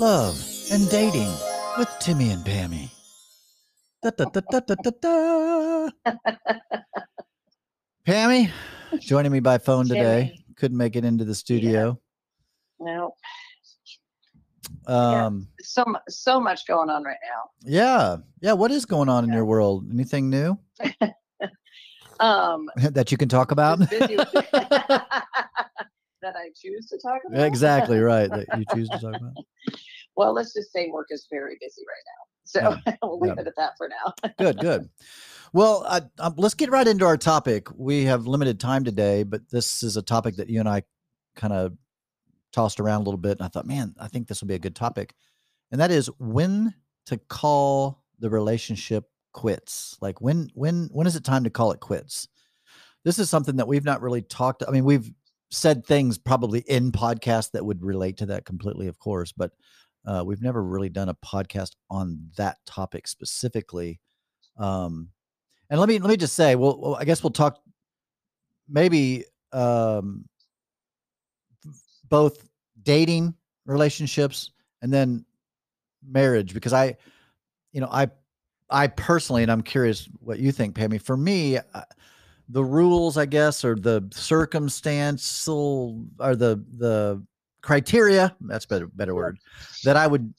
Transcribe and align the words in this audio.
love, 0.00 0.42
and 0.72 0.88
dating 0.90 1.30
with 1.78 1.88
Timmy 2.00 2.30
and 2.30 2.42
Pammy. 2.44 2.90
Da, 4.02 4.10
da, 4.16 4.24
da, 4.24 4.40
da, 4.50 4.60
da, 4.60 4.74
da, 4.82 4.90
da. 5.02 5.90
Pammy, 8.06 8.50
joining 8.98 9.30
me 9.30 9.40
by 9.40 9.58
phone 9.58 9.86
today. 9.86 10.28
Timmy. 10.28 10.44
Couldn't 10.56 10.78
make 10.78 10.96
it 10.96 11.04
into 11.04 11.24
the 11.24 11.34
studio. 11.34 11.98
No, 12.78 13.14
Yeah. 14.88 15.26
Um, 15.26 15.48
so 15.60 15.84
mu- 15.86 15.98
so 16.08 16.40
much 16.40 16.66
going 16.66 16.88
on 16.88 17.04
right 17.04 17.18
now. 17.22 17.50
yeah. 17.70 18.16
yeah, 18.40 18.52
What 18.54 18.70
is 18.70 18.86
going 18.86 19.08
on 19.10 19.24
in 19.24 19.32
your 19.32 19.44
world? 19.44 19.86
Anything 19.92 20.30
new 20.30 20.58
Um, 22.20 22.68
that 22.76 23.10
you 23.12 23.18
can 23.18 23.28
talk 23.28 23.50
about? 23.50 23.78
Just 26.22 26.34
busy 26.34 26.34
with- 26.34 26.34
that 26.34 26.36
I 26.36 26.50
choose 26.56 26.86
to 26.86 26.98
talk 26.98 27.22
about. 27.26 27.46
exactly 27.46 27.98
right. 28.00 28.30
That 28.30 28.46
you 28.58 28.64
choose 28.74 28.88
to 28.88 28.98
talk 28.98 29.16
about. 29.16 29.34
Well, 30.16 30.32
let's 30.34 30.52
just 30.52 30.72
say 30.72 30.90
work 30.90 31.06
is 31.10 31.26
very 31.30 31.56
busy 31.60 31.82
right 31.86 32.04
now. 32.06 32.30
So 32.44 32.96
we'll 33.02 33.20
leave 33.20 33.34
yeah. 33.36 33.42
it 33.42 33.46
at 33.46 33.56
that 33.56 33.76
for 33.76 33.88
now. 33.88 34.32
good 34.38 34.58
good 34.58 34.88
well 35.52 35.84
uh, 35.86 36.00
um, 36.18 36.34
let's 36.36 36.54
get 36.54 36.70
right 36.70 36.86
into 36.86 37.04
our 37.04 37.16
topic 37.16 37.68
we 37.76 38.04
have 38.04 38.26
limited 38.26 38.60
time 38.60 38.84
today 38.84 39.22
but 39.22 39.48
this 39.50 39.82
is 39.82 39.96
a 39.96 40.02
topic 40.02 40.36
that 40.36 40.48
you 40.48 40.60
and 40.60 40.68
i 40.68 40.82
kind 41.36 41.52
of 41.52 41.72
tossed 42.52 42.80
around 42.80 43.00
a 43.00 43.04
little 43.04 43.18
bit 43.18 43.38
and 43.38 43.42
i 43.42 43.48
thought 43.48 43.66
man 43.66 43.94
i 44.00 44.08
think 44.08 44.28
this 44.28 44.40
will 44.40 44.48
be 44.48 44.54
a 44.54 44.60
good 44.60 44.76
topic 44.76 45.14
and 45.72 45.80
that 45.80 45.90
is 45.90 46.06
when 46.18 46.74
to 47.06 47.16
call 47.16 48.02
the 48.18 48.30
relationship 48.30 49.04
quits 49.32 49.96
like 50.00 50.20
when 50.20 50.48
when 50.54 50.88
when 50.92 51.06
is 51.06 51.16
it 51.16 51.24
time 51.24 51.44
to 51.44 51.50
call 51.50 51.72
it 51.72 51.80
quits 51.80 52.28
this 53.04 53.18
is 53.18 53.30
something 53.30 53.56
that 53.56 53.68
we've 53.68 53.84
not 53.84 54.02
really 54.02 54.22
talked 54.22 54.62
i 54.66 54.70
mean 54.70 54.84
we've 54.84 55.10
said 55.50 55.84
things 55.84 56.16
probably 56.16 56.60
in 56.60 56.92
podcasts 56.92 57.50
that 57.50 57.64
would 57.64 57.82
relate 57.82 58.16
to 58.16 58.26
that 58.26 58.44
completely 58.44 58.86
of 58.86 58.98
course 58.98 59.32
but 59.32 59.50
uh, 60.06 60.22
we've 60.24 60.42
never 60.42 60.62
really 60.62 60.88
done 60.88 61.08
a 61.08 61.14
podcast 61.14 61.72
on 61.90 62.18
that 62.36 62.58
topic 62.66 63.06
specifically. 63.06 64.00
Um, 64.58 65.08
and 65.68 65.78
let 65.78 65.88
me 65.88 65.98
let 65.98 66.08
me 66.08 66.16
just 66.16 66.34
say, 66.34 66.56
well, 66.56 66.78
well, 66.80 66.96
I 66.96 67.04
guess 67.04 67.22
we'll 67.22 67.30
talk 67.30 67.60
maybe 68.68 69.24
um, 69.52 70.24
both 72.08 72.48
dating 72.82 73.34
relationships 73.66 74.52
and 74.82 74.92
then 74.92 75.24
marriage 76.06 76.54
because 76.54 76.72
I, 76.72 76.96
you 77.72 77.80
know, 77.80 77.88
I 77.90 78.08
I 78.70 78.86
personally, 78.86 79.42
and 79.42 79.52
I'm 79.52 79.62
curious 79.62 80.08
what 80.20 80.38
you 80.38 80.50
think, 80.50 80.74
Pammy. 80.74 81.00
For 81.00 81.16
me, 81.16 81.58
the 82.52 82.64
rules, 82.64 83.16
I 83.16 83.26
guess, 83.26 83.64
or 83.64 83.76
the 83.76 84.08
circumstantial, 84.12 86.04
or 86.18 86.36
the 86.36 86.64
the 86.76 87.22
criteria. 87.62 88.34
That's 88.40 88.66
better 88.66 88.86
better 88.86 89.14
word 89.14 89.38
that 89.84 89.96
I 89.96 90.06
would 90.06 90.32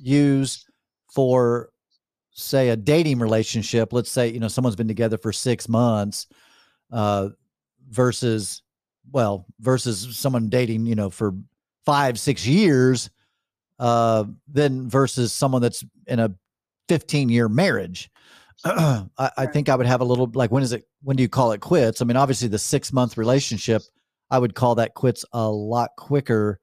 use 0.00 0.66
for 1.14 1.70
say 2.32 2.70
a 2.70 2.76
dating 2.76 3.20
relationship 3.20 3.92
let's 3.92 4.10
say 4.10 4.28
you 4.28 4.40
know 4.40 4.48
someone's 4.48 4.74
been 4.74 4.88
together 4.88 5.16
for 5.16 5.32
six 5.32 5.68
months 5.68 6.26
uh 6.90 7.28
versus 7.90 8.62
well 9.12 9.46
versus 9.60 10.16
someone 10.16 10.48
dating 10.48 10.84
you 10.84 10.96
know 10.96 11.08
for 11.08 11.32
five 11.86 12.18
six 12.18 12.44
years 12.44 13.08
uh 13.78 14.24
then 14.48 14.88
versus 14.88 15.32
someone 15.32 15.62
that's 15.62 15.84
in 16.08 16.18
a 16.18 16.34
15 16.88 17.28
year 17.28 17.48
marriage 17.48 18.10
I, 18.64 19.30
I 19.36 19.46
think 19.46 19.68
i 19.68 19.74
would 19.74 19.86
have 19.86 20.00
a 20.00 20.04
little 20.04 20.30
like 20.34 20.50
when 20.50 20.62
is 20.62 20.72
it 20.72 20.86
when 21.02 21.16
do 21.16 21.22
you 21.22 21.28
call 21.28 21.52
it 21.52 21.60
quits? 21.60 22.00
I 22.00 22.04
mean 22.04 22.16
obviously 22.16 22.48
the 22.48 22.58
six 22.58 22.92
month 22.92 23.16
relationship 23.18 23.82
i 24.30 24.38
would 24.38 24.54
call 24.54 24.74
that 24.76 24.94
quits 24.94 25.24
a 25.32 25.50
lot 25.50 25.90
quicker 25.96 26.60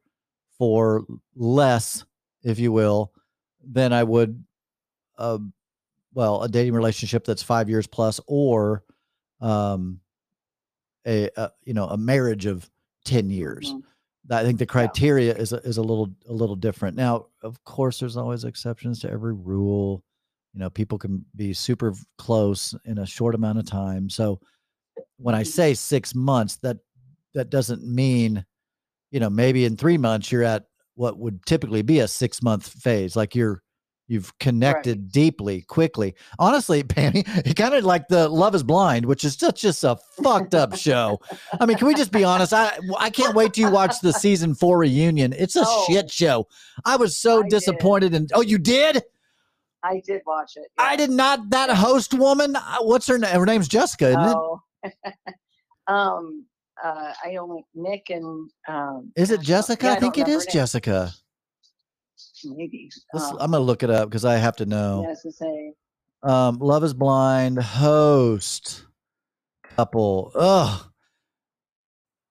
for 0.57 1.05
less 1.35 2.03
if 2.43 2.59
you 2.59 2.71
will 2.71 3.11
than 3.63 3.93
i 3.93 4.03
would 4.03 4.43
uh, 5.17 5.37
well 6.13 6.41
a 6.43 6.49
dating 6.49 6.73
relationship 6.73 7.23
that's 7.23 7.43
five 7.43 7.69
years 7.69 7.87
plus 7.87 8.19
or 8.27 8.83
um 9.41 9.99
a, 11.05 11.29
a 11.35 11.51
you 11.63 11.73
know 11.73 11.87
a 11.87 11.97
marriage 11.97 12.45
of 12.45 12.69
10 13.05 13.29
years. 13.31 13.73
Mhm. 13.73 13.81
i 14.29 14.43
think 14.43 14.59
the 14.59 14.65
criteria 14.65 15.35
is 15.35 15.51
a, 15.53 15.57
is 15.57 15.77
a 15.77 15.81
little 15.81 16.09
a 16.29 16.33
little 16.33 16.55
different. 16.55 16.95
Now 16.95 17.27
of 17.41 17.63
course 17.63 17.99
there's 17.99 18.17
always 18.17 18.43
exceptions 18.43 18.99
to 19.01 19.09
every 19.09 19.33
rule 19.33 20.03
you 20.53 20.59
know 20.59 20.69
people 20.69 20.97
can 20.97 21.25
be 21.35 21.53
super 21.53 21.93
close 22.17 22.75
in 22.85 22.97
a 22.97 23.05
short 23.05 23.35
amount 23.35 23.59
of 23.59 23.65
time. 23.65 24.09
So 24.09 24.39
when 25.17 25.33
i 25.33 25.41
say 25.43 25.73
six 25.73 26.13
months 26.13 26.57
that 26.57 26.77
that 27.33 27.49
doesn't 27.49 27.81
mean 27.87 28.43
you 29.11 29.19
know 29.21 29.29
maybe 29.29 29.63
in 29.63 29.77
three 29.77 29.97
months 29.97 30.31
you're 30.31 30.43
at 30.43 30.65
what 30.95 31.17
would 31.17 31.43
typically 31.45 31.81
be 31.81 31.99
a 31.99 32.07
six 32.07 32.41
month 32.43 32.67
phase 32.67 33.15
like 33.15 33.33
you're 33.33 33.61
you've 34.07 34.37
connected 34.39 35.09
deeply 35.09 35.61
quickly. 35.61 36.13
Honestly 36.37 36.83
Pammy, 36.95 37.23
it 37.47 37.55
kind 37.55 37.73
of 37.73 37.85
like 37.85 38.09
the 38.09 38.27
love 38.27 38.53
is 38.53 38.63
blind 38.63 39.05
which 39.05 39.23
is 39.23 39.37
just 39.37 39.55
just 39.55 39.83
a 39.85 39.95
fucked 40.21 40.53
up 40.53 40.75
show. 40.75 41.21
I 41.59 41.65
mean 41.65 41.77
can 41.77 41.87
we 41.87 41.95
just 41.95 42.11
be 42.11 42.25
honest? 42.25 42.51
I 42.51 42.77
i 42.99 43.09
can't 43.09 43.33
wait 43.35 43.57
you 43.57 43.71
watch 43.71 44.01
the 44.01 44.11
season 44.11 44.53
four 44.55 44.79
reunion. 44.79 45.31
It's 45.37 45.55
a 45.55 45.63
Oh. 45.65 45.85
shit 45.87 46.11
show. 46.11 46.47
I 46.83 46.97
was 46.97 47.15
so 47.15 47.39
I 47.39 47.43
did. 47.43 47.51
disappointed 47.51 48.13
in 48.13 48.27
oh 48.33 48.41
you 48.41 48.57
did 48.57 49.01
I 49.83 50.01
did 50.05 50.21
watch 50.25 50.53
it. 50.55 50.67
i 50.77 50.95
did 50.95 51.09
not 51.09 51.49
that 51.49 51.69
host 51.69 52.13
woman 52.13 52.55
uh, 52.55 52.77
what's 52.81 53.07
her 53.07 53.17
name 53.17 53.31
her 53.39 53.45
name's 53.45 53.67
jessica 53.67 54.09
isn't 54.09 54.21
it 54.29 54.35
Oh. 54.37 54.59
um. 55.87 56.45
Uh. 56.83 57.13
I 57.23 57.35
only 57.35 57.63
Nick 57.75 58.09
and 58.09 58.49
um. 58.67 59.11
is 59.15 59.31
it 59.31 59.41
jessica 59.41 59.85
yeah, 59.85 59.91
i 59.91 59.95
don't 59.95 60.13
think 60.13 60.27
it 60.27 60.31
is 60.31 60.45
jessica 60.45 61.11
Maybe. 62.43 62.89
Um, 63.13 63.21
i'm 63.39 63.51
gonna 63.51 63.59
look 63.59 63.83
it 63.83 63.89
up 63.89 64.09
because 64.09 64.25
i 64.25 64.35
have 64.37 64.55
to 64.57 64.65
know 64.65 65.05
yeah, 65.07 65.15
to 65.21 65.31
say. 65.31 65.73
um 66.23 66.57
love 66.59 66.83
is 66.83 66.93
blind 66.93 67.59
host 67.61 68.85
couple 69.63 70.31
oh 70.35 70.87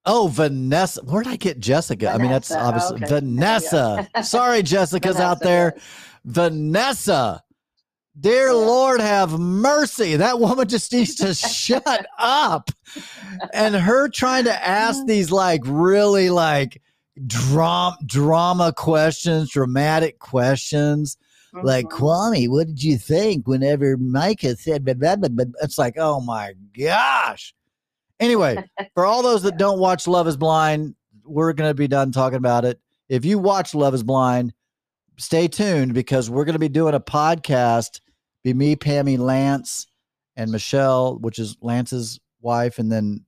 oh 0.05 0.27
vanessa 0.27 1.01
where 1.03 1.23
did 1.23 1.31
i 1.31 1.35
get 1.35 1.59
jessica 1.59 2.09
i 2.09 2.17
mean 2.17 2.29
that's 2.29 2.49
Vanessa, 2.49 2.65
obviously 2.67 2.95
okay. 2.97 3.05
Vanessa 3.09 4.09
sorry 4.23 4.63
jessica's 4.73 5.17
out 5.17 5.39
there 5.41 5.73
yes. 5.75 5.85
Vanessa 6.25 7.41
dear 8.19 8.53
lord 8.53 8.99
have 8.99 9.39
mercy 9.39 10.15
that 10.15 10.39
woman 10.39 10.67
just 10.67 10.91
needs 10.93 11.15
to 11.15 11.33
shut 11.47 12.05
up 12.17 12.69
and 13.53 13.73
her 13.75 14.07
trying 14.09 14.43
to 14.43 14.67
ask 14.67 15.05
these 15.05 15.31
like 15.31 15.61
really 15.65 16.29
like 16.29 16.81
drama 17.25 17.97
drama 18.05 18.73
questions 18.75 19.49
dramatic 19.51 20.19
questions 20.19 21.17
like 21.63 21.87
Mhm. 21.87 21.91
Kwame, 21.99 22.47
what 22.49 22.67
did 22.67 22.81
you 22.81 22.97
think 22.97 23.45
whenever 23.45 23.97
Micah 23.97 24.55
said 24.55 24.85
blah, 24.85 24.93
blah, 24.93 25.27
blah? 25.27 25.45
it's 25.61 25.77
like, 25.77 25.95
oh 25.97 26.21
my 26.21 26.53
gosh. 26.79 27.53
Anyway, 28.21 28.55
for 28.93 29.05
all 29.05 29.21
those 29.21 29.43
that 29.43 29.57
don't 29.57 29.77
watch 29.77 30.07
Love 30.07 30.29
is 30.29 30.37
Blind, 30.37 30.95
we're 31.25 31.51
gonna 31.51 31.73
be 31.73 31.89
done 31.89 32.13
talking 32.13 32.37
about 32.37 32.63
it. 32.63 32.79
If 33.09 33.25
you 33.25 33.37
watch 33.37 33.75
Love 33.75 33.93
is 33.93 34.01
Blind, 34.01 34.53
stay 35.21 35.47
tuned 35.47 35.93
because 35.93 36.29
we're 36.29 36.45
gonna 36.45 36.59
be 36.59 36.69
doing 36.69 36.93
a 36.93 36.99
podcast. 36.99 38.01
Be 38.43 38.53
me, 38.53 38.75
Pammy, 38.75 39.17
Lance, 39.19 39.87
and 40.35 40.51
Michelle, 40.51 41.17
which 41.19 41.37
is 41.37 41.57
Lance's 41.61 42.19
wife, 42.41 42.79
and 42.79 42.91
then 42.91 43.25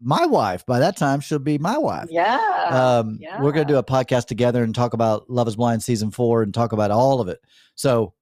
my 0.00 0.26
wife. 0.26 0.66
By 0.66 0.80
that 0.80 0.96
time, 0.96 1.20
she'll 1.20 1.38
be 1.38 1.56
my 1.56 1.78
wife 1.78 2.08
Yeah. 2.10 2.68
um, 2.70 3.18
we're 3.40 3.52
going 3.52 3.66
to 3.66 3.72
do 3.72 3.78
a 3.78 3.82
podcast 3.84 4.26
together 4.26 4.62
and 4.62 4.74
talk 4.74 4.92
about 4.92 5.30
Love 5.30 5.48
is 5.48 5.56
Blind 5.56 5.82
season 5.82 6.10
four 6.10 6.42
and 6.42 6.52
talk 6.52 6.72
about 6.72 6.90
all 6.90 7.20
of 7.22 7.28
it. 7.28 7.38
So 7.76 8.12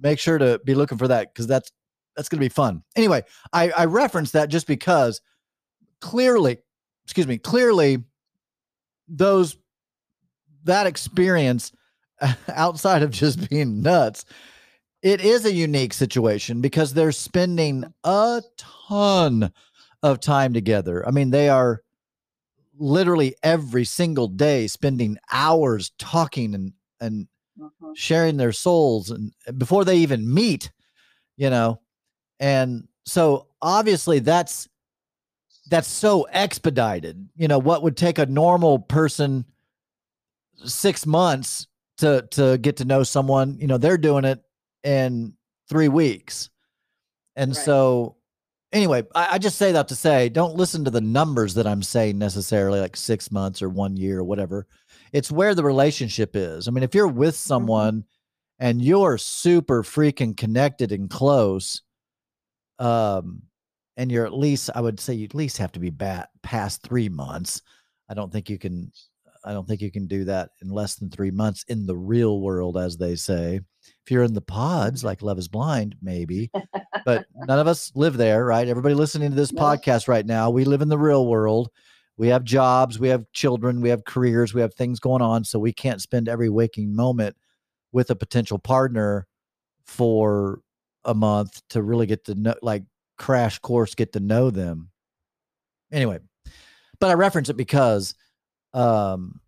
make 0.00 0.18
sure 0.18 0.36
to 0.36 0.60
be 0.64 0.74
looking 0.74 0.98
for 0.98 1.08
that 1.08 1.32
because 1.32 1.46
that's 1.46 1.70
that's 2.16 2.28
going 2.28 2.38
to 2.38 2.44
be 2.44 2.48
fun. 2.50 2.82
Anyway, 2.96 3.22
I, 3.52 3.70
I 3.70 3.84
referenced 3.86 4.34
that 4.34 4.50
just 4.50 4.66
because 4.66 5.22
clearly, 6.00 6.58
excuse 7.04 7.26
me, 7.26 7.38
clearly 7.38 8.04
those 9.08 9.56
that 10.64 10.86
experience 10.86 11.72
outside 12.48 13.02
of 13.02 13.10
just 13.10 13.48
being 13.50 13.82
nuts, 13.82 14.24
it 15.02 15.20
is 15.20 15.44
a 15.44 15.52
unique 15.52 15.92
situation 15.94 16.60
because 16.60 16.94
they're 16.94 17.12
spending 17.12 17.84
a 18.04 18.42
ton 18.58 19.52
of 20.02 20.20
time 20.20 20.52
together. 20.54 21.06
I 21.06 21.10
mean, 21.10 21.30
they 21.30 21.48
are 21.48 21.82
literally 22.78 23.34
every 23.42 23.84
single 23.84 24.28
day 24.28 24.66
spending 24.66 25.18
hours 25.30 25.90
talking 25.98 26.54
and 26.54 26.72
and 27.00 27.28
Mhm. 27.58 27.96
sharing 27.96 28.36
their 28.38 28.52
souls 28.52 29.10
and 29.10 29.32
before 29.58 29.84
they 29.84 29.96
even 29.98 30.32
meet 30.32 30.70
you 31.36 31.50
know 31.50 31.80
and 32.40 32.88
so 33.06 33.48
obviously 33.62 34.20
that's 34.20 34.68
that's 35.70 35.88
so 35.88 36.24
expedited 36.32 37.28
you 37.36 37.48
know 37.48 37.58
what 37.58 37.82
would 37.82 37.96
take 37.96 38.18
a 38.18 38.26
normal 38.26 38.78
person 38.78 39.44
6 40.64 41.06
months 41.06 41.66
to 42.02 42.22
to 42.30 42.58
get 42.58 42.76
to 42.76 42.84
know 42.84 43.02
someone 43.02 43.56
you 43.58 43.66
know 43.66 43.78
they're 43.78 43.98
doing 43.98 44.24
it 44.24 44.40
in 44.84 45.34
3 45.68 45.88
weeks 45.88 46.50
and 47.36 47.50
Right. 47.56 47.64
so 47.64 48.16
anyway 48.72 49.02
I, 49.14 49.34
I 49.34 49.38
just 49.38 49.56
say 49.58 49.72
that 49.72 49.88
to 49.88 49.94
say 49.96 50.28
don't 50.28 50.54
listen 50.56 50.84
to 50.84 50.90
the 50.90 51.00
numbers 51.00 51.54
that 51.54 51.66
i'm 51.66 51.82
saying 51.82 52.18
necessarily 52.18 52.78
like 52.80 52.96
six 52.96 53.30
months 53.32 53.62
or 53.62 53.68
one 53.70 53.96
year 53.96 54.18
or 54.20 54.24
whatever 54.24 54.66
it's 55.12 55.30
where 55.30 55.54
the 55.54 55.62
relationship 55.64 56.34
is. 56.34 56.66
I 56.66 56.70
mean, 56.70 56.82
if 56.84 56.94
you're 56.94 57.06
with 57.06 57.34
Mhm. 57.34 57.38
someone 57.38 58.04
and 58.58 58.80
you're 58.80 59.18
super 59.18 59.82
freaking 59.82 60.34
connected 60.34 60.90
and 60.90 61.10
close, 61.10 61.82
um, 62.78 63.42
and 63.98 64.10
you're 64.10 64.24
at 64.24 64.32
least, 64.32 64.70
I 64.74 64.80
would 64.80 64.98
say, 64.98 65.12
you 65.12 65.26
at 65.26 65.34
least 65.34 65.58
have 65.58 65.72
to 65.72 65.80
be 65.80 65.90
bat 65.90 66.30
past 66.42 66.82
three 66.82 67.10
months. 67.10 67.60
I 68.08 68.14
don't 68.14 68.32
think 68.32 68.48
you 68.48 68.58
can. 68.58 68.90
I 69.44 69.52
don't 69.52 69.66
think 69.66 69.80
you 69.80 69.90
can 69.90 70.06
do 70.06 70.24
that 70.24 70.50
in 70.62 70.70
less 70.70 70.96
than 70.96 71.10
three 71.10 71.30
months 71.30 71.64
in 71.68 71.86
the 71.86 71.96
real 71.96 72.40
world, 72.40 72.76
as 72.76 72.96
they 72.96 73.16
say. 73.16 73.60
If 74.04 74.10
you're 74.10 74.22
in 74.22 74.34
the 74.34 74.40
pods, 74.40 75.00
mm-hmm. 75.00 75.08
like 75.08 75.22
Love 75.22 75.38
is 75.38 75.48
Blind, 75.48 75.96
maybe, 76.00 76.50
but 77.04 77.26
none 77.34 77.58
of 77.58 77.66
us 77.66 77.92
live 77.94 78.16
there, 78.16 78.44
right? 78.44 78.68
Everybody 78.68 78.94
listening 78.94 79.30
to 79.30 79.36
this 79.36 79.52
No. 79.52 79.62
podcast 79.62 80.08
right 80.08 80.26
now, 80.26 80.50
we 80.50 80.64
live 80.64 80.82
in 80.82 80.88
the 80.88 80.98
real 80.98 81.26
world. 81.26 81.70
We 82.16 82.28
have 82.28 82.44
jobs, 82.44 82.98
we 82.98 83.08
have 83.08 83.24
children, 83.32 83.80
we 83.80 83.88
have 83.88 84.04
careers, 84.04 84.54
we 84.54 84.60
have 84.60 84.74
things 84.74 85.00
going 85.00 85.22
on. 85.22 85.44
So 85.44 85.58
we 85.58 85.72
can't 85.72 86.00
spend 86.00 86.28
every 86.28 86.48
waking 86.48 86.94
moment 86.94 87.36
with 87.90 88.10
a 88.10 88.16
potential 88.16 88.58
partner 88.58 89.26
for 89.86 90.60
a 91.04 91.14
month 91.14 91.60
to 91.70 91.82
really 91.82 92.06
get 92.06 92.24
to 92.26 92.34
know, 92.34 92.54
like 92.62 92.84
crash 93.18 93.58
course, 93.58 93.94
get 93.94 94.12
to 94.12 94.20
know 94.20 94.50
them. 94.50 94.90
Anyway, 95.90 96.18
but 97.00 97.10
I 97.10 97.14
reference 97.14 97.48
it 97.48 97.56
because 97.56 98.14
um 98.74 99.40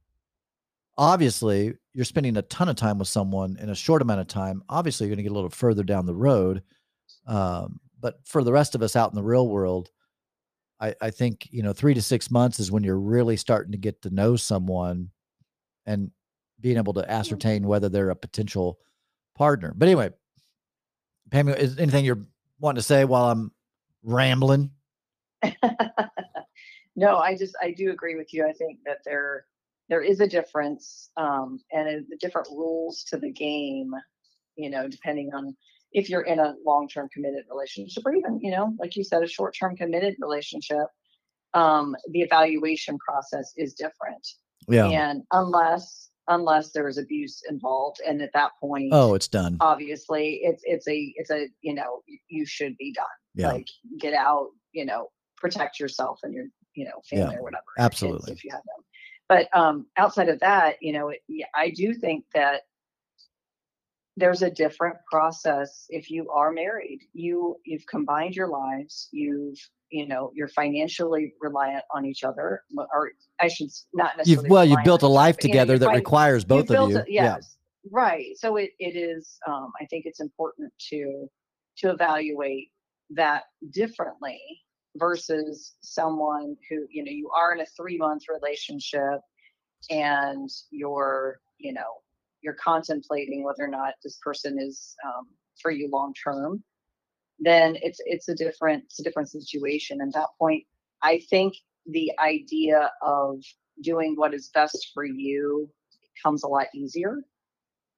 obviously 0.96 1.74
you're 1.92 2.04
spending 2.04 2.36
a 2.36 2.42
ton 2.42 2.68
of 2.68 2.76
time 2.76 2.98
with 2.98 3.08
someone 3.08 3.56
in 3.60 3.70
a 3.70 3.74
short 3.74 4.02
amount 4.02 4.20
of 4.20 4.26
time. 4.26 4.62
Obviously, 4.68 5.06
you're 5.06 5.14
going 5.14 5.24
to 5.24 5.28
get 5.28 5.32
a 5.32 5.34
little 5.34 5.50
further 5.50 5.82
down 5.82 6.06
the 6.06 6.14
road. 6.14 6.62
Um, 7.26 7.80
but 8.00 8.18
for 8.24 8.42
the 8.44 8.52
rest 8.52 8.74
of 8.74 8.82
us 8.82 8.96
out 8.96 9.10
in 9.10 9.14
the 9.14 9.22
real 9.22 9.48
world, 9.48 9.90
I, 10.80 10.94
I 11.00 11.10
think 11.10 11.48
you 11.50 11.62
know 11.62 11.72
three 11.72 11.94
to 11.94 12.02
six 12.02 12.30
months 12.30 12.58
is 12.58 12.70
when 12.70 12.82
you're 12.82 12.98
really 12.98 13.36
starting 13.36 13.72
to 13.72 13.78
get 13.78 14.02
to 14.02 14.10
know 14.10 14.36
someone 14.36 15.10
and 15.86 16.10
being 16.60 16.76
able 16.76 16.94
to 16.94 17.10
ascertain 17.10 17.66
whether 17.66 17.88
they're 17.88 18.10
a 18.10 18.16
potential 18.16 18.78
partner. 19.34 19.72
But 19.76 19.88
anyway, 19.88 20.10
Pam, 21.30 21.48
is 21.48 21.78
anything 21.78 22.04
you're 22.04 22.26
wanting 22.58 22.76
to 22.76 22.82
say 22.82 23.04
while 23.04 23.30
I'm 23.30 23.52
rambling? 24.02 24.70
no, 26.96 27.16
I 27.18 27.36
just 27.36 27.54
I 27.60 27.72
do 27.72 27.90
agree 27.90 28.16
with 28.16 28.32
you. 28.32 28.46
I 28.46 28.52
think 28.52 28.78
that 28.86 28.98
there 29.04 29.46
there 29.88 30.02
is 30.02 30.20
a 30.20 30.26
difference, 30.26 31.10
um, 31.16 31.58
and 31.72 32.06
the 32.08 32.16
different 32.18 32.48
rules 32.50 33.04
to 33.10 33.16
the 33.18 33.30
game. 33.30 33.92
You 34.56 34.70
know, 34.70 34.88
depending 34.88 35.32
on 35.34 35.56
if 35.92 36.08
you're 36.08 36.22
in 36.22 36.38
a 36.38 36.54
long-term 36.64 37.08
committed 37.12 37.44
relationship, 37.50 38.02
or 38.06 38.14
even 38.14 38.40
you 38.40 38.50
know, 38.50 38.74
like 38.78 38.96
you 38.96 39.04
said, 39.04 39.22
a 39.22 39.26
short-term 39.28 39.76
committed 39.76 40.14
relationship. 40.20 40.86
Um, 41.52 41.94
the 42.10 42.20
evaluation 42.22 42.98
process 42.98 43.52
is 43.56 43.74
different, 43.74 44.26
Yeah. 44.68 44.88
and 44.88 45.22
unless 45.30 46.10
unless 46.26 46.72
there's 46.72 46.98
abuse 46.98 47.42
involved, 47.48 48.00
and 48.04 48.20
at 48.22 48.32
that 48.32 48.50
point, 48.60 48.88
Oh, 48.92 49.14
it's 49.14 49.28
done. 49.28 49.56
obviously 49.60 50.40
it's 50.42 50.62
it's 50.64 50.88
a 50.88 51.12
it's 51.16 51.30
a 51.30 51.48
you 51.60 51.74
know 51.74 52.02
you 52.28 52.44
should 52.46 52.76
be 52.76 52.92
done 52.92 53.04
Yeah. 53.36 53.52
like 53.52 53.68
get 54.00 54.14
out 54.14 54.48
you 54.72 54.84
know 54.84 55.10
protect 55.36 55.78
yourself 55.78 56.18
and 56.24 56.32
your 56.34 56.46
you 56.74 56.84
know 56.84 57.00
Yeah, 57.10 57.20
family 57.20 57.36
or 57.36 57.42
whatever 57.42 57.64
absolutely. 57.78 58.32
if 58.32 58.44
you 58.44 58.50
have 58.52 58.62
them. 58.62 58.84
But 59.28 59.48
um 59.58 59.86
outside 59.96 60.28
of 60.28 60.40
that 60.40 60.76
you 60.82 60.92
know 60.92 61.08
it, 61.10 61.20
i 61.54 61.70
do 61.70 61.94
think 61.94 62.24
that 62.34 62.62
there's 64.16 64.42
a 64.42 64.50
different 64.50 64.96
process 65.10 65.86
if 65.88 66.08
you 66.10 66.30
are 66.30 66.52
married. 66.52 67.00
You 67.12 67.56
you've 67.64 67.86
combined 67.86 68.36
your 68.36 68.48
lives 68.48 69.08
you've 69.12 69.58
you 69.90 70.06
know 70.06 70.30
you're 70.34 70.48
financially 70.48 71.34
reliant 71.40 71.84
on 71.94 72.04
each 72.06 72.24
other 72.24 72.62
or 72.76 73.10
i 73.40 73.48
should 73.48 73.68
not 73.92 74.12
You've 74.18 74.18
necessarily 74.18 74.48
well, 74.50 74.64
you 74.64 74.76
built 74.84 75.02
a 75.02 75.06
on 75.06 75.10
each 75.10 75.14
other, 75.14 75.14
life 75.14 75.36
but, 75.36 75.44
you 75.44 75.48
know, 75.48 75.52
together 75.52 75.78
that 75.78 75.86
fin- 75.88 75.96
requires 75.96 76.44
both 76.44 76.70
of 76.70 76.90
you. 76.90 76.98
it- 76.98 77.06
yes 77.08 77.56
right. 77.92 78.28
So 78.38 78.56
it, 78.56 78.70
it 78.78 78.96
is 78.96 79.38
um 79.46 79.70
i 79.80 79.84
think 79.86 80.06
it's 80.06 80.20
important 80.20 80.72
to 80.90 81.28
to 81.78 81.90
evaluate 81.90 82.68
that 83.10 83.42
differently 83.70 84.40
versus 84.96 85.74
someone 85.82 86.56
who 86.68 86.86
you 86.90 87.04
know 87.04 87.10
you 87.10 87.30
are 87.36 87.52
in 87.54 87.60
a 87.60 87.66
three 87.76 87.98
month 87.98 88.24
relationship 88.32 89.20
and 89.90 90.48
you're 90.70 91.40
you 91.58 91.72
know 91.72 92.00
you're 92.42 92.54
contemplating 92.54 93.42
whether 93.44 93.64
or 93.64 93.68
not 93.68 93.94
this 94.02 94.18
person 94.22 94.58
is 94.58 94.94
um, 95.06 95.26
for 95.60 95.70
you 95.70 95.88
long 95.90 96.12
term 96.14 96.62
then 97.40 97.76
it's 97.82 98.00
it's 98.04 98.28
a 98.28 98.34
different 98.34 98.84
it's 98.84 99.00
a 99.00 99.02
different 99.02 99.30
situation. 99.30 100.00
At 100.00 100.12
that 100.14 100.28
point 100.38 100.64
i 101.02 101.20
think 101.30 101.54
the 101.86 102.10
idea 102.18 102.90
of 103.02 103.42
doing 103.82 104.14
what 104.16 104.34
is 104.34 104.50
best 104.54 104.90
for 104.94 105.04
you 105.04 105.68
comes 106.22 106.42
a 106.44 106.48
lot 106.48 106.66
easier 106.74 107.16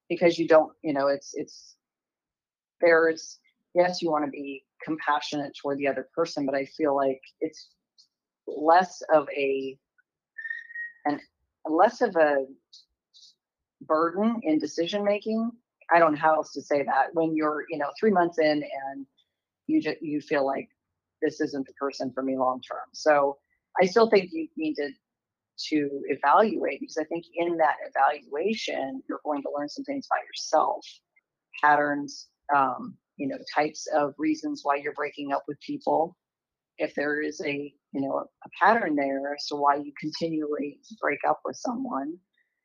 because 0.09 0.39
you 0.39 0.49
don't 0.49 0.73
you 0.83 0.93
know 0.93 1.09
it's 1.09 1.33
it's 1.35 1.77
there's 2.81 3.39
yes 3.75 4.03
you 4.03 4.11
want 4.11 4.25
to 4.25 4.31
be 4.31 4.65
compassionate 4.87 5.53
toward 5.61 5.77
the 5.79 5.89
other 5.89 6.09
person 6.15 6.47
but 6.47 6.55
i 6.55 6.65
feel 6.65 6.95
like 6.95 7.21
it's 7.41 7.71
less 8.47 9.03
of 9.13 9.29
a 9.37 9.77
and 11.07 11.21
less 11.69 12.01
of 12.01 12.15
a 12.17 12.47
burden 13.83 14.41
in 14.45 14.59
decision 14.59 15.05
making 15.05 15.51
i 15.93 15.99
don't 15.99 16.13
know 16.13 16.21
how 16.21 16.37
else 16.37 16.53
to 16.53 16.63
say 16.63 16.83
that. 16.85 17.09
When 17.13 17.35
you're 17.35 17.65
you 17.69 17.79
know 17.79 17.91
three 17.99 18.13
months 18.13 18.39
in 18.39 18.63
and 18.63 19.07
you 19.67 19.83
just 19.83 20.01
you 20.01 20.21
feel 20.21 20.47
like 20.47 20.69
this 21.21 21.41
isn't 21.41 21.67
the 21.67 21.73
person 21.75 22.13
for 22.15 22.23
me 22.23 22.39
long 22.39 22.61
term 22.61 22.87
so 22.93 23.37
i 23.81 23.87
still 23.87 24.09
think 24.09 24.31
you 24.33 24.49
need 24.57 24.75
to 24.75 24.91
to 25.69 26.03
evaluate 26.09 26.81
because 26.81 26.99
i 26.99 27.05
think 27.05 27.25
in 27.35 27.57
that 27.57 27.77
evaluation 27.89 29.03
you're 29.09 29.21
going 29.25 29.43
to 29.43 29.49
learn 29.57 29.69
some 29.69 29.85
things 29.85 30.07
about 30.11 30.25
yourself 30.25 30.87
patterns 31.63 32.29
um, 32.55 32.97
you 33.17 33.27
know 33.29 33.37
types 33.55 33.87
of 33.95 34.15
reasons 34.19 34.61
why 34.63 34.77
you're 34.77 34.93
breaking 34.95 35.33
up 35.33 35.43
with 35.49 35.59
people 35.61 36.17
if 36.79 36.95
there 36.95 37.21
is 37.23 37.41
a 37.45 37.73
you 37.93 38.01
know 38.01 38.19
a, 38.45 38.49
pattern 38.63 38.95
there 38.97 39.35
as 39.35 39.47
to 39.47 39.57
why 39.57 39.77
you 39.77 39.93
continually 40.01 40.79
break 41.01 41.19
up 41.29 41.41
with 41.45 41.57
someone 41.57 42.15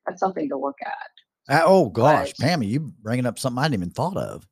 that's 0.06 0.20
something 0.20 0.50
to 0.50 0.58
look 0.58 0.76
at 0.86 1.54
Uh, 1.56 1.64
oh 1.66 1.90
gosh, 1.90 2.34
But- 2.38 2.46
Pammy, 2.46 2.68
you 2.68 2.80
bringing 3.02 3.26
up 3.26 3.40
something 3.40 3.60
I 3.60 3.66
didn't 3.68 3.76
even 3.82 3.90
thought 3.92 4.18
of. 4.18 4.48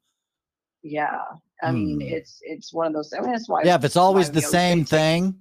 yeah 0.84 1.20
i 1.62 1.72
mean 1.72 2.00
Hmm. 2.00 2.08
it's 2.18 2.40
it's 2.42 2.74
one 2.74 2.88
of 2.88 2.94
those 2.94 3.12
i 3.14 3.20
mean 3.22 3.32
that's 3.32 3.50
why 3.50 3.64
Yeah, 3.64 3.76
if 3.76 3.84
it's 3.84 3.98
always 3.98 4.32
the 4.32 4.42
same 4.42 4.86
thing. 4.86 5.36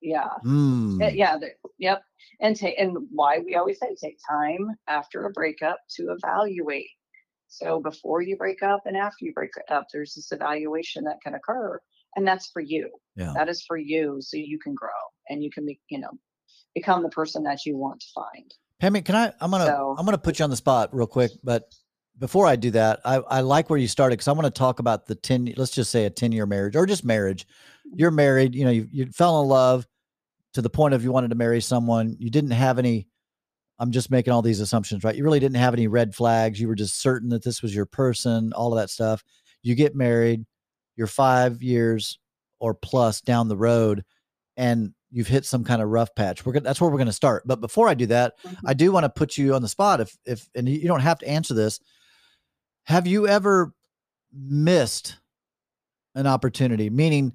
yeah 0.00 0.30
Hmm. 0.42 1.02
Uh, 1.02 1.08
yeah 1.08 1.38
yep 1.78 2.02
and 2.40 2.56
take 2.56 2.76
and 2.78 2.96
why 3.10 3.38
we 3.44 3.54
always 3.56 3.78
say 3.78 3.94
take 3.94 4.18
time 4.28 4.74
after 4.88 5.26
a 5.26 5.30
breakup 5.30 5.78
to 5.96 6.02
evaluate 6.16 6.88
so 7.52 7.80
before 7.80 8.22
you 8.22 8.36
break 8.36 8.62
up 8.62 8.80
and 8.86 8.96
after 8.96 9.24
you 9.24 9.32
break 9.32 9.50
up 9.70 9.86
there's 9.92 10.14
this 10.14 10.32
evaluation 10.32 11.04
that 11.04 11.18
can 11.22 11.34
occur 11.34 11.78
and 12.16 12.26
that's 12.26 12.46
for 12.50 12.60
you 12.62 12.88
Yeah. 13.16 13.32
that 13.34 13.48
is 13.48 13.62
for 13.62 13.76
you 13.76 14.18
so 14.20 14.36
you 14.36 14.58
can 14.58 14.74
grow 14.74 14.88
and 15.28 15.42
you 15.44 15.50
can 15.50 15.66
be 15.66 15.78
you 15.88 15.98
know 16.00 16.10
become 16.74 17.02
the 17.02 17.08
person 17.10 17.42
that 17.44 17.66
you 17.66 17.76
want 17.76 18.00
to 18.00 18.06
find 18.14 18.54
Pammy, 18.82 19.04
can 19.04 19.14
I? 19.14 19.32
I'm 19.40 19.50
gonna 19.52 19.66
So- 19.66 19.94
I'm 19.96 20.04
gonna 20.04 20.18
put 20.18 20.40
you 20.40 20.42
on 20.44 20.50
the 20.50 20.56
spot 20.56 20.92
real 20.92 21.06
quick, 21.06 21.30
but 21.44 21.72
before 22.18 22.46
I 22.48 22.56
do 22.56 22.72
that, 22.72 23.00
I 23.04 23.16
I 23.18 23.40
like 23.42 23.70
where 23.70 23.78
you 23.78 23.86
started 23.86 24.14
because 24.16 24.26
I 24.26 24.32
want 24.32 24.46
to 24.46 24.50
talk 24.50 24.80
about 24.80 25.06
the 25.06 25.14
ten. 25.14 25.52
Let's 25.56 25.70
just 25.70 25.92
say 25.92 26.04
a 26.04 26.10
ten 26.10 26.32
year 26.32 26.46
marriage 26.46 26.74
or 26.74 26.84
just 26.84 27.04
marriage. 27.04 27.46
Mm-hmm. 27.46 27.98
You're 28.00 28.10
married. 28.10 28.56
You 28.56 28.64
know, 28.64 28.70
you 28.72 28.88
you 28.90 29.06
fell 29.12 29.40
in 29.40 29.48
love 29.48 29.86
to 30.54 30.62
the 30.62 30.68
point 30.68 30.94
of 30.94 31.04
you 31.04 31.12
wanted 31.12 31.28
to 31.28 31.36
marry 31.36 31.60
someone. 31.60 32.16
You 32.18 32.28
didn't 32.28 32.50
have 32.50 32.80
any. 32.80 33.06
I'm 33.82 33.90
just 33.90 34.12
making 34.12 34.32
all 34.32 34.42
these 34.42 34.60
assumptions, 34.60 35.02
right? 35.02 35.16
You 35.16 35.24
really 35.24 35.40
didn't 35.40 35.56
have 35.56 35.74
any 35.74 35.88
red 35.88 36.14
flags. 36.14 36.60
You 36.60 36.68
were 36.68 36.76
just 36.76 37.02
certain 37.02 37.30
that 37.30 37.42
this 37.42 37.62
was 37.62 37.74
your 37.74 37.84
person. 37.84 38.52
All 38.52 38.72
of 38.72 38.78
that 38.78 38.90
stuff. 38.90 39.24
You 39.64 39.74
get 39.74 39.96
married. 39.96 40.44
You're 40.94 41.08
five 41.08 41.64
years 41.64 42.20
or 42.60 42.74
plus 42.74 43.20
down 43.20 43.48
the 43.48 43.56
road, 43.56 44.04
and 44.56 44.94
you've 45.10 45.26
hit 45.26 45.44
some 45.44 45.64
kind 45.64 45.82
of 45.82 45.88
rough 45.88 46.14
patch. 46.14 46.46
We're 46.46 46.52
gonna, 46.52 46.62
that's 46.62 46.80
where 46.80 46.90
we're 46.90 46.98
going 46.98 47.06
to 47.06 47.12
start. 47.12 47.42
But 47.44 47.60
before 47.60 47.88
I 47.88 47.94
do 47.94 48.06
that, 48.06 48.34
I 48.64 48.72
do 48.72 48.92
want 48.92 49.02
to 49.02 49.10
put 49.10 49.36
you 49.36 49.52
on 49.52 49.62
the 49.62 49.68
spot 49.68 50.00
if 50.00 50.16
if 50.24 50.48
and 50.54 50.68
you 50.68 50.86
don't 50.86 51.00
have 51.00 51.18
to 51.18 51.28
answer 51.28 51.52
this. 51.52 51.80
Have 52.84 53.08
you 53.08 53.26
ever 53.26 53.74
missed 54.32 55.16
an 56.14 56.28
opportunity? 56.28 56.88
Meaning, 56.88 57.32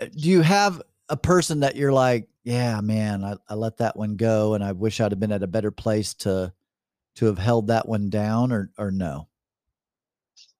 uh, 0.00 0.04
do 0.04 0.30
you 0.30 0.42
have 0.42 0.80
a 1.08 1.16
person 1.16 1.60
that 1.60 1.74
you're 1.74 1.92
like, 1.92 2.28
yeah, 2.44 2.80
man, 2.80 3.24
I, 3.24 3.36
I 3.48 3.54
let 3.54 3.78
that 3.78 3.96
one 3.96 4.16
go, 4.16 4.54
and 4.54 4.64
I 4.64 4.72
wish 4.72 5.00
I'd 5.00 5.12
have 5.12 5.20
been 5.20 5.32
at 5.32 5.42
a 5.42 5.48
better 5.48 5.70
place 5.70 6.14
to 6.14 6.52
to 7.16 7.26
have 7.26 7.38
held 7.38 7.66
that 7.66 7.88
one 7.88 8.08
down, 8.08 8.52
or 8.52 8.70
or 8.78 8.90
no? 8.90 9.28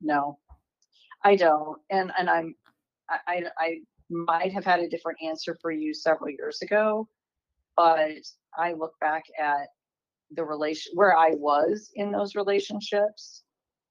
no 0.01 0.39
i 1.25 1.37
don't 1.37 1.79
and 1.91 2.13
and 2.19 2.29
i'm 2.29 2.55
I, 3.09 3.45
I 3.59 3.79
might 4.09 4.53
have 4.53 4.65
had 4.65 4.81
a 4.81 4.89
different 4.89 5.19
answer 5.23 5.59
for 5.61 5.71
you 5.71 5.93
several 5.95 6.31
years 6.31 6.63
ago 6.63 7.09
but 7.77 8.23
i 8.57 8.73
look 8.73 8.93
back 9.01 9.25
at 9.39 9.69
the 10.33 10.45
relation 10.45 10.93
where 10.95 11.17
i 11.17 11.31
was 11.31 11.91
in 11.95 12.13
those 12.13 12.35
relationships 12.35 13.43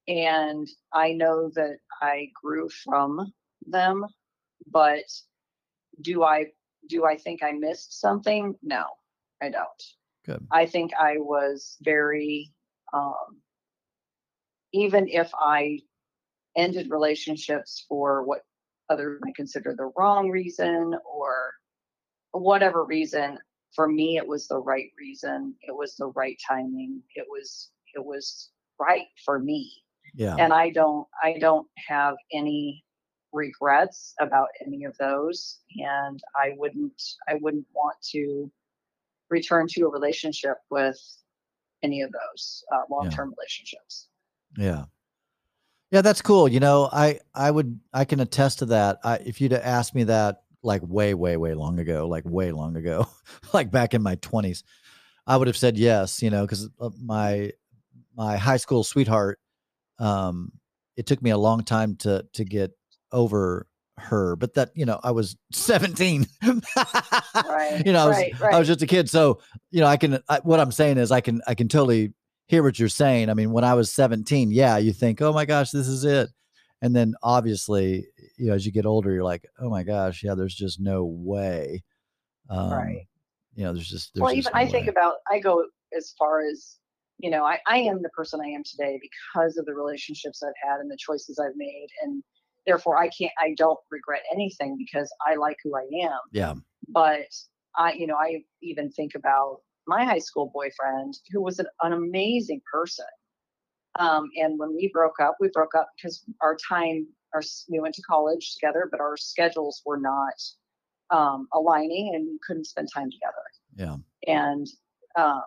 and 0.08 0.66
i 0.92 1.12
know 1.12 1.50
that 1.54 1.76
i 2.00 2.28
grew 2.42 2.68
from 2.84 3.32
them 3.66 4.04
but 4.70 5.04
do 6.00 6.22
i 6.22 6.46
do 6.88 7.04
i 7.04 7.16
think 7.16 7.42
i 7.42 7.52
missed 7.52 8.00
something 8.00 8.54
no 8.62 8.84
i 9.42 9.48
don't 9.48 9.82
Good. 10.24 10.46
I 10.50 10.66
think 10.66 10.92
I 11.00 11.16
was 11.18 11.76
very, 11.82 12.52
um, 12.92 13.40
even 14.72 15.08
if 15.08 15.30
I 15.34 15.80
ended 16.56 16.90
relationships 16.90 17.84
for 17.88 18.24
what 18.24 18.42
others 18.88 19.20
might 19.22 19.34
consider 19.34 19.74
the 19.76 19.92
wrong 19.96 20.28
reason 20.30 20.94
or 21.04 21.52
whatever 22.32 22.84
reason, 22.84 23.38
for 23.74 23.88
me 23.88 24.16
it 24.18 24.26
was 24.26 24.46
the 24.46 24.58
right 24.58 24.90
reason. 24.98 25.54
It 25.62 25.74
was 25.74 25.96
the 25.96 26.08
right 26.08 26.36
timing. 26.46 27.02
It 27.14 27.26
was 27.28 27.70
it 27.94 28.04
was 28.04 28.50
right 28.78 29.06
for 29.24 29.38
me. 29.38 29.72
Yeah. 30.14 30.36
And 30.38 30.52
I 30.52 30.70
don't 30.70 31.06
I 31.22 31.38
don't 31.38 31.68
have 31.88 32.16
any 32.32 32.84
regrets 33.32 34.14
about 34.20 34.48
any 34.64 34.84
of 34.84 34.96
those 34.98 35.58
and 35.76 36.20
I 36.36 36.54
wouldn't 36.56 37.00
I 37.28 37.34
wouldn't 37.40 37.66
want 37.74 37.96
to 38.12 38.50
return 39.28 39.66
to 39.70 39.82
a 39.82 39.90
relationship 39.90 40.56
with 40.70 40.98
any 41.82 42.02
of 42.02 42.10
those 42.12 42.64
uh, 42.74 42.82
long-term 42.90 43.32
relationships. 43.36 44.08
Yeah. 44.56 44.84
Yeah, 45.90 46.02
that's 46.02 46.22
cool. 46.22 46.46
You 46.48 46.60
know, 46.60 46.88
I 46.92 47.18
I 47.34 47.50
would 47.50 47.80
I 47.92 48.04
can 48.04 48.20
attest 48.20 48.60
to 48.60 48.66
that. 48.66 48.98
I, 49.02 49.16
if 49.16 49.40
you'd 49.40 49.52
have 49.52 49.62
asked 49.64 49.94
me 49.94 50.04
that 50.04 50.42
like 50.62 50.82
way 50.84 51.14
way 51.14 51.36
way 51.36 51.54
long 51.54 51.80
ago, 51.80 52.06
like 52.06 52.24
way 52.24 52.52
long 52.52 52.76
ago, 52.76 53.08
like 53.52 53.72
back 53.72 53.92
in 53.92 54.02
my 54.02 54.14
20s, 54.16 54.62
I 55.26 55.36
would 55.36 55.48
have 55.48 55.56
said 55.56 55.76
yes, 55.76 56.22
you 56.22 56.30
know, 56.30 56.46
cuz 56.46 56.68
my 57.02 57.52
my 58.14 58.36
high 58.36 58.56
school 58.56 58.84
sweetheart 58.84 59.40
um 59.98 60.52
it 60.96 61.06
took 61.06 61.22
me 61.22 61.30
a 61.30 61.38
long 61.38 61.64
time 61.64 61.96
to 61.96 62.24
to 62.34 62.44
get 62.44 62.72
over 63.12 63.66
her 63.98 64.34
but 64.36 64.54
that 64.54 64.70
you 64.74 64.86
know 64.86 64.98
i 65.04 65.10
was 65.10 65.36
17 65.52 66.26
right 66.42 67.82
you 67.84 67.92
know 67.92 68.04
I 68.04 68.06
was, 68.06 68.16
right, 68.16 68.40
right. 68.40 68.54
I 68.54 68.58
was 68.58 68.66
just 68.66 68.80
a 68.80 68.86
kid 68.86 69.10
so 69.10 69.40
you 69.70 69.80
know 69.80 69.86
i 69.86 69.96
can 69.96 70.20
I, 70.28 70.38
what 70.38 70.58
i'm 70.58 70.72
saying 70.72 70.96
is 70.98 71.12
i 71.12 71.20
can 71.20 71.42
i 71.46 71.54
can 71.54 71.68
totally 71.68 72.14
hear 72.50 72.64
what 72.64 72.80
you're 72.80 72.88
saying. 72.88 73.30
I 73.30 73.34
mean 73.34 73.52
when 73.52 73.62
i 73.62 73.74
was 73.74 73.92
17 73.92 74.50
yeah 74.50 74.76
you 74.76 74.92
think 74.92 75.22
oh 75.22 75.32
my 75.32 75.44
gosh 75.44 75.70
this 75.70 75.86
is 75.86 76.04
it. 76.04 76.28
And 76.82 76.96
then 76.96 77.14
obviously 77.22 78.06
you 78.36 78.48
know 78.48 78.54
as 78.54 78.66
you 78.66 78.72
get 78.72 78.86
older 78.86 79.12
you're 79.12 79.22
like 79.22 79.46
oh 79.60 79.70
my 79.70 79.84
gosh 79.84 80.24
yeah 80.24 80.34
there's 80.34 80.54
just 80.54 80.80
no 80.80 81.04
way. 81.04 81.84
Um, 82.48 82.72
right. 82.72 83.06
you 83.54 83.62
know 83.62 83.72
there's 83.72 83.88
just 83.88 84.12
there's 84.14 84.22
well 84.22 84.34
just 84.34 84.48
even 84.48 84.58
no 84.58 84.66
i 84.66 84.68
think 84.68 84.88
about 84.88 85.14
i 85.30 85.38
go 85.38 85.64
as 85.96 86.12
far 86.18 86.40
as 86.40 86.78
you 87.18 87.30
know 87.30 87.44
I, 87.44 87.60
I 87.68 87.76
am 87.76 88.02
the 88.02 88.08
person 88.08 88.40
i 88.42 88.48
am 88.48 88.64
today 88.64 88.98
because 89.00 89.56
of 89.56 89.66
the 89.66 89.74
relationships 89.74 90.42
i've 90.42 90.52
had 90.60 90.80
and 90.80 90.90
the 90.90 90.96
choices 90.98 91.38
i've 91.38 91.54
made 91.54 91.86
and 92.02 92.24
therefore 92.66 92.98
i 92.98 93.08
can't 93.08 93.32
i 93.40 93.54
don't 93.56 93.78
regret 93.90 94.22
anything 94.32 94.76
because 94.78 95.12
i 95.26 95.34
like 95.34 95.56
who 95.64 95.76
i 95.76 95.86
am. 96.04 96.18
Yeah. 96.32 96.54
But 96.88 97.28
i 97.76 97.92
you 97.92 98.06
know 98.06 98.16
i 98.16 98.42
even 98.62 98.90
think 98.90 99.12
about 99.14 99.58
my 99.86 100.04
high 100.04 100.18
school 100.18 100.50
boyfriend 100.52 101.14
who 101.32 101.42
was 101.42 101.58
an, 101.58 101.66
an 101.82 101.92
amazing 101.92 102.60
person. 102.72 103.06
Um, 103.98 104.28
and 104.36 104.58
when 104.58 104.74
we 104.74 104.90
broke 104.92 105.20
up 105.20 105.36
we 105.40 105.48
broke 105.48 105.74
up 105.74 105.88
because 105.96 106.24
our 106.40 106.56
time 106.68 107.06
our 107.34 107.42
we 107.68 107.80
went 107.80 107.94
to 107.96 108.02
college 108.02 108.54
together 108.54 108.88
but 108.90 109.00
our 109.00 109.16
schedules 109.16 109.82
were 109.84 109.98
not 109.98 110.34
um, 111.10 111.48
aligning 111.52 112.12
and 112.14 112.26
we 112.26 112.38
couldn't 112.46 112.66
spend 112.66 112.88
time 112.92 113.10
together. 113.10 113.42
Yeah. 113.76 113.96
And 114.32 114.66
um, 115.16 115.42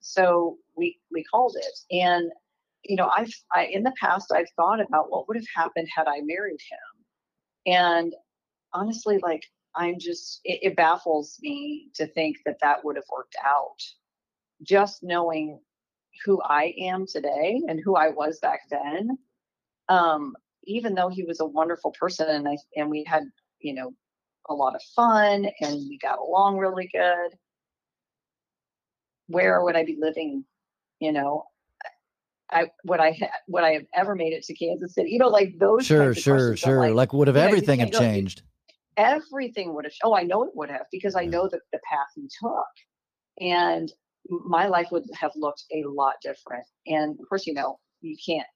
so 0.00 0.56
we 0.76 0.98
we 1.12 1.24
called 1.24 1.56
it. 1.58 1.96
And 2.02 2.30
you 2.88 2.96
know 2.96 3.10
i've 3.16 3.32
I, 3.54 3.66
in 3.66 3.82
the 3.82 3.92
past 4.00 4.32
i've 4.32 4.50
thought 4.56 4.80
about 4.80 5.10
what 5.10 5.28
would 5.28 5.36
have 5.36 5.46
happened 5.54 5.88
had 5.94 6.08
i 6.08 6.20
married 6.22 6.60
him 6.70 7.74
and 7.74 8.14
honestly 8.72 9.18
like 9.22 9.44
i'm 9.74 9.98
just 9.98 10.40
it, 10.44 10.60
it 10.62 10.76
baffles 10.76 11.38
me 11.40 11.88
to 11.94 12.06
think 12.06 12.38
that 12.44 12.58
that 12.62 12.84
would 12.84 12.96
have 12.96 13.04
worked 13.12 13.36
out 13.44 13.76
just 14.62 15.02
knowing 15.02 15.60
who 16.24 16.40
i 16.42 16.74
am 16.78 17.06
today 17.06 17.60
and 17.68 17.80
who 17.84 17.94
i 17.96 18.08
was 18.08 18.38
back 18.40 18.60
then 18.70 19.16
um 19.88 20.34
even 20.64 20.94
though 20.94 21.08
he 21.08 21.24
was 21.24 21.40
a 21.40 21.46
wonderful 21.46 21.92
person 21.98 22.28
and 22.28 22.48
i 22.48 22.56
and 22.76 22.90
we 22.90 23.04
had 23.04 23.24
you 23.60 23.74
know 23.74 23.92
a 24.50 24.54
lot 24.54 24.74
of 24.74 24.82
fun 24.96 25.46
and 25.60 25.74
we 25.88 25.98
got 25.98 26.18
along 26.18 26.56
really 26.56 26.88
good 26.92 27.36
where 29.28 29.62
would 29.62 29.76
I 29.76 29.84
be 29.84 29.96
living? 29.98 30.44
You 30.98 31.12
know, 31.12 31.44
I 32.50 32.70
would 32.84 33.00
I 33.00 33.12
ha- 33.12 33.30
would 33.48 33.64
I 33.64 33.72
have 33.74 33.86
ever 33.94 34.14
made 34.14 34.32
it 34.32 34.42
to 34.44 34.54
Kansas 34.54 34.94
City? 34.94 35.10
You 35.10 35.18
know, 35.18 35.28
like 35.28 35.58
those. 35.58 35.84
sure 35.86 36.14
sure. 36.14 36.56
Sure 36.56 36.80
Like, 36.80 36.94
like, 36.94 37.12
would 37.12 37.28
have 37.28 37.36
you 37.36 37.42
know, 37.42 37.46
everything 37.48 37.80
have 37.80 37.88
you- 37.92 37.98
changed 37.98 38.42
everything 38.96 39.74
would 39.74 39.84
have. 39.84 39.92
Oh, 40.02 40.14
I 40.14 40.24
know 40.24 40.42
it 40.42 40.50
would 40.54 40.70
have 40.70 40.86
because 40.90 41.14
I 41.14 41.20
Yeah. 41.22 41.30
know 41.30 41.48
that 41.48 41.60
the 41.72 41.78
path 41.88 42.08
he 42.16 42.28
took, 42.42 42.66
and 43.40 43.92
my 44.28 44.66
life 44.66 44.88
would 44.90 45.04
have 45.14 45.30
looked 45.36 45.64
a 45.72 45.84
lot 45.86 46.14
different. 46.22 46.64
And 46.86 47.18
of 47.20 47.28
course, 47.28 47.46
you 47.46 47.54
know, 47.54 47.78
you 48.00 48.16
can't. 48.24 48.46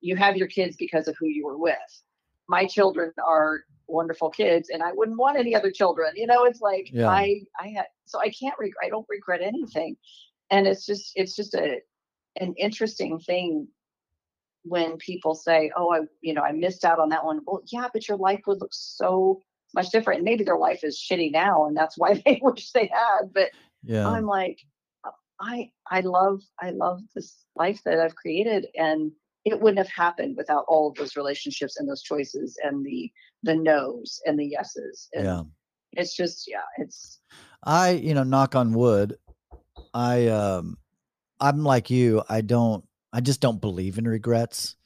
You 0.00 0.16
have 0.16 0.36
your 0.36 0.46
kids 0.48 0.76
because 0.76 1.08
of 1.08 1.16
who 1.18 1.26
you 1.26 1.44
were 1.44 1.58
with. 1.58 2.02
My 2.48 2.66
children 2.66 3.12
are 3.24 3.64
wonderful 3.88 4.30
kids, 4.30 4.70
and 4.70 4.82
I 4.82 4.92
wouldn't 4.92 5.18
want 5.18 5.38
any 5.38 5.54
other 5.54 5.70
children. 5.72 6.12
You 6.14 6.26
know, 6.28 6.44
it's 6.44 6.60
like 6.60 6.90
Yeah. 6.92 7.08
I 7.08 7.40
I 7.58 7.68
had 7.68 7.86
so 8.06 8.20
I 8.20 8.30
can't 8.30 8.58
regret. 8.58 8.84
I 8.86 8.90
don't 8.90 9.06
regret 9.08 9.40
anything, 9.42 9.96
and 10.50 10.66
it's 10.68 10.86
just 10.86 11.12
it's 11.16 11.34
just 11.34 11.54
a 11.54 11.80
an 12.40 12.54
interesting 12.56 13.18
thing 13.18 13.68
when 14.64 14.96
people 14.98 15.34
say, 15.34 15.70
"Oh, 15.76 15.92
I 15.92 16.00
you 16.20 16.34
know 16.34 16.42
I 16.42 16.52
missed 16.52 16.84
out 16.84 16.98
on 16.98 17.10
that 17.10 17.24
one." 17.24 17.40
Well, 17.46 17.62
yeah, 17.72 17.88
but 17.92 18.08
your 18.08 18.18
life 18.18 18.42
would 18.46 18.60
look 18.60 18.72
so 18.72 19.40
much 19.74 19.90
different. 19.90 20.18
And 20.18 20.24
maybe 20.24 20.44
their 20.44 20.58
life 20.58 20.80
is 20.82 20.98
shitty 20.98 21.32
now, 21.32 21.66
and 21.66 21.76
that's 21.76 21.98
why 21.98 22.14
they 22.26 22.40
wish 22.42 22.72
they 22.72 22.86
had. 22.86 23.32
But 23.32 23.50
yeah 23.82 24.08
I'm 24.08 24.26
like, 24.26 24.58
uh, 25.04 25.10
I 25.40 25.70
I 25.90 26.00
love 26.00 26.42
I 26.60 26.70
love 26.70 27.00
this 27.14 27.44
life 27.56 27.80
that 27.84 28.00
I've 28.00 28.16
created, 28.16 28.66
and 28.74 29.12
it 29.44 29.60
wouldn't 29.60 29.78
have 29.78 29.88
happened 29.94 30.36
without 30.36 30.64
all 30.68 30.88
of 30.88 30.96
those 30.96 31.16
relationships 31.16 31.78
and 31.78 31.88
those 31.88 32.02
choices 32.02 32.58
and 32.62 32.84
the 32.84 33.10
the 33.42 33.54
no's 33.54 34.20
and 34.26 34.38
the 34.38 34.46
yeses. 34.46 35.08
And 35.14 35.24
yeah 35.24 35.42
it's 35.92 36.14
just 36.14 36.48
yeah, 36.48 36.62
it's 36.78 37.20
I, 37.64 37.90
you 37.90 38.14
know, 38.14 38.22
knock 38.22 38.54
on 38.54 38.72
wood, 38.72 39.16
I 39.94 40.28
um 40.28 40.78
I'm 41.40 41.64
like 41.64 41.90
you. 41.90 42.22
I 42.28 42.40
don't 42.40 42.84
I 43.12 43.20
just 43.20 43.40
don't 43.40 43.60
believe 43.60 43.98
in 43.98 44.06
regrets. 44.06 44.76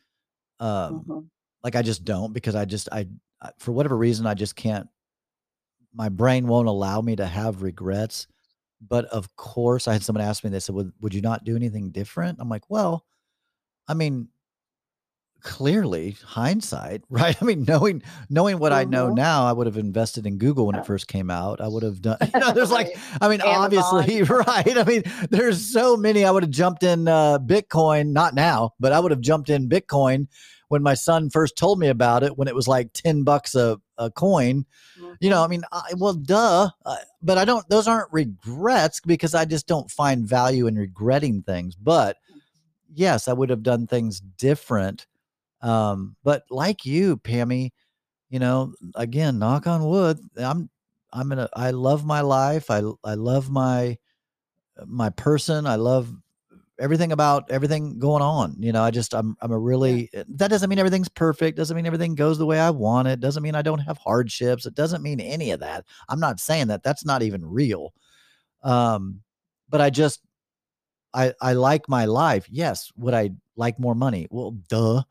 Um 0.60 1.06
mhm, 1.06 1.28
like 1.64 1.76
I 1.76 1.82
just 1.82 2.04
don't 2.04 2.32
because 2.32 2.56
I 2.56 2.64
just 2.66 2.88
I, 2.92 3.08
I 3.42 3.50
for 3.58 3.72
whatever 3.72 3.96
reason 3.96 4.26
I 4.26 4.34
just 4.34 4.56
can't 4.56 4.88
my 5.94 6.08
brain 6.08 6.46
won't 6.46 6.68
allow 6.68 7.00
me 7.00 7.16
to 7.16 7.26
have 7.26 7.62
regrets. 7.62 8.26
But 8.86 9.04
of 9.06 9.34
course, 9.36 9.86
I 9.86 9.92
had 9.92 10.02
someone 10.02 10.24
ask 10.24 10.42
me 10.42 10.50
they 10.50 10.60
said, 10.60 10.74
"Would 10.74 10.92
would 11.00 11.14
you 11.14 11.20
not 11.20 11.44
do 11.44 11.54
anything 11.56 11.90
different?" 11.90 12.38
I'm 12.40 12.48
like, 12.48 12.68
"Well, 12.68 13.04
I 13.88 13.94
mean, 13.94 14.28
clearly 15.42 16.16
hindsight 16.24 17.02
right? 17.10 17.36
I 17.40 17.44
mean 17.44 17.64
knowing 17.66 18.02
knowing 18.30 18.58
what 18.58 18.72
i 18.72 18.84
know 18.84 19.08
Mhm. 19.08 19.16
now 19.16 19.44
i 19.46 19.52
would 19.52 19.66
have 19.66 19.76
invested 19.76 20.26
in 20.26 20.38
google 20.38 20.66
when 20.66 20.76
it 20.76 20.86
first 20.86 21.08
came 21.08 21.30
out. 21.30 21.60
I 21.60 21.68
would 21.68 21.82
have 21.82 22.00
done 22.00 22.18
you 22.34 22.40
know 22.40 22.52
there's 22.52 22.70
like 22.70 22.96
i 23.20 23.28
mean 23.28 23.40
obviously 23.40 24.22
right? 24.22 24.76
I 24.78 24.84
mean 24.84 25.02
there's 25.30 25.60
so 25.72 25.96
many. 25.96 26.24
I 26.24 26.30
would 26.30 26.42
have 26.42 26.50
jumped 26.50 26.82
in 26.82 27.08
uh 27.08 27.38
bitcoin 27.38 28.12
not 28.12 28.34
now 28.34 28.72
but 28.80 28.92
i 28.92 29.00
would 29.00 29.10
have 29.10 29.20
jumped 29.20 29.50
in 29.50 29.68
bitcoin 29.68 30.28
when 30.68 30.82
my 30.82 30.94
son 30.94 31.28
first 31.28 31.56
told 31.56 31.78
me 31.78 31.88
about 31.88 32.22
it 32.22 32.38
when 32.38 32.48
it 32.48 32.54
was 32.54 32.66
like 32.66 32.92
10 32.94 33.24
bucks 33.24 33.54
a, 33.54 33.78
a 33.98 34.10
coin. 34.10 34.64
You 35.20 35.28
know 35.30 35.44
i 35.44 35.46
mean 35.48 35.62
I, 35.70 35.82
well 35.98 36.14
duh 36.14 36.70
uh, 36.86 36.96
but 37.20 37.36
i 37.38 37.44
don't 37.44 37.68
those 37.68 37.86
aren't 37.88 38.12
regrets 38.12 39.00
because 39.00 39.34
i 39.34 39.44
just 39.44 39.66
don't 39.66 39.90
find 39.90 40.26
value 40.26 40.66
in 40.66 40.76
regretting 40.76 41.42
things 41.42 41.74
but 41.76 42.16
yes 42.94 43.28
i 43.28 43.32
would 43.32 43.50
have 43.50 43.62
done 43.62 43.86
things 43.86 44.20
different 44.20 45.06
um 45.62 46.16
but 46.24 46.42
like 46.50 46.84
you 46.84 47.16
pammy 47.18 47.70
you 48.30 48.38
know 48.38 48.72
again 48.94 49.38
knock 49.38 49.66
on 49.66 49.84
wood 49.84 50.18
i'm 50.36 50.68
i'm 51.12 51.30
in 51.32 51.38
a 51.38 51.48
i 51.54 51.70
love 51.70 52.04
my 52.04 52.20
life 52.20 52.70
i 52.70 52.82
i 53.04 53.14
love 53.14 53.50
my 53.50 53.96
my 54.86 55.10
person 55.10 55.66
i 55.66 55.76
love 55.76 56.12
everything 56.80 57.12
about 57.12 57.48
everything 57.50 57.98
going 57.98 58.22
on 58.22 58.56
you 58.58 58.72
know 58.72 58.82
i 58.82 58.90
just 58.90 59.14
i'm 59.14 59.36
i'm 59.40 59.52
a 59.52 59.58
really 59.58 60.10
that 60.28 60.48
doesn't 60.48 60.68
mean 60.68 60.78
everything's 60.78 61.08
perfect 61.08 61.56
doesn't 61.56 61.76
mean 61.76 61.86
everything 61.86 62.14
goes 62.14 62.38
the 62.38 62.46
way 62.46 62.58
i 62.58 62.70
want 62.70 63.06
it 63.06 63.20
doesn't 63.20 63.42
mean 63.42 63.54
i 63.54 63.62
don't 63.62 63.78
have 63.78 63.98
hardships 63.98 64.66
it 64.66 64.74
doesn't 64.74 65.02
mean 65.02 65.20
any 65.20 65.52
of 65.52 65.60
that 65.60 65.84
i'm 66.08 66.18
not 66.18 66.40
saying 66.40 66.66
that 66.66 66.82
that's 66.82 67.04
not 67.04 67.22
even 67.22 67.44
real 67.44 67.92
um 68.64 69.20
but 69.68 69.80
i 69.80 69.90
just 69.90 70.22
i 71.14 71.32
i 71.40 71.52
like 71.52 71.88
my 71.88 72.04
life 72.06 72.48
yes 72.50 72.90
would 72.96 73.14
i 73.14 73.30
like 73.56 73.78
more 73.78 73.94
money? 73.94 74.26
Well 74.30 74.52
duh 74.68 75.02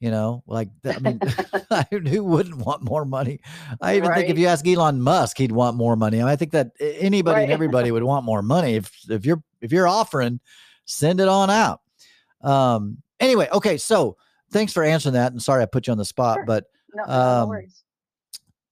you 0.00 0.10
know 0.10 0.42
like 0.46 0.68
i 0.84 1.86
mean 1.90 2.06
who 2.06 2.24
wouldn't 2.24 2.56
want 2.56 2.82
more 2.82 3.04
money 3.04 3.40
i 3.80 3.96
even 3.96 4.12
think 4.12 4.28
if 4.28 4.38
you 4.38 4.46
ask 4.46 4.66
elon 4.66 5.00
musk 5.00 5.38
he'd 5.38 5.52
want 5.52 5.76
more 5.76 5.96
money 5.96 6.18
I, 6.18 6.24
mean, 6.24 6.32
I 6.32 6.36
think 6.36 6.52
that 6.52 6.72
anybody 6.80 7.44
and 7.44 7.52
everybody 7.58 7.90
would 7.90 8.02
want 8.02 8.24
more 8.24 8.42
money 8.42 8.74
if 8.74 8.90
if 9.08 9.24
you're 9.24 9.42
if 9.60 9.72
you're 9.72 9.88
offering 9.88 10.40
send 10.84 11.20
it 11.20 11.28
on 11.28 11.50
out 11.50 11.80
um 12.42 12.98
anyway 13.20 13.48
okay 13.52 13.76
so 13.76 14.16
thanks 14.50 14.72
for 14.72 14.82
answering 14.82 15.14
that 15.14 15.32
and 15.32 15.42
sorry 15.42 15.62
i 15.62 15.66
put 15.66 15.86
you 15.86 15.92
on 15.92 15.98
the 15.98 16.04
spot 16.04 16.38
Sure. 16.38 16.44
but 16.44 16.64
no, 16.94 17.02
um, 17.04 17.50
no 17.50 17.62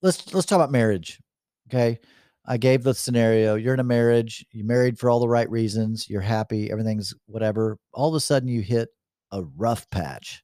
let's 0.02 0.32
let's 0.34 0.46
talk 0.46 0.56
about 0.56 0.70
marriage 0.70 1.20
okay 1.68 1.98
I 2.46 2.58
gave 2.58 2.82
the 2.82 2.92
scenario. 2.92 3.54
You're 3.54 3.74
in 3.74 3.80
a 3.80 3.84
marriage, 3.84 4.44
you 4.52 4.64
married 4.64 4.98
for 4.98 5.08
all 5.08 5.18
the 5.18 5.28
right 5.28 5.50
reasons, 5.50 6.10
you're 6.10 6.20
happy, 6.20 6.70
everything's 6.70 7.14
whatever. 7.26 7.78
All 7.92 8.10
of 8.10 8.14
a 8.14 8.20
sudden 8.20 8.48
you 8.48 8.60
hit 8.60 8.90
a 9.32 9.42
rough 9.56 9.88
patch. 9.90 10.42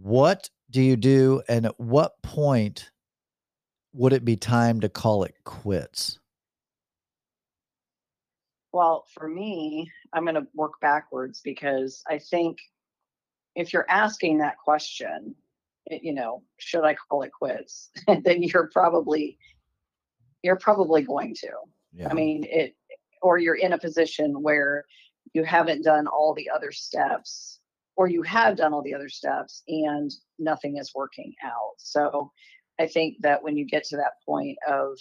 What 0.00 0.50
do 0.70 0.82
you 0.82 0.96
do 0.96 1.42
and 1.48 1.66
at 1.66 1.78
what 1.78 2.20
point 2.22 2.90
would 3.92 4.12
it 4.12 4.24
be 4.24 4.36
time 4.36 4.80
to 4.80 4.88
call 4.88 5.24
it 5.24 5.34
quits? 5.44 6.18
Well, 8.72 9.06
for 9.14 9.26
me, 9.26 9.90
I'm 10.12 10.24
going 10.24 10.34
to 10.34 10.46
work 10.54 10.74
backwards 10.82 11.40
because 11.42 12.02
I 12.08 12.18
think 12.18 12.58
if 13.54 13.72
you're 13.72 13.86
asking 13.88 14.38
that 14.38 14.58
question, 14.58 15.34
you 15.90 16.12
know, 16.12 16.42
should 16.58 16.84
I 16.84 16.94
call 16.94 17.22
it 17.22 17.32
quits? 17.32 17.90
then 18.06 18.42
you're 18.42 18.68
probably 18.72 19.38
you're 20.42 20.56
probably 20.56 21.02
going 21.02 21.34
to. 21.36 21.48
Yeah. 21.94 22.08
I 22.10 22.14
mean, 22.14 22.44
it 22.44 22.76
or 23.22 23.38
you're 23.38 23.54
in 23.54 23.72
a 23.72 23.78
position 23.78 24.42
where 24.42 24.84
you 25.32 25.42
haven't 25.42 25.82
done 25.82 26.06
all 26.06 26.34
the 26.34 26.50
other 26.50 26.70
steps 26.70 27.60
or 27.96 28.08
you 28.08 28.22
have 28.22 28.56
done 28.56 28.72
all 28.72 28.82
the 28.82 28.94
other 28.94 29.08
steps 29.08 29.62
and 29.68 30.10
nothing 30.38 30.76
is 30.76 30.92
working 30.94 31.34
out. 31.42 31.74
So 31.78 32.30
I 32.78 32.86
think 32.86 33.16
that 33.20 33.42
when 33.42 33.56
you 33.56 33.64
get 33.66 33.84
to 33.84 33.96
that 33.96 34.12
point 34.26 34.58
of, 34.68 34.98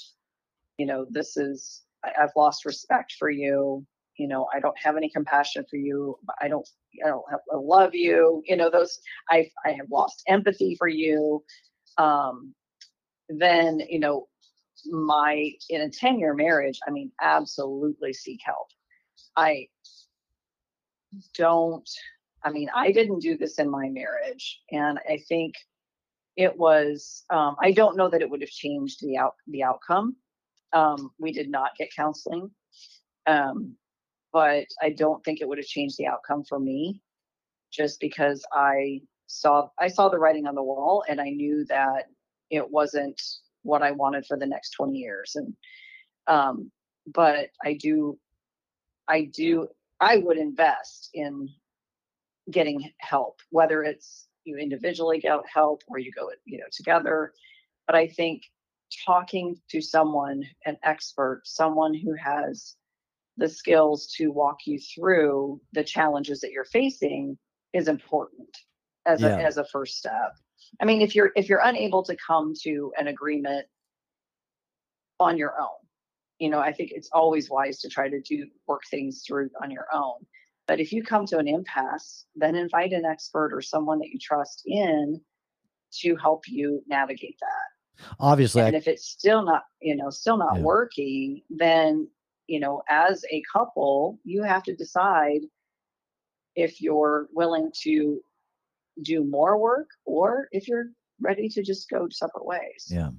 you 0.78 0.86
know, 0.86 1.06
this 1.10 1.38
is 1.38 1.84
I've 2.04 2.32
lost 2.36 2.66
respect 2.66 3.16
for 3.18 3.30
you, 3.30 3.86
you 4.18 4.28
know, 4.28 4.48
I 4.54 4.60
don't 4.60 4.78
have 4.78 4.96
any 4.96 5.10
compassion 5.10 5.66
for 5.70 5.75
you. 5.75 6.18
I 6.42 6.48
don't 6.48 6.68
I 7.06 7.10
don't 7.10 7.25
have, 7.30 7.42
I 7.52 7.58
love 7.58 7.94
you. 7.94 8.42
You 8.46 8.56
know, 8.56 8.70
those 8.70 9.00
I 9.30 9.50
I 9.66 9.72
have 9.72 9.88
lost 9.92 10.24
empathy 10.28 10.75
for 10.78 10.88
you. 10.88 11.44
Um, 11.98 12.54
then 13.28 13.82
you 13.90 14.00
know, 14.00 14.28
my 14.86 15.52
in 15.70 15.82
a 15.82 15.90
ten 15.90 16.20
year 16.20 16.34
marriage, 16.34 16.80
I 16.88 16.92
mean, 16.92 17.12
absolutely 17.22 18.14
seek 18.14 18.40
help. 18.46 18.68
I 19.36 19.68
don't. 21.38 21.90
I 22.46 22.52
mean, 22.52 22.70
I 22.74 22.92
didn't 22.92 23.20
do 23.20 23.38
this 23.38 23.60
in 23.60 23.70
my 23.70 23.90
marriage, 23.90 24.62
and 24.72 25.00
I 25.10 25.18
think 25.28 25.56
it 26.38 26.56
was. 26.58 27.24
Um, 27.30 27.56
I 27.62 27.72
don't 27.72 27.98
know 27.98 28.10
that 28.10 28.22
it 28.22 28.30
would 28.30 28.42
have 28.42 28.50
changed 28.50 29.02
the 29.02 29.18
out 29.18 29.34
the 29.48 29.64
outcome. 29.64 30.16
Um, 30.72 31.12
we 31.20 31.34
did 31.34 31.50
not 31.50 31.72
get 31.78 31.90
counseling. 31.96 32.52
Um, 33.28 33.75
but 34.36 34.68
I 34.82 34.90
don't 34.90 35.24
think 35.24 35.40
it 35.40 35.48
would 35.48 35.60
have 35.60 35.66
changed 35.66 35.98
the 35.98 36.08
outcome 36.08 36.44
for 36.44 36.60
me 36.60 37.02
just 37.72 38.02
because 38.02 38.46
I 38.52 39.00
saw 39.28 39.70
I 39.80 39.88
saw 39.88 40.10
the 40.10 40.20
writing 40.20 40.46
on 40.46 40.56
the 40.56 40.62
wall 40.62 41.06
and 41.08 41.22
I 41.22 41.30
knew 41.30 41.66
that 41.70 42.10
it 42.50 42.70
wasn't 42.70 43.22
what 43.64 43.82
I 43.82 43.92
wanted 43.92 44.25
for 44.25 44.38
the 44.38 44.46
next 44.46 44.72
20 44.72 44.98
years 44.98 45.38
and 45.38 45.54
um 46.28 46.70
but 47.08 47.48
I 47.64 47.75
do 47.75 48.20
I 49.08 49.32
do 49.34 49.70
I 50.02 50.18
would 50.18 50.38
invest 50.38 51.12
in 51.14 51.48
getting 52.52 52.92
help 53.00 53.40
whether 53.50 53.84
it's 53.84 54.28
you 54.44 54.58
individually 54.58 55.20
get 55.20 55.40
help 55.52 55.82
or 55.88 55.98
you 55.98 56.12
go 56.12 56.30
you 56.46 56.58
know 56.58 56.66
together 56.72 57.34
but 57.88 57.96
I 57.96 58.08
think 58.08 58.44
talking 59.06 59.56
to 59.70 59.82
someone 59.82 60.44
an 60.66 60.78
expert 60.84 61.42
someone 61.46 61.94
who 61.94 62.14
has 62.14 62.75
the 63.38 63.50
skills 63.50 64.08
to 64.18 64.30
walk 64.30 64.60
you 64.66 64.80
through 64.80 65.60
the 65.74 65.84
challenges 65.84 66.40
that 66.42 66.52
you're 66.52 66.66
facing 66.66 67.38
is 67.74 67.88
important 67.88 68.50
as 69.06 69.22
yeah. 69.22 69.38
a 69.38 69.44
as 69.44 69.58
a 69.58 69.66
first 69.66 69.98
step. 69.98 70.34
I 70.82 70.86
mean, 70.86 71.02
if 71.02 71.16
you're 71.16 71.32
if 71.36 71.50
you're 71.50 71.62
unable 71.64 72.04
to 72.04 72.16
come 72.16 72.54
to 72.64 72.92
an 72.98 73.08
agreement 73.08 73.68
on 75.20 75.38
your 75.38 75.60
own, 75.60 75.78
you 76.40 76.50
know, 76.50 76.60
I 76.60 76.72
think 76.72 76.92
it's 76.94 77.10
always 77.12 77.50
wise 77.50 77.80
to 77.80 77.90
try 77.90 78.10
to 78.10 78.22
do 78.22 78.48
work 78.68 78.82
things 78.90 79.24
through 79.28 79.50
on 79.62 79.72
your 79.72 79.88
own. 79.94 80.25
But 80.67 80.79
if 80.79 80.91
you 80.91 81.03
come 81.03 81.25
to 81.27 81.38
an 81.38 81.48
impasse, 81.48 82.25
then 82.36 82.55
invite 82.55 82.91
an 82.91 83.05
expert 83.05 83.53
or 83.53 83.62
someone 83.62 84.00
that 84.00 84.10
you 84.10 84.19
trust 84.19 84.63
in 84.65 85.22
to 86.00 86.16
help 86.16 86.48
you 86.48 86.81
navigate 86.87 87.37
that. 87.40 88.05
Obviously, 88.20 88.61
and 88.61 88.75
I, 88.75 88.77
if 88.77 88.87
it's 88.87 89.05
still 89.05 89.44
not, 89.44 89.63
you 89.81 89.96
know, 89.96 90.09
still 90.09 90.37
not 90.37 90.57
yeah. 90.57 90.61
working, 90.61 91.42
then 91.50 92.07
you 92.48 92.59
know, 92.59 92.81
as 92.90 93.24
a 93.31 93.42
couple, 93.51 94.20
you 94.24 94.44
have 94.44 94.63
to 94.63 94.75
decide 94.75 95.42
if 96.55 96.81
you're 96.81 97.27
willing 97.33 97.72
to 97.81 98.20
do 99.01 99.24
more 99.24 99.57
work 99.57 99.90
or 100.05 100.48
if 100.51 100.68
you're 100.68 100.87
ready 101.22 101.50
to 101.50 101.63
just 101.63 101.90
go 101.90 102.07
separate 102.09 102.46
ways. 102.46 102.87
Yeah. 102.90 103.09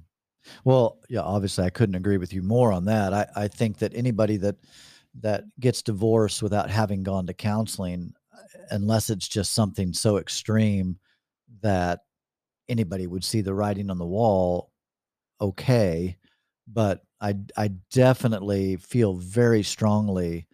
Well, 0.63 0.99
yeah, 1.09 1.21
obviously 1.21 1.65
I 1.65 1.69
couldn't 1.69 1.95
agree 1.95 2.17
with 2.17 2.33
you 2.33 2.41
more 2.41 2.71
on 2.71 2.85
that. 2.85 3.13
I, 3.13 3.27
I 3.35 3.47
think 3.47 3.79
that 3.79 3.93
anybody 3.93 4.37
that 4.37 4.55
that 5.21 5.43
gets 5.59 5.81
divorced 5.81 6.41
without 6.41 6.69
having 6.69 7.03
gone 7.03 7.25
to 7.27 7.33
counseling, 7.33 8.13
unless 8.71 9.09
it's 9.09 9.27
just 9.27 9.53
something 9.53 9.93
so 9.93 10.17
extreme 10.17 10.97
that 11.61 12.01
anybody 12.69 13.07
would 13.07 13.23
see 13.23 13.41
the 13.41 13.53
writing 13.53 13.89
on 13.89 13.97
the 13.97 14.05
wall, 14.05 14.71
okay. 15.41 16.17
But 16.67 17.03
I 17.21 17.35
I 17.55 17.69
definitely 17.91 18.75
feel 18.77 19.15
very 19.15 19.63
strongly 19.63 20.47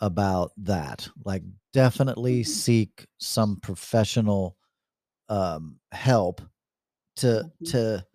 about 0.00 0.52
that. 0.58 1.08
Like 1.24 1.42
definitely 1.72 2.40
mm-hmm. 2.40 2.50
seek 2.50 3.06
some 3.18 3.56
professional 3.60 4.56
um 5.28 5.78
help 5.92 6.40
to 7.16 7.26
mm-hmm. 7.26 7.64
to 7.66 8.06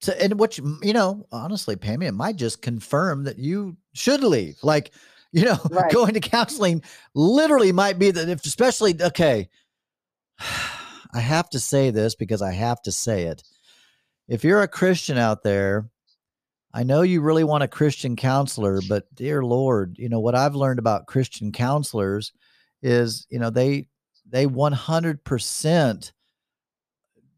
to 0.00 0.22
and 0.22 0.38
what 0.38 0.58
you, 0.58 0.78
you 0.82 0.92
know, 0.92 1.26
honestly, 1.32 1.76
Pammy, 1.76 2.06
it 2.06 2.12
might 2.12 2.36
just 2.36 2.62
confirm 2.62 3.24
that 3.24 3.38
you 3.38 3.76
should 3.94 4.22
leave. 4.22 4.58
Like, 4.62 4.92
you 5.36 5.44
know, 5.44 5.58
right. 5.70 5.92
going 5.92 6.14
to 6.14 6.20
counseling 6.20 6.82
literally 7.14 7.72
might 7.72 7.98
be 7.98 8.10
that 8.10 8.28
if 8.28 8.44
especially 8.44 9.00
okay. 9.00 9.48
I 11.14 11.20
have 11.20 11.48
to 11.50 11.60
say 11.60 11.90
this 11.90 12.14
because 12.14 12.42
I 12.42 12.52
have 12.52 12.82
to 12.82 12.92
say 12.92 13.22
it. 13.22 13.42
If 14.28 14.44
you're 14.44 14.60
a 14.60 14.68
Christian 14.68 15.16
out 15.16 15.42
there 15.44 15.88
I 16.76 16.82
know 16.82 17.00
you 17.00 17.22
really 17.22 17.42
want 17.42 17.64
a 17.64 17.68
Christian 17.68 18.16
counselor, 18.16 18.80
but 18.86 19.06
dear 19.14 19.42
Lord, 19.42 19.96
you 19.98 20.10
know 20.10 20.20
what 20.20 20.34
I've 20.34 20.54
learned 20.54 20.78
about 20.78 21.06
Christian 21.06 21.50
counselors 21.50 22.34
is, 22.82 23.26
you 23.30 23.38
know, 23.38 23.48
they 23.48 23.88
they 24.28 24.46
100% 24.46 26.12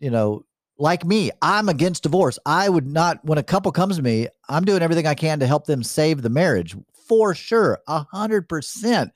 you 0.00 0.11
know, 0.11 0.44
like 0.76 1.04
me, 1.04 1.30
I'm 1.40 1.68
against 1.68 2.02
divorce. 2.02 2.38
I 2.46 2.68
would 2.68 2.88
not 2.88 3.24
when 3.24 3.38
a 3.38 3.44
couple 3.44 3.70
comes 3.70 3.96
to 3.96 4.02
me, 4.02 4.26
I'm 4.48 4.64
doing 4.64 4.82
everything 4.82 5.06
I 5.06 5.14
can 5.14 5.38
to 5.38 5.46
help 5.46 5.66
them 5.66 5.84
save 5.84 6.22
the 6.22 6.30
marriage 6.30 6.74
for 7.08 7.34
sure. 7.34 7.80
A 7.88 8.04
hundred 8.04 8.48
percent. 8.48 9.12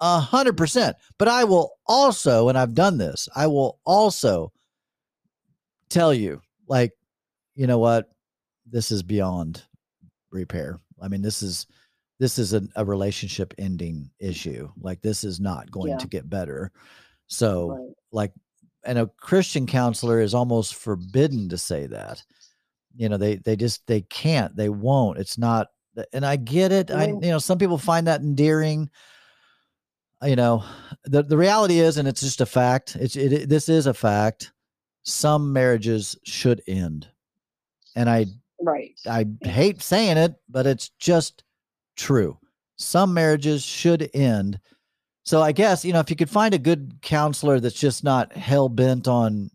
A 0.00 0.20
hundred 0.20 0.56
percent. 0.56 0.96
But 1.18 1.28
I 1.28 1.44
will 1.44 1.72
also, 1.86 2.48
and 2.48 2.58
I've 2.58 2.74
done 2.74 2.98
this, 2.98 3.28
I 3.34 3.46
will 3.46 3.78
also 3.84 4.52
tell 5.88 6.14
you, 6.14 6.40
like, 6.68 6.92
you 7.54 7.66
know 7.66 7.78
what? 7.78 8.08
this 8.70 8.90
is 8.90 9.02
beyond 9.02 9.62
repair. 10.30 10.78
I 11.00 11.08
mean, 11.08 11.22
this 11.22 11.42
is 11.42 11.66
this 12.18 12.38
is 12.38 12.52
a, 12.52 12.62
a 12.76 12.84
relationship 12.84 13.54
ending 13.58 14.10
issue. 14.18 14.70
Like 14.80 15.00
this 15.00 15.24
is 15.24 15.40
not 15.40 15.70
going 15.70 15.92
yeah. 15.92 15.98
to 15.98 16.08
get 16.08 16.28
better. 16.28 16.70
So, 17.28 17.70
right. 17.70 17.94
like, 18.12 18.32
and 18.84 18.98
a 18.98 19.10
Christian 19.18 19.66
counselor 19.66 20.20
is 20.20 20.34
almost 20.34 20.74
forbidden 20.74 21.48
to 21.48 21.58
say 21.58 21.86
that. 21.86 22.22
You 22.96 23.08
know, 23.08 23.16
they 23.16 23.36
they 23.36 23.56
just 23.56 23.86
they 23.86 24.02
can't, 24.02 24.54
they 24.56 24.68
won't. 24.68 25.18
It's 25.18 25.38
not. 25.38 25.68
And 26.12 26.24
I 26.24 26.36
get 26.36 26.72
it. 26.72 26.90
I 26.90 27.06
you 27.06 27.20
know, 27.20 27.38
some 27.38 27.58
people 27.58 27.78
find 27.78 28.06
that 28.06 28.20
endearing. 28.20 28.90
You 30.22 30.36
know, 30.36 30.64
the 31.04 31.22
the 31.22 31.36
reality 31.36 31.80
is, 31.80 31.96
and 31.96 32.06
it's 32.06 32.20
just 32.20 32.40
a 32.40 32.46
fact. 32.46 32.96
It's 32.96 33.16
it, 33.16 33.32
it 33.32 33.48
this 33.48 33.68
is 33.68 33.86
a 33.86 33.94
fact. 33.94 34.52
Some 35.02 35.52
marriages 35.52 36.16
should 36.24 36.62
end, 36.66 37.08
and 37.96 38.08
I 38.08 38.26
Right. 38.60 38.98
I 39.06 39.26
hate 39.42 39.82
saying 39.82 40.18
it, 40.18 40.34
but 40.48 40.66
it's 40.66 40.90
just 40.98 41.44
true. 41.96 42.38
Some 42.76 43.14
marriages 43.14 43.62
should 43.62 44.10
end. 44.14 44.60
So 45.24 45.42
I 45.42 45.52
guess, 45.52 45.84
you 45.84 45.92
know, 45.92 46.00
if 46.00 46.10
you 46.10 46.16
could 46.16 46.30
find 46.30 46.54
a 46.54 46.58
good 46.58 46.94
counselor 47.02 47.60
that's 47.60 47.78
just 47.78 48.04
not 48.04 48.32
hell 48.32 48.68
bent 48.68 49.08
on 49.08 49.50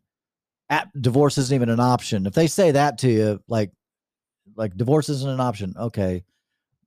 at, 0.70 0.90
divorce 1.00 1.38
isn't 1.38 1.54
even 1.54 1.70
an 1.70 1.80
option. 1.80 2.26
If 2.26 2.34
they 2.34 2.48
say 2.48 2.72
that 2.72 2.98
to 3.00 3.10
you, 3.10 3.44
like 3.48 3.72
like 4.56 4.76
divorce 4.76 5.10
isn't 5.10 5.30
an 5.30 5.40
option, 5.40 5.74
okay. 5.78 6.24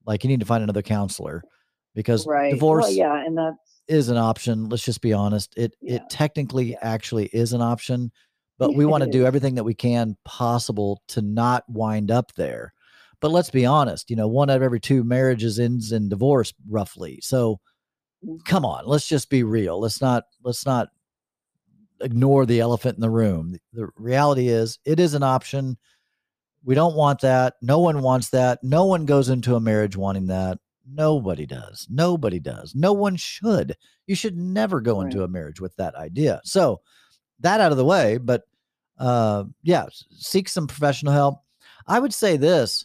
Like 0.07 0.25
you 0.25 0.29
need 0.29 0.41
to 0.41 0.47
find 0.47 0.63
another 0.63 0.83
counselor 0.83 1.43
because 1.95 2.27
right. 2.27 2.53
divorce 2.53 2.85
well, 2.85 2.93
yeah, 2.93 3.25
and 3.25 3.37
that's 3.37 3.79
is 3.89 4.09
an 4.11 4.17
option. 4.17 4.69
Let's 4.69 4.85
just 4.85 5.01
be 5.01 5.13
honest. 5.13 5.55
It 5.57 5.75
yeah. 5.81 5.97
it 5.97 6.11
technically 6.11 6.73
yeah. 6.73 6.79
actually 6.83 7.27
is 7.27 7.53
an 7.53 7.63
option, 7.63 8.13
but 8.59 8.75
we 8.75 8.85
want 8.87 9.05
to 9.05 9.11
do 9.11 9.27
everything 9.27 9.57
that 9.57 9.65
we 9.65 9.75
can 9.75 10.17
possible 10.25 11.03
to 11.09 11.23
not 11.23 11.65
wind 11.69 12.11
up 12.11 12.33
there. 12.35 12.73
But 13.21 13.33
let's 13.33 13.51
be 13.51 13.67
honest, 13.67 14.11
you 14.11 14.17
know, 14.17 14.29
one 14.29 14.49
out 14.49 14.59
of 14.59 14.63
every 14.63 14.79
two 14.79 15.03
marriages 15.03 15.59
ends 15.59 15.91
in 15.91 16.09
divorce 16.09 16.55
roughly. 16.69 17.19
So 17.21 17.59
mm. 18.25 18.39
come 18.45 18.65
on, 18.65 18.87
let's 18.87 19.09
just 19.09 19.29
be 19.31 19.43
real. 19.43 19.81
Let's 19.81 20.01
not 20.01 20.25
let's 20.45 20.65
not 20.65 20.89
ignore 22.01 22.47
the 22.47 22.61
elephant 22.61 22.97
in 22.97 23.01
the 23.01 23.11
room. 23.11 23.57
The 23.73 23.89
reality 23.97 24.49
is 24.49 24.79
it 24.85 25.01
is 25.01 25.15
an 25.15 25.23
option. 25.23 25.77
We 26.65 26.75
don't 26.75 26.97
want 26.97 27.21
that. 27.21 27.55
No 27.63 27.79
one 27.79 28.03
wants 28.03 28.31
that. 28.31 28.63
No 28.63 28.85
one 28.85 29.07
goes 29.07 29.29
into 29.29 29.55
a 29.55 29.61
marriage 29.61 29.97
wanting 29.97 30.27
that. 30.27 30.59
Nobody 30.91 31.47
does. 31.47 31.87
Nobody 31.91 32.41
does. 32.41 32.75
No 32.75 32.93
one 32.93 33.17
should. 33.17 33.77
You 34.07 34.15
should 34.15 34.37
never 34.37 34.81
go 34.81 35.03
into 35.03 35.23
a 35.23 35.29
marriage 35.29 35.61
with 35.61 35.77
that 35.77 35.95
idea. 35.95 36.41
So, 36.45 36.81
that 37.41 37.61
out 37.61 37.73
of 37.73 37.79
the 37.79 37.85
way, 37.85 38.19
but 38.19 38.43
uh 38.99 39.45
yeah, 39.63 39.87
seek 40.11 40.49
some 40.49 40.67
professional 40.67 41.13
help. 41.13 41.43
I 41.87 42.01
would 42.01 42.13
say 42.13 42.37
this 42.37 42.85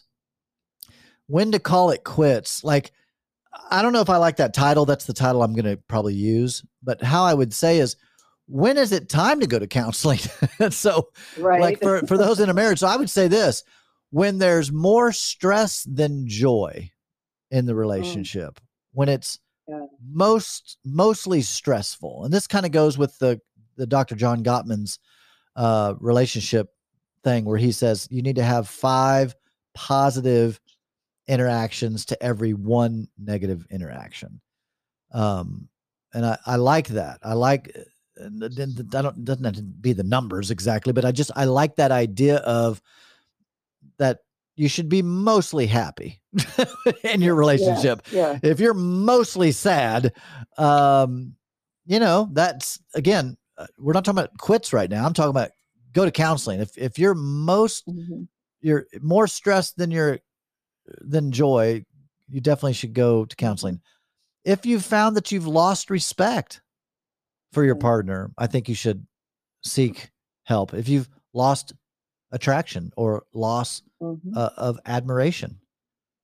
when 1.26 1.52
to 1.52 1.58
call 1.58 1.90
it 1.90 2.04
quits. 2.04 2.62
Like 2.62 2.92
I 3.70 3.82
don't 3.82 3.92
know 3.92 4.00
if 4.00 4.10
I 4.10 4.16
like 4.16 4.36
that 4.36 4.54
title. 4.54 4.84
That's 4.84 5.06
the 5.06 5.12
title 5.12 5.42
I'm 5.42 5.54
going 5.54 5.64
to 5.64 5.80
probably 5.88 6.14
use. 6.14 6.64
But 6.82 7.02
how 7.02 7.24
I 7.24 7.34
would 7.34 7.52
say 7.52 7.78
is 7.78 7.96
when 8.46 8.76
is 8.76 8.92
it 8.92 9.08
time 9.08 9.40
to 9.40 9.46
go 9.46 9.58
to 9.58 9.66
counseling? 9.66 10.18
so 10.70 11.08
Right. 11.38 11.60
like 11.60 11.80
for 11.80 12.06
for 12.06 12.16
those 12.18 12.40
in 12.40 12.48
a 12.50 12.54
marriage 12.54 12.78
so 12.80 12.86
i 12.86 12.96
would 12.96 13.10
say 13.10 13.26
this 13.28 13.62
when 14.10 14.38
there's 14.38 14.70
more 14.70 15.12
stress 15.12 15.82
than 15.84 16.28
joy 16.28 16.90
in 17.50 17.66
the 17.66 17.74
relationship 17.74 18.60
when 18.92 19.08
it's 19.08 19.38
Yeah. 19.66 19.86
most 20.06 20.78
mostly 20.84 21.40
stressful 21.42 22.24
and 22.24 22.32
this 22.34 22.46
kind 22.46 22.66
of 22.66 22.72
goes 22.72 22.98
with 22.98 23.18
the 23.18 23.40
the 23.76 23.86
dr 23.86 24.14
john 24.16 24.42
gottman's 24.44 24.98
uh 25.56 25.94
relationship 26.00 26.68
thing 27.22 27.44
where 27.46 27.56
he 27.58 27.72
says 27.72 28.06
you 28.10 28.20
need 28.22 28.36
to 28.36 28.42
have 28.44 28.68
five 28.68 29.34
positive 29.74 30.60
interactions 31.26 32.04
to 32.04 32.22
every 32.22 32.52
one 32.52 33.08
negative 33.18 33.66
interaction 33.70 34.40
um 35.12 35.68
and 36.12 36.26
i 36.26 36.36
i 36.46 36.56
like 36.56 36.88
that 36.88 37.18
i 37.22 37.32
like 37.32 37.66
and 37.68 37.76
it 37.76 37.76
didn't- 37.76 37.93
I 38.22 38.28
don't 38.28 39.24
doesn't 39.24 39.44
have 39.44 39.54
to 39.56 39.62
be 39.62 39.92
the 39.92 40.04
numbers 40.04 40.50
exactly, 40.50 40.92
but 40.92 41.04
I 41.04 41.12
just 41.12 41.30
I 41.34 41.44
like 41.44 41.76
that 41.76 41.90
idea 41.92 42.36
of 42.38 42.80
that 43.98 44.20
you 44.56 44.68
should 44.68 44.88
be 44.88 45.02
mostly 45.02 45.66
happy 45.66 46.20
in 47.04 47.20
your 47.20 47.34
relationship. 47.34 48.02
yeah. 48.10 48.38
If 48.42 48.60
you're 48.60 48.74
mostly 48.74 49.50
sad, 49.52 50.12
um, 50.58 51.34
you 51.86 51.98
know 51.98 52.28
that's 52.32 52.78
again 52.94 53.36
uh, 53.58 53.66
we're 53.78 53.92
not 53.92 54.04
talking 54.04 54.18
about 54.18 54.36
quits 54.38 54.72
right 54.72 54.90
now. 54.90 55.04
I'm 55.04 55.12
talking 55.12 55.30
about 55.30 55.50
go 55.92 56.04
to 56.04 56.10
counseling. 56.10 56.60
If 56.60 56.76
if 56.78 56.98
you're 56.98 57.14
most 57.14 57.86
Mhm. 57.86 58.28
you're 58.60 58.86
more 59.02 59.26
stressed 59.26 59.76
than 59.76 59.90
you're 59.90 60.20
than 61.00 61.32
joy, 61.32 61.84
you 62.28 62.40
definitely 62.40 62.72
should 62.74 62.94
go 62.94 63.24
to 63.24 63.36
counseling. 63.36 63.80
If 64.44 64.66
you've 64.66 64.84
found 64.84 65.16
that 65.16 65.32
you've 65.32 65.46
lost 65.46 65.90
respect 65.90 66.60
for 67.54 67.64
your 67.64 67.76
Mhm. 67.76 67.80
partner, 67.80 68.30
I 68.36 68.46
think 68.46 68.68
you 68.68 68.74
should 68.74 69.06
seek 69.62 70.10
help. 70.44 70.74
If 70.74 70.88
you've 70.88 71.08
lost 71.32 71.72
attraction 72.32 72.92
or 72.96 73.24
loss 73.32 73.82
Mhm. 74.02 74.36
uh, 74.36 74.50
of 74.56 74.78
admiration, 74.84 75.60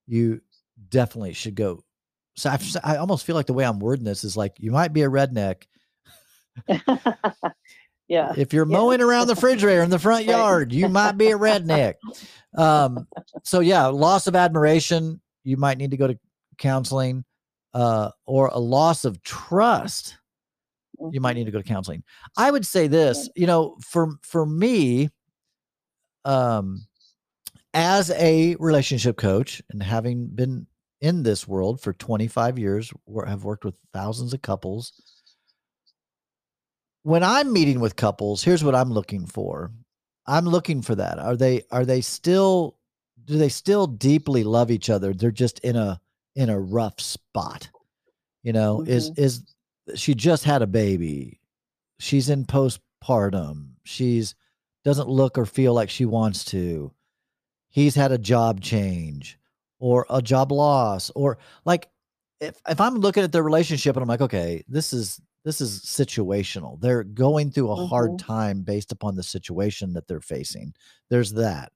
you 0.06 0.40
definitely 0.88 1.32
should 1.32 1.54
go. 1.54 1.82
So 2.36 2.50
I've, 2.50 2.64
I 2.84 2.96
almost 2.96 3.24
feel 3.24 3.36
like 3.36 3.46
the 3.46 3.52
way 3.54 3.64
I'm 3.64 3.78
wording 3.80 4.04
this 4.04 4.24
is 4.24 4.36
like 4.36 4.56
you 4.58 4.70
might 4.70 4.92
be 4.92 5.02
a 5.02 5.08
redneck 5.10 5.64
yeah. 8.08 8.32
if 8.36 8.52
you're 8.52 8.66
Yeah. 8.68 8.76
mowing 8.76 9.00
around 9.00 9.28
the 9.28 9.34
refrigerator 9.34 9.82
in 9.82 9.90
the 9.90 9.98
front 9.98 10.24
yard, 10.24 10.72
you 10.72 10.88
might 10.88 11.12
be 11.12 11.30
a 11.30 11.38
redneck. 11.38 11.94
Um, 12.56 13.06
so 13.44 13.60
yeah, 13.60 13.86
loss 13.86 14.26
of 14.26 14.34
admiration, 14.36 15.20
you 15.44 15.56
might 15.56 15.78
need 15.78 15.90
to 15.92 15.96
go 15.96 16.06
to 16.08 16.18
counseling, 16.58 17.24
uh, 17.74 18.10
or 18.26 18.48
a 18.48 18.58
loss 18.58 19.04
of 19.04 19.22
trust, 19.22 20.16
you 21.12 21.20
might 21.20 21.34
need 21.34 21.44
to 21.44 21.50
go 21.50 21.58
to 21.58 21.64
counseling. 21.64 22.02
I 22.36 22.50
would 22.50 22.66
say 22.66 22.86
this, 22.86 23.28
you 23.36 23.46
know, 23.46 23.76
for 23.86 24.12
for 24.22 24.44
me, 24.46 25.08
um, 26.24 26.86
as 27.74 28.10
a 28.10 28.56
relationship 28.58 29.16
coach 29.16 29.62
and 29.70 29.82
having 29.82 30.26
been 30.26 30.66
in 31.00 31.22
this 31.22 31.48
world 31.48 31.80
for 31.80 31.92
25 31.92 32.58
years, 32.58 32.92
where 33.04 33.26
have 33.26 33.44
worked 33.44 33.64
with 33.64 33.78
thousands 33.92 34.34
of 34.34 34.42
couples. 34.42 34.92
When 37.02 37.22
I'm 37.22 37.52
meeting 37.52 37.80
with 37.80 37.96
couples, 37.96 38.42
here's 38.42 38.62
what 38.62 38.74
I'm 38.74 38.92
looking 38.92 39.26
for. 39.26 39.70
I'm 40.26 40.44
looking 40.44 40.82
for 40.82 40.94
that. 40.96 41.18
Are 41.18 41.36
they 41.36 41.62
are 41.70 41.86
they 41.86 42.02
still 42.02 42.76
do 43.24 43.38
they 43.38 43.48
still 43.48 43.86
deeply 43.86 44.44
love 44.44 44.70
each 44.70 44.90
other? 44.90 45.14
They're 45.14 45.30
just 45.30 45.60
in 45.60 45.76
a 45.76 46.00
in 46.36 46.50
a 46.50 46.60
rough 46.60 47.00
spot. 47.00 47.70
You 48.42 48.52
know, 48.52 48.82
is 48.82 49.10
is 49.16 49.44
she 49.96 50.14
just 50.14 50.44
had 50.44 50.62
a 50.62 50.66
baby. 50.66 51.40
She's 51.98 52.28
in 52.28 52.44
postpartum. 52.44 53.72
She's 53.84 54.34
doesn't 54.84 55.08
look 55.08 55.36
or 55.36 55.44
feel 55.44 55.74
like 55.74 55.90
she 55.90 56.06
wants 56.06 56.44
to. 56.46 56.92
He's 57.68 57.94
had 57.94 58.12
a 58.12 58.18
job 58.18 58.60
change 58.60 59.38
or 59.78 60.06
a 60.10 60.22
job 60.22 60.52
loss 60.52 61.10
or 61.14 61.38
like 61.64 61.88
if 62.40 62.56
if 62.68 62.80
I'm 62.80 62.96
looking 62.96 63.22
at 63.22 63.32
their 63.32 63.42
relationship 63.42 63.96
and 63.96 64.02
I'm 64.02 64.08
like, 64.08 64.22
okay, 64.22 64.64
this 64.68 64.92
is 64.92 65.20
this 65.44 65.60
is 65.60 65.80
situational. 65.80 66.80
They're 66.80 67.04
going 67.04 67.50
through 67.50 67.70
a 67.70 67.86
hard 67.86 68.12
Mhm. 68.12 68.18
time 68.18 68.62
based 68.62 68.92
upon 68.92 69.14
the 69.16 69.22
situation 69.22 69.94
that 69.94 70.06
they're 70.06 70.20
facing. 70.20 70.74
There's 71.08 71.32
that. 71.32 71.72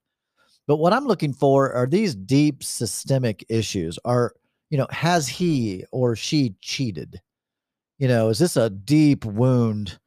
But 0.66 0.77
what 0.77 0.92
I'm 0.92 1.07
looking 1.07 1.33
for 1.33 1.72
are 1.72 1.87
these 1.87 2.14
deep 2.14 2.62
systemic 2.62 3.44
issues. 3.48 3.98
Are, 4.05 4.35
you 4.70 4.79
know, 4.79 4.87
has 4.90 5.29
he 5.29 5.85
or 5.92 6.14
she 6.16 6.57
cheated? 6.61 7.20
You 7.99 8.09
know, 8.09 8.29
is 8.29 8.39
this 8.39 8.57
a 8.57 8.71
deep 8.71 9.25
wound 9.25 9.99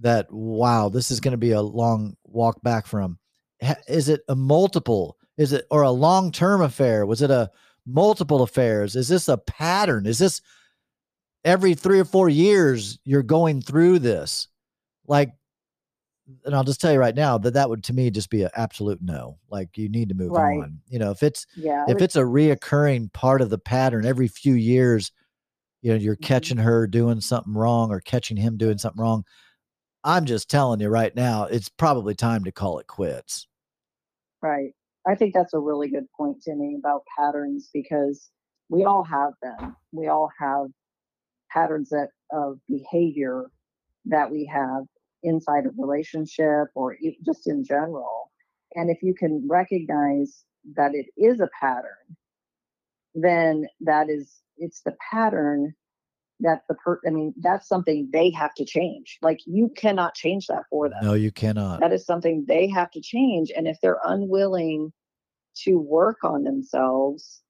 that, 0.00 0.32
wow, 0.32 0.88
this 0.88 1.10
is 1.10 1.20
going 1.20 1.32
to 1.32 1.38
be 1.38 1.52
a 1.52 1.60
long 1.62 2.16
walk 2.24 2.60
back 2.62 2.86
from? 2.86 3.18
Is 3.86 4.08
it 4.08 4.22
a 4.28 4.34
multiple? 4.34 5.16
Is 5.36 5.52
it, 5.52 5.66
or 5.70 5.82
a 5.82 5.90
long 5.90 6.32
term 6.32 6.62
affair? 6.62 7.06
Was 7.06 7.22
it 7.22 7.30
a 7.30 7.50
multiple 7.86 8.42
affairs? 8.42 8.96
Is 8.96 9.08
this 9.08 9.28
a 9.28 9.36
pattern? 9.36 10.06
Is 10.06 10.18
this 10.18 10.40
every 11.44 11.74
three 11.74 12.00
or 12.00 12.04
four 12.04 12.28
years 12.28 12.98
you're 13.04 13.22
going 13.22 13.60
through 13.60 13.98
this? 13.98 14.48
Like, 15.06 15.32
and 16.46 16.54
I'll 16.54 16.64
just 16.64 16.80
tell 16.80 16.92
you 16.92 16.98
right 16.98 17.14
now 17.14 17.36
that 17.36 17.52
that 17.52 17.68
would 17.68 17.84
to 17.84 17.92
me 17.92 18.10
just 18.10 18.30
be 18.30 18.42
an 18.44 18.50
absolute 18.56 19.00
no. 19.02 19.38
Like 19.50 19.76
you 19.76 19.90
need 19.90 20.08
to 20.08 20.14
move 20.14 20.30
Right. 20.32 20.58
on. 20.62 20.80
You 20.88 20.98
know, 20.98 21.10
if 21.10 21.22
it's 21.22 21.46
Yeah. 21.54 21.84
If 21.88 22.00
it's 22.00 22.16
a 22.16 22.22
reoccurring 22.22 23.12
part 23.12 23.42
of 23.42 23.50
the 23.50 23.58
pattern 23.58 24.06
every 24.06 24.28
few 24.28 24.54
years, 24.54 25.12
you 25.84 25.90
know, 25.92 25.98
you're 25.98 26.16
Mhm. 26.16 26.22
catching 26.22 26.56
her 26.58 26.86
doing 26.86 27.20
something 27.20 27.52
wrong 27.52 27.92
or 27.92 28.00
catching 28.00 28.38
him 28.38 28.56
doing 28.56 28.78
something 28.78 29.02
wrong. 29.02 29.24
I'm 30.02 30.24
just 30.24 30.50
telling 30.50 30.80
you 30.80 30.88
right 30.88 31.14
now, 31.14 31.44
it's 31.44 31.68
probably 31.68 32.14
time 32.14 32.44
to 32.44 32.52
call 32.52 32.78
it 32.78 32.86
quits. 32.86 33.46
Right. 34.42 34.72
I 35.06 35.14
think 35.14 35.34
that's 35.34 35.54
a 35.54 35.58
really 35.58 35.90
good 35.90 36.06
point, 36.16 36.42
Timmy, 36.42 36.76
about 36.78 37.02
patterns 37.18 37.70
because 37.72 38.30
we 38.70 38.84
all 38.84 39.04
have 39.04 39.34
them. 39.42 39.76
We 39.92 40.08
all 40.08 40.30
have 40.38 40.68
patterns 41.50 41.90
that 41.90 42.08
of 42.32 42.58
behavior 42.68 43.50
that 44.06 44.30
we 44.30 44.46
have 44.52 44.84
inside 45.22 45.66
a 45.66 45.70
relationship 45.78 46.68
or 46.74 46.96
just 47.24 47.46
in 47.46 47.64
general. 47.64 48.30
And 48.74 48.90
if 48.90 49.02
you 49.02 49.14
can 49.14 49.46
recognize 49.48 50.44
that 50.76 50.94
it 50.94 51.06
is 51.16 51.40
a 51.40 51.48
pattern, 51.60 52.16
then 53.14 53.66
that 53.80 54.08
is 54.10 54.42
it's 54.56 54.82
the 54.82 54.96
pattern 55.10 55.74
that 56.40 56.62
the 56.68 56.74
per 56.74 57.00
I 57.06 57.10
mean, 57.10 57.32
that's 57.40 57.68
something 57.68 58.08
they 58.12 58.30
have 58.30 58.54
to 58.54 58.64
change. 58.64 59.18
Like 59.22 59.38
you 59.46 59.70
cannot 59.76 60.14
change 60.14 60.46
that 60.48 60.64
for 60.70 60.88
them 60.88 60.98
No, 61.02 61.14
you 61.14 61.30
cannot. 61.30 61.80
that 61.80 61.92
is 61.92 62.04
something 62.04 62.44
they 62.46 62.68
have 62.68 62.90
to 62.92 63.00
change 63.00 63.50
and 63.56 63.66
if 63.66 63.76
they're 63.80 64.00
unwilling 64.04 64.92
to 65.64 65.78
work 65.78 66.18
on 66.24 66.42
themselves 66.42 67.40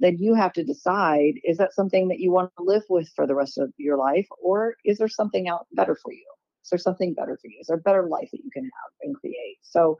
then 0.00 0.16
you 0.18 0.34
have 0.34 0.52
to 0.52 0.62
decide 0.62 1.34
is 1.42 1.56
that 1.58 1.74
something 1.74 2.06
that 2.08 2.20
you 2.20 2.30
want 2.30 2.52
to 2.56 2.62
live 2.62 2.84
with 2.88 3.10
for 3.16 3.26
the 3.26 3.34
rest 3.34 3.58
of 3.58 3.72
your 3.78 3.96
life 3.96 4.28
or 4.40 4.74
is 4.84 4.98
there 4.98 5.08
something 5.08 5.48
out 5.48 5.66
better 5.72 5.96
for 6.02 6.12
you 6.12 6.24
is 6.64 6.70
there 6.70 6.78
something 6.78 7.14
better 7.14 7.36
for 7.40 7.48
you 7.48 7.58
is 7.60 7.66
there 7.66 7.76
a 7.76 7.80
better 7.80 8.06
life 8.08 8.28
that 8.30 8.42
you 8.44 8.50
can 8.52 8.62
have 8.62 8.92
and 9.02 9.16
create 9.16 9.58
so 9.62 9.98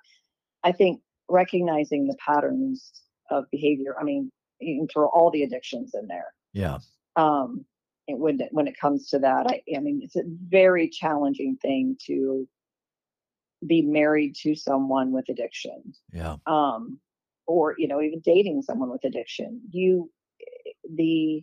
i 0.63 0.71
think 0.71 1.01
recognizing 1.29 2.07
the 2.07 2.17
patterns 2.25 2.93
of 3.31 3.45
behavior 3.51 3.97
i 4.01 4.05
mean 4.05 4.31
you 4.61 4.79
can 4.79 4.89
throw 4.89 5.09
all 5.09 5.31
the 5.31 5.43
addictions 5.43 5.95
in 5.95 6.07
there 6.07 6.33
Yeah. 6.53 6.79
um 7.17 7.65
and 8.09 8.19
when 8.21 8.41
it, 8.41 8.49
when 8.53 8.67
it 8.67 8.79
comes 8.81 9.09
to 9.09 9.19
that 9.21 9.47
I, 9.49 9.63
I 9.77 9.81
mean 9.81 10.01
it's 10.03 10.17
a 10.17 10.23
very 10.27 10.89
challenging 10.89 11.57
thing 11.61 11.97
to 12.07 12.49
be 13.67 13.83
married 13.83 14.35
to 14.37 14.55
someone 14.55 15.13
with 15.13 15.29
addiction 15.29 15.95
Yeah. 16.13 16.37
um 16.47 16.99
or 17.47 17.75
you 17.79 17.89
know 17.89 18.01
even 18.01 18.21
dating 18.21 18.63
someone 18.63 18.91
with 18.91 19.05
addiction 19.05 19.61
you 19.71 20.11
the 20.95 21.43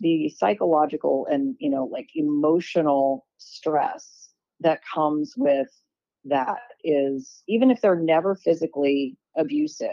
the 0.00 0.28
psychological 0.30 1.26
and 1.30 1.56
you 1.58 1.70
know 1.70 1.84
like 1.84 2.08
emotional 2.14 3.26
stress 3.38 4.28
that 4.60 4.80
comes 4.94 5.34
with 5.36 5.68
that 6.24 6.58
is 6.84 7.42
even 7.48 7.70
if 7.70 7.80
they're 7.80 7.96
never 7.96 8.34
physically 8.34 9.16
abusive 9.36 9.88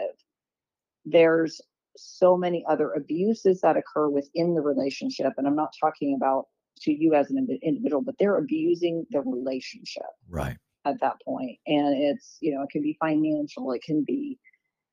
there's 1.06 1.60
so 2.00 2.36
many 2.36 2.64
other 2.68 2.92
abuses 2.92 3.60
that 3.60 3.76
occur 3.76 4.08
within 4.08 4.54
the 4.54 4.60
relationship 4.62 5.32
and 5.36 5.46
i'm 5.46 5.56
not 5.56 5.72
talking 5.80 6.14
about 6.16 6.46
to 6.80 6.92
you 6.92 7.14
as 7.14 7.30
an 7.30 7.46
individual 7.62 8.02
but 8.02 8.14
they're 8.18 8.38
abusing 8.38 9.04
the 9.10 9.20
relationship 9.20 10.02
Right. 10.28 10.56
at 10.84 11.00
that 11.00 11.16
point. 11.24 11.58
and 11.66 11.96
it's 12.02 12.36
you 12.40 12.54
know 12.54 12.62
it 12.62 12.70
can 12.70 12.82
be 12.82 12.96
financial 13.00 13.72
it 13.72 13.82
can 13.82 14.04
be 14.06 14.38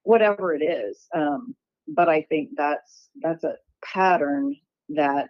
whatever 0.03 0.53
it 0.53 0.61
is. 0.63 1.07
Um, 1.15 1.55
but 1.87 2.07
I 2.09 2.21
think 2.29 2.49
that's 2.55 3.09
that's 3.21 3.43
a 3.43 3.55
pattern 3.83 4.55
that 4.89 5.29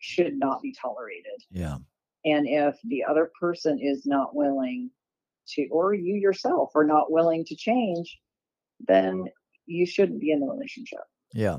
should 0.00 0.36
not 0.38 0.60
be 0.60 0.74
tolerated. 0.80 1.40
Yeah. 1.50 1.76
And 2.24 2.46
if 2.48 2.76
the 2.84 3.04
other 3.04 3.30
person 3.40 3.78
is 3.80 4.06
not 4.06 4.34
willing 4.34 4.90
to, 5.50 5.68
or 5.70 5.94
you 5.94 6.14
yourself 6.16 6.70
are 6.74 6.84
not 6.84 7.10
willing 7.12 7.44
to 7.46 7.54
change, 7.56 8.18
then 8.88 9.26
you 9.70 9.86
shouldn't 9.86 10.20
be 10.20 10.32
in 10.32 10.40
the 10.40 10.46
relationship. 10.46 11.00
Yeah. 11.32 11.58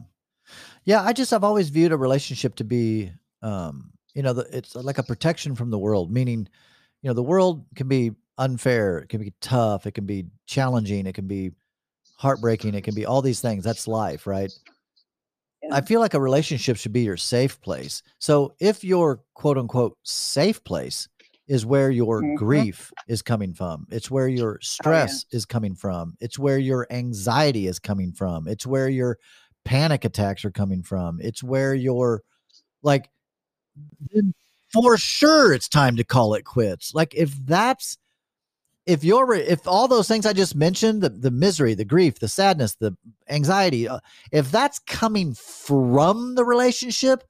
Yeah. 0.86 1.02
I 1.02 1.14
just, 1.14 1.34
I've 1.34 1.44
always 1.44 1.70
viewed 1.70 1.92
a 1.92 1.98
relationship 1.98 2.56
to 2.56 2.64
be, 2.64 3.12
um, 3.42 3.92
you 4.14 4.22
know, 4.22 4.34
the, 4.34 4.42
it's 4.56 4.76
like 4.76 4.98
a 4.98 5.04
protection 5.04 5.56
from 5.56 5.70
the 5.70 5.80
world, 5.80 6.12
meaning, 6.12 6.48
you 7.02 7.10
know, 7.10 7.14
the 7.14 7.24
world 7.24 7.66
can 7.76 7.88
be 7.88 8.12
unfair, 8.38 9.00
it 9.00 9.10
can 9.10 9.22
be 9.22 9.34
tough, 9.42 9.86
it 9.88 9.92
can 9.92 10.06
be 10.06 10.26
challenging, 10.46 11.08
it 11.08 11.14
can 11.14 11.28
be 11.28 11.52
heartbreaking, 12.18 12.76
it 12.76 12.84
can 12.84 12.94
be 12.94 13.06
all 13.06 13.22
these 13.22 13.42
things. 13.42 13.64
That's 13.64 13.88
life, 13.88 14.28
right? 14.28 14.52
Yeah. 15.64 15.76
I 15.76 15.82
feel 15.82 16.00
like 16.02 16.14
a 16.14 16.20
relationship 16.20 16.78
should 16.78 16.94
be 16.94 17.02
your 17.02 17.18
safe 17.18 17.62
place. 17.62 18.04
So 18.20 18.54
if 18.60 18.84
your 18.84 19.22
quote 19.34 19.58
unquote 19.58 19.98
safe 20.04 20.64
place 20.64 21.08
is 21.52 21.66
where 21.66 21.92
your 21.92 22.22
Mhm. 22.22 22.38
grief 22.38 22.94
is 23.08 23.22
coming 23.22 23.54
from, 23.54 23.86
it's 23.92 24.10
where 24.10 24.30
your 24.30 24.58
stress 24.62 25.26
is 25.32 25.46
coming 25.46 25.76
from, 25.76 26.16
it's 26.22 26.40
where 26.40 26.58
your 26.58 26.88
anxiety 26.90 27.68
is 27.68 27.78
coming 27.78 28.14
from, 28.14 28.48
it's 28.48 28.66
where 28.66 28.88
your 28.88 29.18
panic 29.66 30.06
attacks 30.06 30.46
are 30.46 30.52
coming 30.52 30.82
from, 30.82 31.20
it's 31.20 31.44
where 31.44 31.76
your 31.76 32.22
like 32.84 33.10
for 34.72 34.98
sure 34.98 35.52
it's 35.52 35.68
time 35.68 35.98
to 35.98 36.06
call 36.06 36.36
it 36.36 36.46
quits. 36.46 36.94
Like 36.96 37.14
if 37.16 37.34
that's 37.46 37.98
if 38.86 39.04
you're 39.04 39.34
if 39.34 39.68
all 39.68 39.90
those 39.90 40.08
things 40.08 40.26
I 40.26 40.32
just 40.32 40.56
mentioned, 40.56 41.02
the 41.02 41.10
the 41.10 41.32
misery, 41.32 41.74
the 41.74 41.84
grief, 41.84 42.20
the 42.20 42.30
sadness, 42.30 42.76
the 42.76 42.96
anxiety, 43.28 43.90
uh, 43.90 44.00
if 44.32 44.50
that's 44.52 44.80
coming 44.80 45.34
from 45.34 46.36
the 46.36 46.46
relationship, 46.46 47.26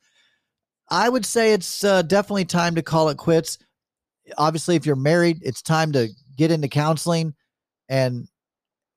I 0.92 1.10
would 1.10 1.26
say 1.26 1.54
it's 1.54 1.84
uh, 1.84 2.04
definitely 2.04 2.46
time 2.46 2.76
to 2.76 2.84
call 2.84 3.10
it 3.10 3.18
quits. 3.18 3.58
Obviously, 4.38 4.76
if 4.76 4.86
you're 4.86 4.96
married, 4.96 5.40
it's 5.44 5.62
time 5.62 5.92
to 5.94 6.10
get 6.38 6.52
into 6.52 6.68
counseling 6.68 7.34
and 7.90 8.28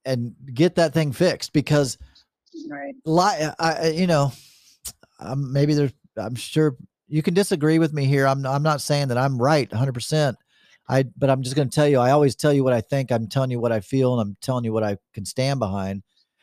and 0.04 0.34
get 0.52 0.74
that 0.74 0.92
thing 0.92 1.12
fixed 1.12 1.52
because 1.52 1.98
Right. 2.68 2.94
li- 3.04 3.50
I, 3.58 3.88
you 3.88 4.06
know, 4.06 4.32
um, 5.18 5.52
maybe 5.52 5.74
there's, 5.74 5.92
I'm 6.16 6.34
sure 6.34 6.76
you 7.08 7.22
can 7.22 7.34
disagree 7.34 7.78
with 7.78 7.92
me 7.92 8.04
here. 8.04 8.26
I'm, 8.26 8.44
I'm 8.46 8.62
not 8.62 8.80
saying 8.80 9.08
that 9.08 9.18
I'm 9.18 9.40
right 9.40 9.68
100%. 9.70 10.34
I, 10.88 11.04
but 11.16 11.30
I'm 11.30 11.42
just 11.42 11.56
going 11.56 11.68
to 11.68 11.74
tell 11.74 11.88
you, 11.88 11.98
I 11.98 12.10
always 12.10 12.36
tell 12.36 12.52
you 12.52 12.62
what 12.62 12.74
I 12.74 12.80
think. 12.80 13.10
I'm 13.10 13.26
telling 13.26 13.50
you 13.50 13.58
what 13.58 13.72
I 13.72 13.80
feel 13.80 14.12
and 14.12 14.20
I'm 14.20 14.36
telling 14.42 14.64
you 14.64 14.72
what 14.72 14.84
I 14.84 14.98
can 15.14 15.24
stand 15.24 15.58
behind. 15.58 16.02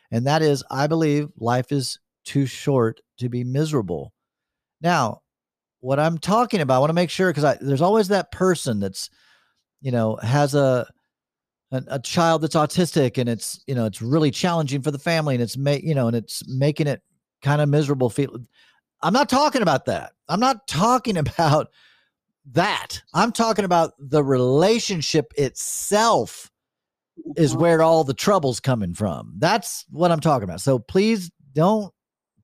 And 0.10 0.26
that 0.26 0.42
is, 0.42 0.64
I 0.72 0.88
believe 0.88 1.30
life 1.38 1.72
is 1.72 2.00
too 2.26 2.46
short 2.46 3.00
to 3.20 3.30
be 3.30 3.44
miserable. 3.44 4.14
Now, 4.82 5.22
what 5.82 6.00
I'm 6.00 6.18
talking 6.18 6.62
about, 6.62 6.78
I 6.78 6.80
want 6.80 6.90
to 6.90 6.94
make 6.96 7.10
sure 7.10 7.32
because 7.34 7.58
there's 7.60 7.82
always 7.82 8.08
that 8.08 8.32
person 8.32 8.80
that's, 8.80 9.10
you 9.82 9.92
know, 9.92 10.16
has 10.18 10.56
a, 10.56 10.88
a, 11.72 11.84
a 11.88 12.00
child 12.00 12.42
that's 12.42 12.56
autistic 12.56 13.18
and 13.18 13.28
it's 13.28 13.64
you 13.68 13.76
know 13.76 13.86
it's 13.86 14.02
really 14.02 14.32
challenging 14.32 14.82
for 14.82 14.92
the 14.92 15.00
family 15.00 15.36
and 15.36 15.42
it's 15.44 15.58
make 15.58 15.84
you 15.84 15.96
know 15.96 16.08
and 16.08 16.16
it's 16.16 16.48
making 16.48 16.88
it 16.88 17.02
kind 17.42 17.62
of 17.62 17.70
miserable 17.70 18.10
feel 18.10 18.38
i'm 19.02 19.14
not 19.14 19.30
talking 19.30 19.62
about 19.62 19.86
that. 19.86 20.12
I'm 20.30 20.40
not 20.40 20.68
talking 20.68 21.18
about 21.26 21.70
that. 22.52 23.02
I'm 23.14 23.32
talking 23.32 23.66
about 23.66 23.94
the 24.00 24.24
relationship 24.24 25.34
itself 25.38 26.52
is 27.36 27.54
Mhm. 27.56 27.60
where 27.60 27.82
all 27.82 28.04
the 28.04 28.14
trouble's 28.14 28.60
coming 28.60 28.94
from. 28.94 29.34
That's 29.38 29.86
what 29.90 30.12
i'm 30.12 30.20
talking 30.20 30.44
about. 30.44 30.62
So 30.62 30.80
please 30.80 31.32
don't 31.54 31.94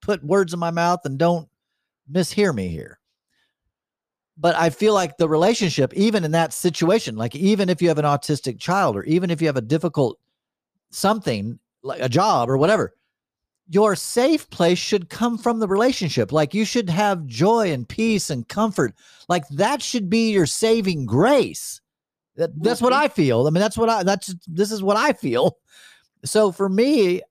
put 0.02 0.23
words 0.23 0.54
in 0.54 0.60
my 0.60 0.71
mouth 0.71 1.02
and 1.06 1.17
don't 1.17 1.47
mishear 2.12 2.54
me 2.54 2.69
here 2.69 2.97
but 4.38 4.56
I 4.56 4.69
feel 4.69 4.93
like 4.93 5.17
the 5.17 5.28
relationship, 5.28 5.93
even 5.93 6.23
in 6.23 6.32
that 6.32 6.54
situation, 6.54 7.15
like 7.15 7.36
even 7.36 7.69
if 7.69 7.82
you 7.82 7.88
have 7.88 7.97
an 7.97 8.06
autistic 8.06 8.60
child 8.60 8.95
or 8.95 9.04
even 9.04 9.30
if 9.32 9.41
you 9.41 9.47
have 9.47 9.58
a 9.58 9.62
difficult 9.62 10.19
something 10.91 11.60
like 11.84 12.02
a 12.02 12.10
job 12.10 12.50
or 12.50 12.58
whatever, 12.58 12.93
your 13.69 13.95
safe 13.95 14.50
place 14.50 14.78
should 14.78 15.10
come 15.10 15.38
from 15.38 15.60
the 15.60 15.67
relationship. 15.67 16.32
Like 16.32 16.54
you 16.54 16.65
should 16.65 16.89
have 16.89 17.26
joy 17.26 17.71
and 17.71 17.88
peace 17.88 18.30
and 18.30 18.47
comfort. 18.47 18.93
Like 19.28 19.47
that 19.50 19.82
should 19.82 20.10
be 20.10 20.32
your 20.32 20.45
saving 20.45 21.06
grace. 21.06 21.82
That, 22.36 22.52
that's 22.62 22.82
what 22.82 22.93
Mhm. 22.93 22.97
I 22.97 23.08
feel. 23.08 23.47
I 23.47 23.50
mean, 23.50 23.60
that's 23.60 23.78
what 23.78 23.89
I, 23.89 24.04
that's, 24.04 24.36
this 24.45 24.71
is 24.71 24.84
what 24.84 24.95
I 24.95 25.13
feel. 25.13 25.58
So 26.23 26.52
for 26.52 26.69
me, 26.69 27.21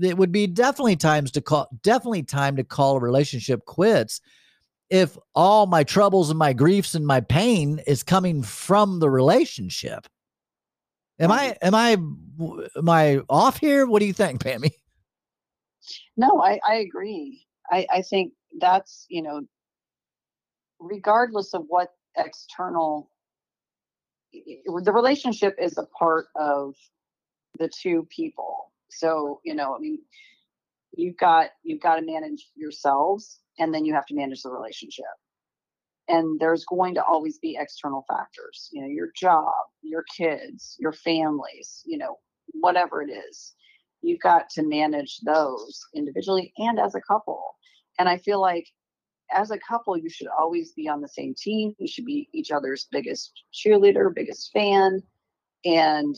it 0.00 0.16
would 0.16 0.32
be 0.32 0.46
definitely 0.46 0.96
times 0.96 1.32
to 1.32 1.40
call, 1.40 1.68
definitely 1.82 2.22
time 2.22 2.56
to 2.56 2.64
call 2.64 2.96
a 2.96 3.00
relationship 3.00 3.64
quits 3.64 4.20
if 4.94 5.18
all 5.34 5.66
my 5.66 5.82
troubles 5.82 6.30
and 6.30 6.38
my 6.38 6.52
griefs 6.52 6.94
and 6.94 7.04
my 7.04 7.20
pain 7.20 7.80
is 7.84 8.04
coming 8.04 8.44
from 8.44 9.00
the 9.00 9.10
relationship. 9.10 10.06
Am 11.18 11.32
I 11.32 11.56
am 11.62 11.74
I 11.74 11.90
am 12.76 12.88
I 12.88 13.20
off 13.28 13.58
here? 13.58 13.88
What 13.88 13.98
do 13.98 14.06
you 14.06 14.12
think, 14.12 14.40
Pammy? 14.40 14.70
No, 16.16 16.40
I, 16.40 16.60
I 16.66 16.76
agree. 16.76 17.44
I, 17.72 17.86
I 17.92 18.02
think 18.02 18.34
that's, 18.60 19.06
you 19.08 19.22
know, 19.22 19.42
regardless 20.78 21.54
of 21.54 21.64
what 21.66 21.88
external, 22.16 23.10
the 24.32 24.92
relationship 24.92 25.56
is 25.60 25.76
a 25.76 25.86
part 25.98 26.26
of 26.36 26.74
the 27.58 27.68
two 27.68 28.06
people. 28.10 28.72
So, 28.90 29.40
you 29.44 29.54
know, 29.54 29.74
I 29.74 29.80
mean, 29.80 29.98
you've 30.96 31.16
got, 31.16 31.50
you've 31.64 31.82
got 31.82 31.96
to 31.96 32.02
manage 32.02 32.46
yourselves 32.54 33.40
and 33.58 33.72
then 33.72 33.84
you 33.84 33.94
have 33.94 34.06
to 34.06 34.14
manage 34.14 34.42
the 34.42 34.50
relationship. 34.50 35.04
And 36.08 36.38
there's 36.38 36.64
going 36.66 36.94
to 36.96 37.04
always 37.04 37.38
be 37.38 37.56
external 37.58 38.04
factors, 38.08 38.68
you 38.72 38.82
know, 38.82 38.88
your 38.88 39.08
job, 39.16 39.52
your 39.82 40.04
kids, 40.16 40.76
your 40.78 40.92
families, 40.92 41.82
you 41.86 41.96
know, 41.96 42.18
whatever 42.52 43.00
it 43.02 43.10
is 43.10 43.54
you've 44.04 44.20
got 44.20 44.48
to 44.50 44.62
manage 44.62 45.18
those 45.24 45.80
individually 45.94 46.52
and 46.58 46.78
as 46.78 46.94
a 46.94 47.00
couple. 47.00 47.42
And 47.98 48.08
I 48.08 48.18
feel 48.18 48.40
like 48.40 48.66
as 49.32 49.50
a 49.50 49.58
couple, 49.58 49.96
you 49.96 50.10
should 50.10 50.28
always 50.38 50.72
be 50.72 50.88
on 50.88 51.00
the 51.00 51.08
same 51.08 51.34
team. 51.36 51.74
You 51.78 51.88
should 51.88 52.04
be 52.04 52.28
each 52.32 52.50
other's 52.50 52.86
biggest 52.90 53.32
cheerleader, 53.52 54.14
biggest 54.14 54.52
fan, 54.52 55.02
and 55.64 56.14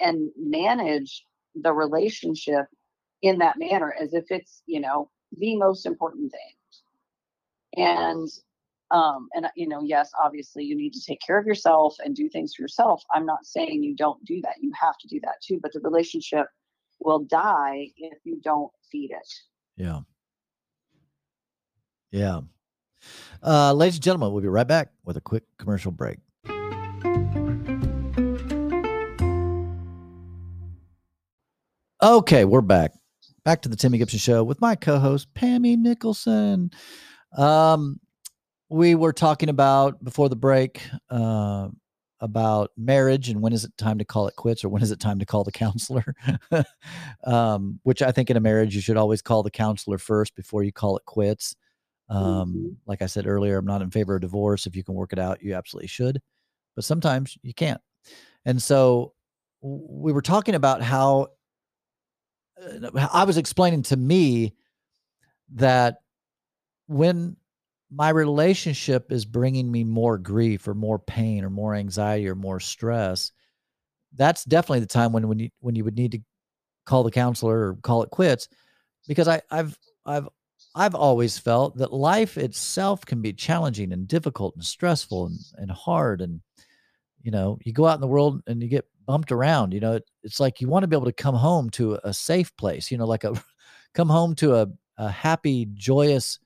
and 0.00 0.30
manage 0.36 1.26
the 1.54 1.72
relationship 1.72 2.66
in 3.20 3.38
that 3.38 3.58
manner 3.58 3.94
as 4.00 4.14
if 4.14 4.24
it's, 4.30 4.62
you 4.66 4.80
know, 4.80 5.10
the 5.38 5.56
most 5.56 5.86
important 5.86 6.32
thing. 6.32 7.84
And 7.84 8.28
um 8.90 9.28
and 9.34 9.46
you 9.56 9.66
know 9.66 9.82
yes 9.82 10.10
obviously 10.22 10.62
you 10.64 10.76
need 10.76 10.92
to 10.92 11.02
take 11.02 11.18
care 11.26 11.38
of 11.38 11.46
yourself 11.46 11.96
and 12.04 12.14
do 12.14 12.28
things 12.28 12.54
for 12.54 12.60
yourself 12.60 13.02
i'm 13.14 13.24
not 13.24 13.42
saying 13.46 13.82
you 13.82 13.96
don't 13.96 14.22
do 14.26 14.38
that 14.42 14.56
you 14.60 14.70
have 14.78 14.98
to 14.98 15.08
do 15.08 15.18
that 15.22 15.36
too 15.40 15.58
but 15.62 15.72
the 15.72 15.80
relationship 15.80 16.46
will 17.04 17.20
die 17.20 17.88
if 17.96 18.18
you 18.24 18.40
don't 18.42 18.70
feed 18.90 19.10
it. 19.10 19.28
Yeah. 19.76 20.00
Yeah. 22.10 22.40
Uh, 23.42 23.72
ladies 23.72 23.96
and 23.96 24.04
gentlemen, 24.04 24.32
we'll 24.32 24.42
be 24.42 24.48
right 24.48 24.66
back 24.66 24.90
with 25.04 25.16
a 25.16 25.20
quick 25.20 25.44
commercial 25.58 25.90
break. 25.90 26.18
Okay, 32.02 32.44
we're 32.44 32.60
back. 32.60 32.92
Back 33.44 33.62
to 33.62 33.68
the 33.68 33.76
Timmy 33.76 33.98
Gibson 33.98 34.20
Show 34.20 34.44
with 34.44 34.60
my 34.60 34.76
co-host 34.76 35.32
Pammy 35.34 35.76
Nicklesen. 35.76 36.72
Um, 37.36 37.98
we 38.68 38.94
were 38.94 39.12
talking 39.12 39.48
about 39.48 40.02
before 40.04 40.28
the 40.28 40.36
break 40.36 40.80
uh, 41.10 41.68
about 42.20 42.70
marriage 42.76 43.28
and 43.28 43.42
when 43.42 43.52
is 43.52 43.64
it 43.64 43.76
time 43.76 43.98
to 43.98 44.04
call 44.04 44.28
it 44.28 44.36
quits 44.36 44.62
or 44.64 44.68
when 44.68 44.80
is 44.82 44.92
it 44.92 45.00
time 45.00 45.18
to 45.18 45.26
call 45.26 45.42
the 45.42 45.50
counselor. 45.50 46.14
um, 47.24 47.80
which 47.82 48.00
I 48.00 48.12
think 48.12 48.30
in 48.30 48.36
a 48.36 48.40
marriage 48.40 48.76
you 48.76 48.80
should 48.80 48.96
always 48.96 49.22
call 49.22 49.42
the 49.42 49.50
counselor 49.50 49.98
first 49.98 50.36
before 50.36 50.62
you 50.62 50.72
call 50.72 50.96
it 50.96 51.04
quits. 51.04 51.56
Um, 52.08 52.54
Mhm. 52.54 52.76
Like 52.86 53.02
I 53.02 53.06
said 53.06 53.26
earlier, 53.26 53.58
I'm 53.58 53.66
not 53.66 53.82
in 53.82 53.90
favor 53.90 54.14
of 54.14 54.20
divorce. 54.20 54.66
If 54.66 54.76
you 54.76 54.84
can 54.84 54.94
work 54.94 55.12
it 55.12 55.18
out, 55.18 55.42
you 55.42 55.54
absolutely 55.54 55.88
should. 55.88 56.20
But 56.76 56.84
sometimes 56.84 57.36
you 57.42 57.54
can't. 57.54 57.80
And 58.44 58.62
so 58.62 59.14
we 59.62 60.12
were 60.12 60.22
talking 60.22 60.54
about 60.54 60.82
how 60.82 61.28
I 63.12 63.24
was 63.24 63.36
explaining 63.38 63.82
to 63.84 63.96
me 63.96 64.54
that 65.54 66.00
when 66.86 67.36
my 67.90 68.08
relationship 68.08 69.12
is 69.12 69.24
bringing 69.24 69.70
me 69.70 69.84
more 69.84 70.18
grief 70.18 70.66
or 70.66 70.74
more 70.74 70.98
pain 70.98 71.44
or 71.44 71.50
more 71.50 71.74
anxiety 71.74 72.28
or 72.28 72.34
more 72.34 72.60
stress, 72.60 73.32
that's 74.14 74.44
definitely 74.44 74.80
the 74.80 74.86
time 74.86 75.12
when 75.12 75.28
when 75.28 75.38
you 75.38 75.50
when 75.60 75.74
you 75.74 75.84
would 75.84 75.96
need 75.96 76.12
to 76.12 76.20
call 76.86 77.02
the 77.02 77.10
counselor 77.10 77.68
or 77.68 77.76
call 77.82 78.02
it 78.02 78.10
quits 78.10 78.48
because 79.08 79.28
I 79.28 79.40
I've 79.50 79.78
I've 80.04 80.28
I've 80.74 80.94
always 80.94 81.38
felt 81.38 81.76
that 81.76 81.92
life 81.92 82.38
itself 82.38 83.04
can 83.04 83.20
be 83.20 83.32
challenging 83.32 83.92
and 83.92 84.08
difficult 84.08 84.54
and 84.54 84.64
stressful 84.64 85.26
and, 85.26 85.38
and 85.56 85.70
hard 85.70 86.20
and 86.20 86.40
you 87.22 87.30
know 87.30 87.58
you 87.64 87.72
go 87.72 87.86
out 87.86 87.94
in 87.94 88.00
the 88.00 88.06
world 88.06 88.42
and 88.46 88.62
you 88.62 88.68
get 88.68 88.86
bumped 89.06 89.32
around. 89.32 89.72
You 89.74 89.80
know, 89.80 89.92
it, 89.94 90.04
it's 90.22 90.40
like 90.40 90.60
you 90.60 90.68
want 90.68 90.82
to 90.84 90.86
be 90.86 90.96
able 90.96 91.06
to 91.06 91.12
come 91.12 91.34
home 91.34 91.70
to 91.70 91.98
a 92.04 92.12
safe 92.12 92.54
place. 92.56 92.90
You 92.90 92.98
know, 92.98 93.06
like 93.06 93.24
a 93.24 93.34
come 93.94 94.08
home 94.08 94.34
to 94.36 94.56
a, 94.56 94.66
a 94.98 95.10
happy, 95.10 95.66
joyous, 95.74 96.38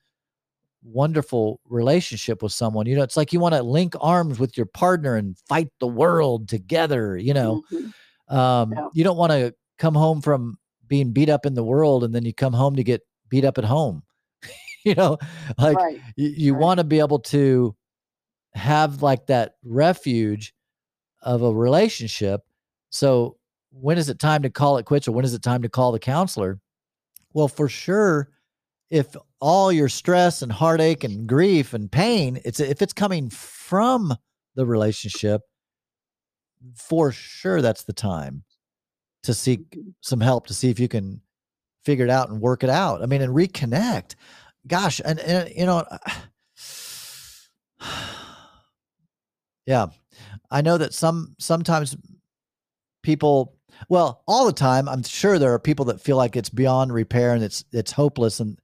wonderful 0.83 1.59
relationship 1.65 2.41
with 2.41 2.51
someone. 2.53 2.85
You 2.85 2.95
know, 2.95 3.03
it's 3.03 3.17
like 3.17 3.33
you 3.33 3.39
want 3.39 3.55
to 3.55 3.63
link 3.63 3.93
arms 3.99 4.39
with 4.39 4.55
your 4.57 4.65
partner 4.65 5.15
and 5.15 5.37
fight 5.47 5.69
the 5.79 5.87
world 5.87 6.47
together. 6.47 7.17
You 7.17 7.33
know, 7.33 7.63
Mhm. 7.71 7.93
um, 8.29 8.73
Yeah. 8.73 8.87
you 8.93 9.03
don't 9.03 9.17
want 9.17 9.31
to 9.31 9.53
come 9.77 9.95
home 9.95 10.21
from 10.21 10.57
being 10.87 11.11
beat 11.11 11.29
up 11.29 11.45
in 11.45 11.53
the 11.53 11.63
world 11.63 12.03
and 12.03 12.15
then 12.15 12.23
you 12.25 12.33
come 12.33 12.53
home 12.53 12.75
to 12.77 12.83
get 12.83 13.01
beat 13.29 13.43
up 13.45 13.57
at 13.57 13.65
home. 13.65 14.03
you 14.85 14.95
know, 14.95 15.17
like 15.57 15.77
right. 15.77 15.99
you, 16.15 16.29
you 16.29 16.53
right. 16.53 16.61
want 16.61 16.77
to 16.79 16.83
be 16.83 16.99
able 16.99 17.19
to 17.19 17.75
have 18.53 19.01
like 19.03 19.27
that 19.27 19.55
refuge 19.63 20.53
of 21.21 21.41
a 21.41 21.53
relationship. 21.53 22.41
So 22.91 23.37
when 23.71 23.97
is 23.97 24.09
it 24.09 24.19
time 24.19 24.43
to 24.43 24.49
call 24.49 24.77
it 24.77 24.85
quits 24.85 25.07
or 25.07 25.11
when 25.11 25.25
is 25.25 25.33
it 25.33 25.41
time 25.41 25.61
to 25.61 25.69
call 25.69 25.91
the 25.91 25.99
counselor? 25.99 26.59
Well, 27.33 27.47
for 27.47 27.69
sure, 27.69 28.29
if 28.89 29.15
all 29.41 29.71
your 29.71 29.89
stress 29.89 30.41
and 30.41 30.51
heartache 30.51 31.03
and 31.03 31.27
grief 31.27 31.73
and 31.73 31.91
pain, 31.91 32.39
it's 32.45 32.59
if 32.59 32.81
it's 32.81 32.93
coming 32.93 33.29
from 33.29 34.15
the 34.55 34.65
relationship, 34.65 35.41
for 36.75 37.11
sure 37.11 37.61
that's 37.61 37.83
the 37.83 37.93
time 37.93 38.43
to 39.23 39.33
seek 39.33 39.69
Mhm. 39.71 39.93
some 40.01 40.21
help 40.21 40.47
to 40.47 40.53
see 40.53 40.69
if 40.69 40.79
you 40.79 40.87
can 40.87 41.21
figure 41.85 42.05
it 42.05 42.11
out 42.11 42.29
and 42.29 42.41
work 42.41 42.63
it 42.63 42.69
out. 42.71 43.03
I 43.03 43.07
mean, 43.07 43.21
and 43.21 43.33
reconnect. 43.35 44.15
Gosh, 44.67 45.01
and, 45.05 45.19
and 45.21 45.49
you 45.55 45.65
know, 45.65 45.85
yeah, 49.65 49.87
I 50.51 50.61
know 50.61 50.77
that 50.77 50.93
some 50.93 51.35
sometimes 51.39 51.95
people, 53.07 53.55
well, 53.87 54.21
all 54.27 54.45
the 54.45 54.51
time, 54.51 54.89
I'm 54.89 55.01
sure 55.01 55.39
there 55.39 55.53
are 55.53 55.59
people 55.59 55.85
that 55.85 56.01
feel 56.01 56.17
like 56.17 56.35
it's 56.35 56.49
beyond 56.49 56.91
repair 56.91 57.33
and 57.33 57.41
it's 57.41 57.63
it's 57.71 57.93
hopeless 57.93 58.41
and 58.41 58.59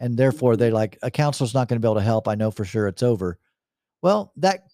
and 0.00 0.16
therefore 0.16 0.56
they're 0.56 0.72
like 0.72 0.98
a 1.02 1.12
counselor's 1.12 1.54
not 1.54 1.68
going 1.68 1.80
to 1.80 1.86
be 1.86 1.88
able 1.88 2.00
to 2.00 2.02
help. 2.02 2.26
I 2.26 2.34
know 2.34 2.50
for 2.50 2.64
sure 2.64 2.88
it's 2.88 3.04
over. 3.04 3.38
Well, 4.02 4.32
that 4.38 4.64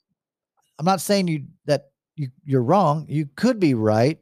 I'm 0.78 0.86
not 0.86 1.02
saying 1.02 1.28
you 1.28 1.44
that 1.66 1.90
you 2.16 2.28
you're 2.44 2.62
wrong. 2.62 3.04
You 3.10 3.28
could 3.36 3.60
be 3.60 3.74
right. 3.74 4.18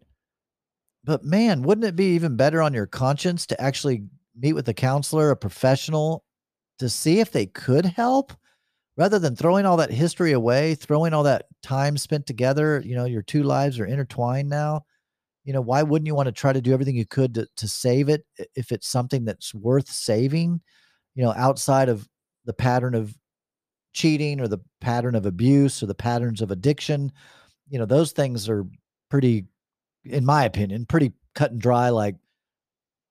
But 1.05 1.25
man, 1.25 1.63
wouldn't 1.63 1.87
it 1.87 1.95
be 1.95 2.17
even 2.17 2.37
better 2.37 2.61
on 2.61 2.75
your 2.75 2.87
conscience 2.87 3.47
to 3.47 3.61
actually 3.61 4.03
meet 4.37 4.55
with 4.55 4.69
a 4.69 4.75
counselor, 4.75 5.31
a 5.31 5.37
professional 5.37 6.25
to 6.81 6.89
see 6.89 7.21
if 7.21 7.31
they 7.31 7.47
could 7.47 7.87
help 7.87 8.33
rather 8.97 9.21
than 9.21 9.37
throwing 9.37 9.65
all 9.65 9.77
that 9.77 9.93
history 9.93 10.33
away, 10.33 10.75
throwing 10.75 11.15
all 11.15 11.23
that 11.23 11.47
time 11.63 11.97
spent 11.97 12.27
together, 12.27 12.83
you 12.85 12.97
know, 12.97 13.05
your 13.05 13.23
two 13.23 13.45
lives 13.45 13.79
are 13.79 13.87
intertwined 13.87 14.49
now. 14.49 14.85
You 15.49 15.55
know, 15.55 15.63
why 15.63 15.83
wouldn't 15.83 16.07
you 16.07 16.15
want 16.15 16.27
to 16.27 16.33
try 16.33 16.53
to 16.53 16.61
do 16.61 16.75
everything 16.75 16.95
you 16.95 17.07
could 17.07 17.33
to, 17.37 17.49
to 17.57 17.67
save 17.67 18.11
it 18.11 18.27
if 18.55 18.71
it's 18.71 18.87
something 18.87 19.25
that's 19.25 19.55
worth 19.55 19.89
saving, 19.89 20.61
you 21.15 21.23
know, 21.25 21.33
outside 21.33 21.89
of 21.89 22.07
the 22.45 22.53
pattern 22.53 22.95
of 22.95 23.17
cheating 23.95 24.43
or 24.43 24.47
the 24.47 24.59
pattern 24.83 25.15
of 25.15 25.25
abuse 25.25 25.83
or 25.83 25.87
the 25.87 25.95
patterns 25.95 26.43
of 26.43 26.51
addiction? 26.51 27.11
You 27.71 27.79
know, 27.79 27.87
those 27.87 28.13
things 28.13 28.47
are 28.51 28.67
pretty, 29.09 29.47
in 30.05 30.27
my 30.27 30.45
opinion, 30.45 30.85
pretty 30.85 31.15
cut 31.35 31.53
and 31.53 31.61
dry. 31.63 31.89
Like, 31.89 32.17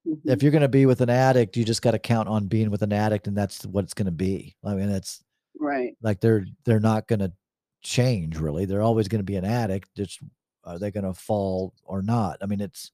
Mhm. 0.08 0.22
if 0.32 0.44
you're 0.44 0.52
going 0.52 0.62
to 0.62 0.68
be 0.68 0.86
with 0.86 1.02
an 1.02 1.10
addict, 1.10 1.58
you 1.58 1.66
just 1.66 1.82
got 1.82 1.92
to 1.92 2.00
count 2.00 2.30
on 2.30 2.48
being 2.48 2.70
with 2.70 2.84
an 2.84 2.94
addict, 2.94 3.28
and 3.28 3.36
that's 3.36 3.66
what 3.66 3.84
it's 3.84 3.96
going 3.96 4.06
to 4.06 4.12
be. 4.12 4.56
I 4.64 4.76
mean, 4.76 4.90
it's 4.90 5.24
Right. 5.60 5.98
like 6.02 6.20
they're 6.22 6.46
they're 6.66 6.80
not 6.80 7.08
going 7.08 7.20
to 7.22 7.34
change 7.82 8.38
really. 8.38 8.66
They're 8.66 8.84
always 8.84 9.08
going 9.08 9.20
to 9.20 9.24
be 9.26 9.38
an 9.38 9.46
addict. 9.46 9.90
Just 9.96 10.20
are 10.68 10.78
they 10.80 10.92
going 10.92 11.06
to 11.06 11.14
fall 11.14 11.74
or 11.84 12.02
not? 12.02 12.38
I 12.42 12.46
mean, 12.46 12.62
it's 12.62 12.92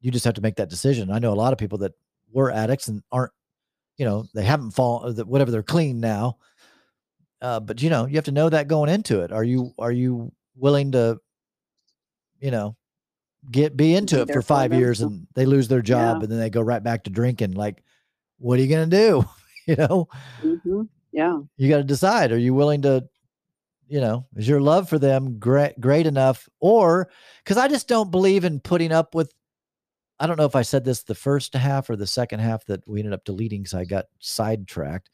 you 0.00 0.10
just 0.10 0.24
have 0.24 0.34
to 0.34 0.40
make 0.42 0.56
that 0.56 0.70
decision. 0.70 1.10
I 1.10 1.18
know 1.18 1.32
a 1.32 1.34
lot 1.34 1.52
of 1.52 1.58
people 1.58 1.78
that 1.78 1.92
were 2.30 2.50
addicts 2.50 2.88
and 2.88 3.02
aren't, 3.10 3.32
you 3.96 4.04
know, 4.04 4.26
they 4.34 4.44
haven't 4.44 4.72
fallen, 4.72 5.14
that 5.16 5.26
whatever 5.26 5.50
they're 5.50 5.62
clean 5.62 6.00
now. 6.00 6.36
Uh, 7.40 7.60
but 7.60 7.82
you 7.82 7.90
know, 7.90 8.06
you 8.06 8.16
have 8.16 8.24
to 8.24 8.32
know 8.32 8.48
that 8.48 8.68
going 8.68 8.90
into 8.90 9.20
it. 9.20 9.32
Are 9.32 9.44
you 9.44 9.72
are 9.78 9.92
you 9.92 10.32
willing 10.54 10.92
to, 10.92 11.18
you 12.40 12.50
know, 12.50 12.76
get 13.50 13.76
be 13.76 13.94
into 13.94 14.16
Be 14.16 14.22
it 14.22 14.26
for 14.28 14.34
for 14.34 14.42
five 14.42 14.70
them. 14.70 14.80
years 14.80 15.00
and 15.00 15.26
they 15.34 15.46
lose 15.46 15.68
their 15.68 15.82
job 15.82 16.18
Yeah. 16.18 16.24
and 16.24 16.32
then 16.32 16.38
they 16.38 16.50
go 16.50 16.60
right 16.62 16.82
back 16.82 17.04
to 17.04 17.10
drinking? 17.10 17.52
Like, 17.52 17.82
what 18.38 18.58
are 18.58 18.62
you 18.62 18.68
going 18.68 18.90
to 18.90 18.96
do? 18.96 19.24
you 19.66 19.76
know, 19.76 20.08
hmm 20.40 20.82
Yeah. 21.12 21.40
you 21.56 21.68
got 21.68 21.78
to 21.78 21.84
decide 21.84 22.32
are 22.32 22.38
you 22.38 22.54
willing 22.54 22.82
to 22.82 23.06
you 23.88 24.00
know 24.00 24.26
is 24.36 24.48
your 24.48 24.60
love 24.60 24.88
for 24.88 24.98
them 24.98 25.38
great 25.38 25.78
great 25.80 26.06
enough 26.06 26.48
or 26.60 27.08
because 27.44 27.56
i 27.56 27.68
just 27.68 27.88
don't 27.88 28.10
believe 28.10 28.44
in 28.44 28.58
putting 28.60 28.92
up 28.92 29.14
with 29.14 29.32
i 30.18 30.26
don't 30.26 30.36
know 30.38 30.44
if 30.44 30.56
i 30.56 30.62
said 30.62 30.84
this 30.84 31.02
the 31.04 31.14
first 31.14 31.54
half 31.54 31.88
or 31.88 31.96
the 31.96 32.06
second 32.06 32.40
half 32.40 32.64
that 32.66 32.86
we 32.88 33.00
ended 33.00 33.12
up 33.12 33.24
deleting 33.24 33.62
because 33.62 33.74
i 33.74 33.84
got 33.84 34.06
sidetracked 34.18 35.10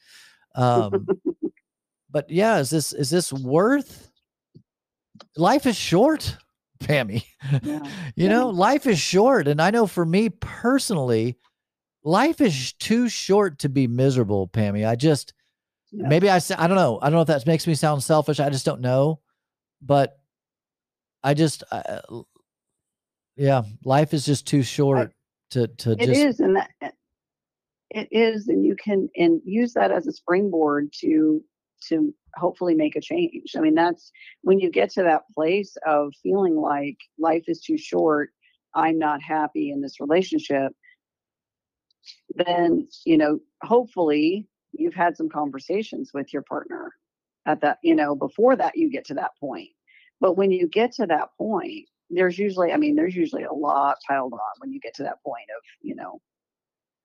um 0.54 1.06
but 2.10 2.28
yeah 2.30 2.58
is 2.58 2.70
this 2.70 2.92
is 2.92 3.10
this 3.10 3.32
worth 3.32 4.10
life 5.36 5.66
is 5.66 5.76
short 5.76 6.36
pammy 6.82 7.24
Yeah. 7.62 7.78
you 8.16 8.24
Yeah. 8.24 8.28
know 8.28 8.48
life 8.50 8.86
is 8.86 8.98
short 8.98 9.48
and 9.48 9.60
i 9.60 9.70
know 9.70 9.86
for 9.86 10.04
me 10.04 10.28
personally 10.30 11.36
life 12.04 12.40
is 12.40 12.72
too 12.74 13.08
short 13.08 13.58
to 13.60 13.68
be 13.68 13.86
miserable 13.86 14.48
pammy 14.48 14.86
i 14.86 14.96
just 14.96 15.34
Yeah. 15.92 16.08
maybe 16.08 16.30
I 16.30 16.40
I 16.56 16.66
don't 16.66 16.76
know. 16.76 16.98
I 17.00 17.06
don't 17.06 17.16
know 17.16 17.20
if 17.20 17.28
that 17.28 17.46
makes 17.46 17.66
me 17.66 17.74
sound 17.74 18.02
selfish. 18.02 18.40
I 18.40 18.48
just 18.50 18.64
don't 18.64 18.80
know. 18.80 19.20
But 19.82 20.18
I 21.22 21.34
just 21.34 21.62
uh, 21.70 22.00
l- 22.10 22.28
yeah, 23.36 23.62
life 23.84 24.14
is 24.14 24.24
just 24.24 24.46
too 24.46 24.62
short 24.62 25.12
to 25.50 25.66
to 25.68 25.92
It 25.92 26.06
just 26.06 26.20
is, 26.20 26.40
and 26.40 26.56
that 26.56 26.70
eh, 26.80 26.90
it 27.90 28.08
is, 28.10 28.48
and 28.48 28.64
you 28.64 28.74
can 28.76 29.08
and 29.16 29.40
use 29.44 29.74
that 29.74 29.90
as 29.90 30.06
a 30.06 30.12
springboard 30.12 30.92
to 31.00 31.42
to 31.88 32.14
hopefully 32.36 32.74
make 32.74 32.96
a 32.96 33.00
change. 33.00 33.54
I 33.56 33.60
mean, 33.60 33.74
that's 33.74 34.10
when 34.42 34.60
you 34.60 34.70
get 34.70 34.90
to 34.92 35.02
that 35.02 35.22
place 35.34 35.76
of 35.86 36.14
feeling 36.22 36.56
like 36.56 36.96
life 37.18 37.44
is 37.48 37.60
too 37.60 37.76
short. 37.76 38.30
I'm 38.74 38.98
not 38.98 39.20
happy 39.20 39.70
in 39.70 39.82
this 39.82 40.00
relationship. 40.00 40.72
Then 42.34 42.88
you 43.04 43.18
know, 43.18 43.40
hopefully, 43.62 44.46
you've 44.72 44.94
had 44.94 45.16
some 45.16 45.28
conversations 45.28 46.10
with 46.14 46.32
your 46.32 46.42
partner 46.42 46.92
at 47.46 47.60
that. 47.62 47.78
You 47.82 47.94
know, 47.94 48.14
before 48.14 48.56
that, 48.56 48.76
you 48.76 48.90
get 48.90 49.04
to 49.06 49.14
that 49.14 49.32
point. 49.40 49.70
But 50.20 50.36
when 50.36 50.50
you 50.50 50.68
get 50.68 50.92
to 50.92 51.06
that 51.06 51.30
point, 51.38 51.86
there's 52.10 52.38
usually, 52.38 52.72
I 52.72 52.76
mean, 52.76 52.94
there's 52.94 53.16
usually 53.16 53.44
a 53.44 53.52
lot 53.52 53.96
piled 54.06 54.32
on 54.34 54.40
when 54.58 54.72
you 54.72 54.80
get 54.80 54.94
to 54.96 55.02
that 55.04 55.22
point 55.24 55.46
of, 55.56 55.62
you 55.80 55.94
know, 55.94 56.20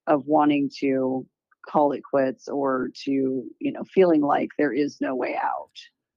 of 0.06 0.25
wanting 0.27 0.69
to 0.80 1.25
call 1.67 1.91
it 1.93 2.01
quits 2.03 2.47
or 2.47 2.89
to, 3.03 3.12
you 3.60 3.71
know, 3.71 3.84
feeling 3.93 4.21
like 4.21 4.49
there 4.58 4.71
is 4.73 4.99
no 5.01 5.15
way 5.15 5.36
out. 5.36 5.71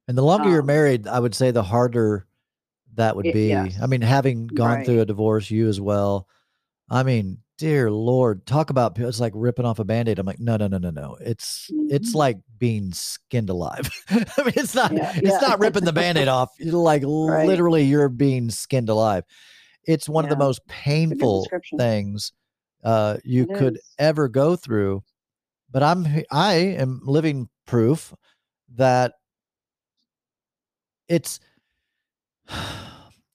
and 0.07 0.17
the 0.17 0.23
longer 0.23 0.49
you're 0.49 0.61
um, 0.61 0.65
married, 0.67 1.07
I 1.07 1.19
would 1.19 1.33
say 1.35 1.51
the 1.51 1.63
harder 1.63 2.27
that 2.95 3.15
would 3.15 3.25
It- 3.27 3.33
be. 3.33 3.47
yes. 3.47 3.77
I 3.81 3.87
mean, 3.87 4.01
having 4.01 4.47
gone 4.47 4.77
Right. 4.77 4.85
through 4.85 4.99
a 5.01 5.05
divorce, 5.05 5.49
you 5.49 5.67
as 5.69 5.79
well. 5.79 6.27
I 6.89 7.03
mean, 7.03 7.37
dear 7.61 7.91
Lord, 7.91 8.43
talk 8.47 8.71
about 8.71 8.97
it's 8.97 9.19
like 9.19 9.33
ripping 9.35 9.65
off 9.65 9.77
a 9.77 9.83
band-aid. 9.83 10.17
I'm 10.17 10.25
like, 10.25 10.39
no, 10.39 10.57
no, 10.57 10.65
no, 10.65 10.79
no, 10.79 10.89
no. 10.89 11.15
It's 11.21 11.69
it's 11.91 12.13
Mhm. 12.13 12.15
like 12.15 12.37
being 12.57 12.91
skinned 12.91 13.51
alive. 13.51 13.87
I 14.09 14.15
mean, 14.43 14.53
it's 14.55 14.73
not 14.73 14.91
Yeah, 14.91 15.11
it's 15.15 15.23
yeah. 15.23 15.47
not 15.47 15.59
ripping 15.59 15.85
the 15.85 15.93
band-aid 15.93 16.27
off. 16.27 16.49
You're 16.57 16.73
like 16.73 17.03
Right. 17.05 17.45
literally 17.45 17.83
you're 17.83 18.09
being 18.09 18.49
skinned 18.49 18.89
alive. 18.89 19.25
It's 19.85 20.09
one 20.09 20.23
of 20.25 20.31
the 20.31 20.37
most 20.37 20.65
painful 20.67 21.47
things 21.77 22.31
uh 22.83 23.17
you 23.23 23.43
It 23.43 23.53
could 23.55 23.75
is. 23.75 23.83
ever 23.99 24.27
go 24.27 24.55
through. 24.55 25.03
But 25.69 25.83
I'm 25.83 26.07
i 26.31 26.53
am 26.55 26.99
living 27.03 27.47
proof 27.67 28.11
that 28.75 29.13
it's 31.07 31.39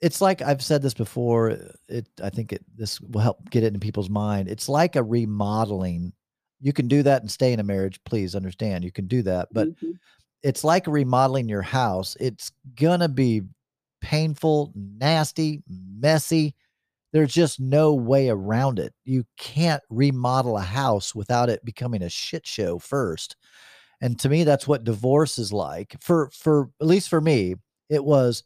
it's 0.01 0.21
like 0.21 0.43
I've 0.43 0.63
said 0.63 0.83
this 0.83 0.95
before. 0.95 1.59
It 1.89 2.09
I 2.23 2.31
think 2.31 2.53
it 2.53 2.65
this 2.77 3.01
will 3.01 3.21
help 3.21 3.49
get 3.51 3.65
it 3.65 3.75
in 3.75 3.81
people's 3.81 4.11
mind. 4.11 4.49
It's 4.49 4.69
like 4.69 4.97
a 4.97 5.03
remodeling. 5.03 6.13
You 6.61 6.73
can 6.73 6.89
do 6.89 7.03
that 7.03 7.23
and 7.23 7.31
stay 7.31 7.53
in 7.53 7.61
a 7.61 7.65
marriage. 7.65 8.01
Please 8.05 8.35
understand, 8.35 8.85
you 8.85 8.93
can 8.93 9.07
do 9.07 9.23
that, 9.23 9.49
but 9.53 9.69
Mhm. 9.69 9.99
it's 10.43 10.65
like 10.65 10.87
remodeling 10.87 11.49
your 11.49 11.63
house. 11.63 12.17
It's 12.21 12.53
gonna 12.75 13.09
be 13.09 13.43
painful, 14.03 14.73
nasty, 14.75 15.63
messy. 15.69 16.55
There's 17.13 17.33
just 17.35 17.61
no 17.61 17.95
way 17.95 18.29
around 18.29 18.79
it. 18.79 18.95
You 19.05 19.25
can't 19.39 19.83
remodel 19.91 20.59
a 20.59 20.63
house 20.63 21.15
without 21.15 21.49
it 21.51 21.65
becoming 21.65 22.03
a 22.03 22.11
shit 22.11 22.47
show 22.47 22.79
first. 22.79 23.37
And 24.01 24.19
to 24.21 24.29
me, 24.29 24.45
that's 24.45 24.69
what 24.69 24.85
divorce 24.85 25.39
is 25.39 25.53
like. 25.53 25.97
For 26.03 26.31
for 26.33 26.71
at 26.81 26.87
least 26.87 27.09
for 27.09 27.21
me, 27.21 27.57
it 27.89 28.05
was 28.05 28.45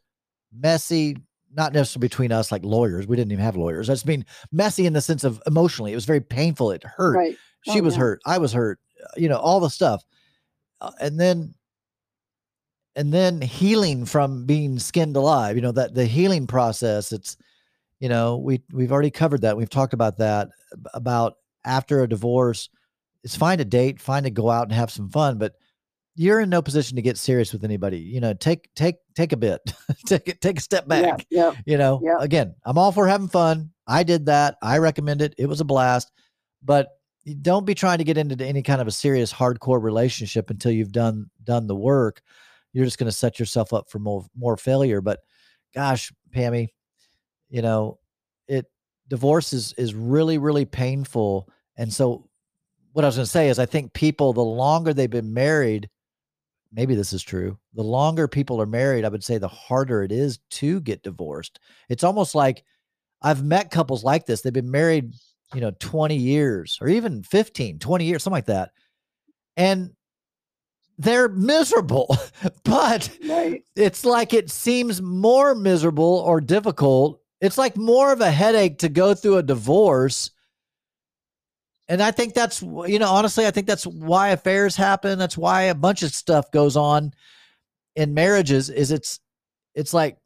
messy, 0.53 1.17
not 1.55 1.73
necessarily 1.73 2.07
between 2.09 2.33
us 2.33 2.53
like 2.53 2.65
lawyers. 2.65 3.07
We 3.07 3.17
didn't 3.17 3.33
even 3.33 3.45
have 3.45 3.57
lawyers. 3.57 3.91
I 3.91 3.95
just 3.95 4.07
mean 4.07 4.25
messy 4.53 4.87
in 4.87 4.93
the 4.93 5.01
sense 5.01 5.25
of 5.25 5.43
emotionally. 5.47 5.93
It 5.93 5.97
was 5.97 6.05
very 6.05 6.21
painful. 6.21 6.71
It 6.71 6.85
hurt 6.85 7.17
right. 7.17 7.37
she 7.69 7.81
Oh, 7.81 7.83
was 7.83 7.95
yeah. 7.95 8.01
hurt 8.01 8.21
i 8.27 8.39
was 8.39 8.53
hurt 8.53 8.79
you 9.17 9.29
know 9.29 9.37
all 9.39 9.61
the 9.61 9.69
stuff 9.71 10.03
Uh, 10.81 10.93
and 11.01 11.19
then 11.21 11.55
and 12.97 13.13
then 13.13 13.41
healing 13.41 14.05
from 14.05 14.47
being 14.47 14.79
skinned 14.79 15.17
alive 15.17 15.57
you 15.57 15.63
know 15.63 15.73
that 15.73 15.95
the 15.95 16.07
healing 16.07 16.47
process 16.47 17.13
it's 17.13 17.37
you 18.01 18.09
know, 18.09 18.39
we 18.39 18.63
we've 18.73 18.93
already 18.93 19.11
covered 19.11 19.43
that. 19.43 19.59
We've 19.59 19.69
talked 19.69 19.93
about 19.93 20.17
that 20.17 20.49
about 20.95 21.35
after 21.67 22.03
a 22.03 22.09
divorce, 22.09 22.71
it's 23.23 23.37
fine 23.37 23.59
to 23.59 23.65
date, 23.67 24.01
fine 24.01 24.23
to 24.23 24.31
go 24.31 24.49
out 24.49 24.63
and 24.69 24.73
have 24.73 24.91
some 24.91 25.11
fun, 25.11 25.37
but 25.37 25.53
you're 26.21 26.41
in 26.41 26.51
no 26.51 26.61
position 26.61 26.97
to 26.97 27.03
get 27.03 27.17
serious 27.17 27.51
with 27.51 27.65
anybody. 27.65 27.99
You 27.99 28.21
know, 28.21 28.35
take 28.35 28.69
take 28.75 28.97
take 29.15 29.33
a 29.33 29.39
bit, 29.39 29.59
take 30.07 30.39
take 30.41 30.59
a 30.59 30.61
step 30.61 30.87
back. 30.87 31.25
Yeah, 31.31 31.53
yeah, 31.53 31.61
You 31.65 31.79
know, 31.79 31.99
Yeah. 32.05 32.17
again, 32.21 32.55
I'm 32.67 32.77
all 32.77 32.93
for 32.93 33.09
having 33.09 33.29
fun. 33.29 33.71
I 33.87 34.03
did 34.03 34.27
that. 34.27 34.57
I 34.63 34.77
recommend 34.79 35.23
it. 35.23 35.35
It 35.39 35.47
was 35.47 35.63
a 35.63 35.65
blast, 35.65 36.13
but 36.63 36.89
don't 37.41 37.65
be 37.65 37.75
trying 37.75 37.99
to 37.99 38.05
get 38.05 38.19
into 38.19 38.45
any 38.45 38.63
kind 38.63 38.83
of 38.83 38.87
a 38.87 38.91
serious 38.91 39.33
hardcore 39.33 39.83
relationship 39.83 40.51
until 40.51 40.73
you've 40.73 40.93
done 40.93 41.31
done 41.45 41.67
the 41.67 41.75
work. 41.75 42.21
You're 42.75 42.85
just 42.85 42.99
going 42.99 43.11
to 43.11 43.17
set 43.17 43.39
yourself 43.39 43.73
up 43.73 43.89
for 43.89 43.99
more 43.99 44.27
more 44.37 44.59
failure. 44.59 45.01
But 45.01 45.21
gosh, 45.75 46.13
Pammy, 46.37 46.69
you 47.49 47.63
know, 47.63 47.99
it 48.47 48.67
divorce 49.09 49.55
is 49.55 49.73
is 49.79 49.95
really 49.95 50.37
really 50.37 50.67
painful, 50.67 51.49
and 51.79 51.91
so 51.91 52.29
what 52.93 53.07
I 53.07 53.09
was 53.09 53.17
going 53.17 53.25
to 53.25 53.31
say 53.31 53.49
is 53.49 53.59
I 53.59 53.65
think 53.65 53.95
people 53.95 54.35
the 54.35 54.45
longer 54.45 54.93
they've 54.93 55.09
been 55.09 55.33
married, 55.33 55.89
maybe 56.73 56.95
this 56.95 57.13
is 57.13 57.23
true. 57.23 57.59
The 57.75 57.83
longer 57.83 58.29
people 58.29 58.61
are 58.61 58.67
married, 58.67 59.05
I 59.05 59.09
would 59.09 59.25
say 59.25 59.39
the 59.39 59.49
harder 59.49 60.03
it 60.03 60.13
is 60.13 60.39
to 60.51 60.81
get 60.81 61.03
divorced. 61.03 61.61
It's 61.89 62.05
almost 62.05 62.35
like 62.35 62.65
I've 63.23 63.45
met 63.45 63.71
couples 63.71 64.05
like 64.05 64.27
this. 64.27 64.41
They've 64.41 64.53
been 64.53 64.71
married, 64.71 65.13
you 65.55 65.61
know, 65.61 65.73
20 65.79 66.17
years 66.17 66.79
or 66.81 66.89
even 66.89 67.23
15, 67.23 67.79
20 67.79 68.05
years, 68.05 68.23
something 68.23 68.37
like 68.37 68.47
that. 68.47 68.71
And 69.57 69.91
they're 70.99 71.29
miserable. 71.29 72.17
but 72.65 73.11
right. 73.29 73.63
it's 73.75 74.05
like 74.05 74.33
it 74.35 74.51
seems 74.51 75.03
more 75.03 75.55
miserable 75.55 76.23
or 76.27 76.41
difficult. 76.41 77.21
It's 77.41 77.59
like 77.59 77.77
more 77.77 78.13
of 78.13 78.21
a 78.21 78.31
headache 78.31 78.79
to 78.79 78.89
go 78.89 79.15
through 79.15 79.39
a 79.39 79.43
divorce. 79.43 80.31
And 81.91 82.01
I 82.01 82.13
think 82.13 82.35
that's, 82.35 82.63
you 82.63 83.01
know, 83.01 83.11
honestly, 83.11 83.49
I 83.49 83.51
think 83.51 83.67
that's 83.67 83.85
why 83.85 84.29
affairs 84.29 84.77
happen. 84.77 85.19
That's 85.19 85.37
why 85.37 85.63
a 85.63 85.75
bunch 85.75 86.05
of 86.05 86.15
stuff 86.15 86.49
goes 86.53 86.77
on 86.77 87.13
in 87.97 88.15
marriages 88.15 88.71
is 88.71 88.93
it's, 88.93 89.19
it's 89.75 89.93
like, 89.93 90.17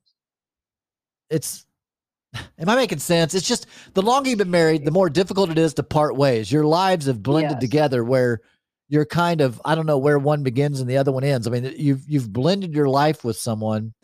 it's, 1.31 1.65
am 2.59 2.69
I 2.69 2.77
making 2.77 2.99
sense? 2.99 3.33
It's 3.35 3.49
just 3.49 3.67
the 3.95 4.03
longer 4.03 4.29
you've 4.29 4.39
been 4.39 4.51
married, 4.51 4.85
the 4.85 4.91
more 4.91 5.09
difficult 5.09 5.49
it 5.49 5.57
is 5.57 5.73
to 5.75 5.83
part 5.83 6.17
ways. 6.17 6.53
Your 6.53 6.67
lives 6.67 7.07
have 7.07 7.23
blended 7.23 7.53
Yes. 7.53 7.61
together 7.61 8.05
where 8.05 8.43
you're 8.91 9.07
kind 9.07 9.41
of 9.41 9.59
I 9.65 9.75
don't 9.75 9.87
know 9.87 9.97
where 9.97 10.19
one 10.19 10.43
begins 10.43 10.81
and 10.81 10.89
the 10.89 10.99
other 10.99 11.13
one 11.13 11.25
ends. 11.25 11.47
I 11.47 11.51
mean, 11.51 11.73
you've 11.79 12.05
you've 12.07 12.31
blended 12.31 12.75
your 12.75 12.91
life 12.91 13.25
with 13.25 13.39
someone. 13.39 13.95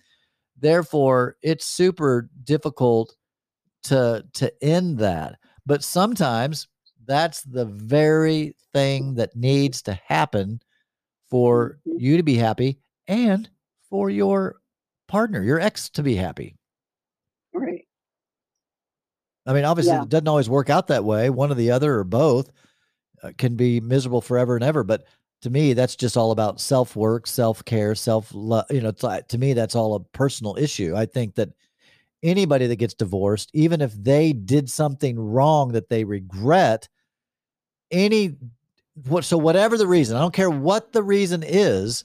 Therefore, 0.58 1.36
it's 1.42 1.66
super 1.66 2.30
difficult 2.42 3.14
to 3.84 4.24
to 4.32 4.64
end 4.64 4.96
that. 5.00 5.38
But 5.66 5.84
sometimes 5.84 6.66
that's 7.10 7.42
the 7.42 7.64
very 7.64 8.54
thing 8.72 9.14
that 9.16 9.34
needs 9.34 9.82
to 9.82 9.94
happen 10.06 10.60
for 11.28 11.80
Mhm. 11.84 12.00
you 12.00 12.16
to 12.16 12.22
be 12.22 12.36
happy 12.36 12.78
and 13.08 13.50
for 13.88 14.10
your 14.10 14.60
partner, 15.08 15.42
your 15.42 15.58
ex 15.58 15.88
to 15.90 16.04
be 16.04 16.14
happy. 16.14 16.56
Right. 17.52 17.84
I 19.44 19.52
mean, 19.52 19.64
obviously, 19.64 19.94
Yeah. 19.94 20.02
it 20.02 20.08
doesn't 20.08 20.28
always 20.28 20.48
work 20.48 20.70
out 20.70 20.86
that 20.86 21.04
way. 21.04 21.30
One 21.30 21.50
or 21.50 21.56
the 21.56 21.72
other 21.72 21.98
or 21.98 22.04
both 22.04 22.50
uh, 23.24 23.32
can 23.36 23.56
be 23.56 23.80
miserable 23.80 24.20
forever 24.20 24.54
and 24.54 24.62
ever. 24.64 24.84
But 24.84 25.04
to 25.42 25.50
me, 25.50 25.72
that's 25.72 25.96
just 25.96 26.16
all 26.16 26.30
about 26.30 26.60
self 26.60 26.94
work, 26.94 27.26
self 27.26 27.64
care, 27.64 27.94
self 27.96 28.30
love. 28.32 28.66
You 28.70 28.82
know, 28.82 28.92
to 28.92 29.38
me, 29.38 29.52
that's 29.52 29.74
all 29.74 29.94
a 29.96 30.00
personal 30.00 30.56
issue. 30.56 30.94
I 30.96 31.06
think 31.06 31.34
that 31.34 31.50
anybody 32.22 32.66
that 32.68 32.76
gets 32.76 32.94
divorced, 32.94 33.50
even 33.52 33.80
if 33.80 33.92
they 33.94 34.32
did 34.32 34.70
something 34.70 35.18
wrong 35.18 35.72
that 35.72 35.88
they 35.88 36.04
regret, 36.04 36.88
any 37.90 38.36
what 39.06 39.24
so 39.24 39.38
whatever 39.38 39.78
the 39.78 39.86
reason, 39.86 40.16
I 40.16 40.20
don't 40.20 40.34
care 40.34 40.50
what 40.50 40.92
the 40.92 41.02
reason 41.02 41.42
is, 41.42 42.04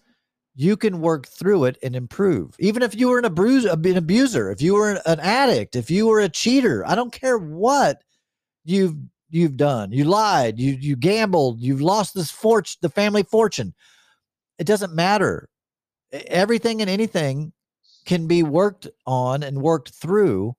you 0.55 0.77
can 0.77 1.01
work 1.01 1.27
through 1.27 1.65
it 1.65 1.77
and 1.83 1.95
improve. 1.95 2.55
Even 2.59 2.81
if 2.81 2.95
you 2.95 3.09
were 3.09 3.19
an 3.19 3.25
abuser, 3.25 3.69
an 3.69 3.97
abuser, 3.97 4.51
if 4.51 4.61
you 4.61 4.75
were 4.75 5.01
an 5.05 5.19
addict, 5.19 5.75
if 5.75 5.91
you 5.91 6.07
were 6.07 6.21
a 6.21 6.29
cheater, 6.29 6.85
I 6.87 6.95
don't 6.95 7.11
care 7.11 7.37
what 7.37 8.01
you've 8.63 8.95
you've 9.29 9.57
done. 9.57 9.91
You 9.91 10.05
lied, 10.05 10.59
you 10.59 10.73
you 10.73 10.95
gambled, 10.95 11.59
you've 11.59 11.81
lost 11.81 12.13
this 12.13 12.31
fortune, 12.31 12.79
the 12.81 12.89
family 12.89 13.23
fortune. 13.23 13.73
It 14.57 14.67
doesn't 14.67 14.95
matter. 14.95 15.49
Everything 16.11 16.81
and 16.81 16.89
anything 16.89 17.51
can 18.05 18.27
be 18.27 18.43
worked 18.43 18.87
on 19.05 19.43
and 19.43 19.61
worked 19.61 19.89
through 19.89 20.55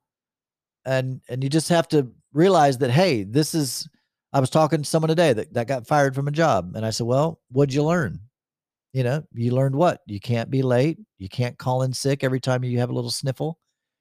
and 0.86 1.20
and 1.28 1.42
you 1.42 1.50
just 1.50 1.68
have 1.68 1.88
to 1.88 2.10
realize 2.32 2.78
that 2.78 2.90
hey, 2.90 3.24
this 3.24 3.54
is 3.54 3.88
I 4.32 4.40
was 4.40 4.50
talking 4.50 4.82
to 4.82 4.88
someone 4.88 5.08
today 5.08 5.32
that, 5.32 5.52
that 5.54 5.68
got 5.68 5.86
fired 5.86 6.14
from 6.14 6.28
a 6.28 6.32
job 6.32 6.74
and 6.76 6.84
I 6.84 6.90
said, 6.90 7.06
"Well, 7.06 7.40
what'd 7.50 7.74
you 7.74 7.84
learn?" 7.84 8.20
You 8.92 9.04
know, 9.04 9.24
you 9.34 9.52
learned 9.52 9.76
what? 9.76 10.02
You 10.06 10.20
can't 10.20 10.50
be 10.50 10.62
late. 10.62 10.98
You 11.18 11.28
can't 11.28 11.58
call 11.58 11.82
in 11.82 11.92
sick 11.92 12.24
every 12.24 12.40
time 12.40 12.64
you 12.64 12.78
have 12.78 12.90
a 12.90 12.94
little 12.94 13.10
sniffle. 13.10 13.58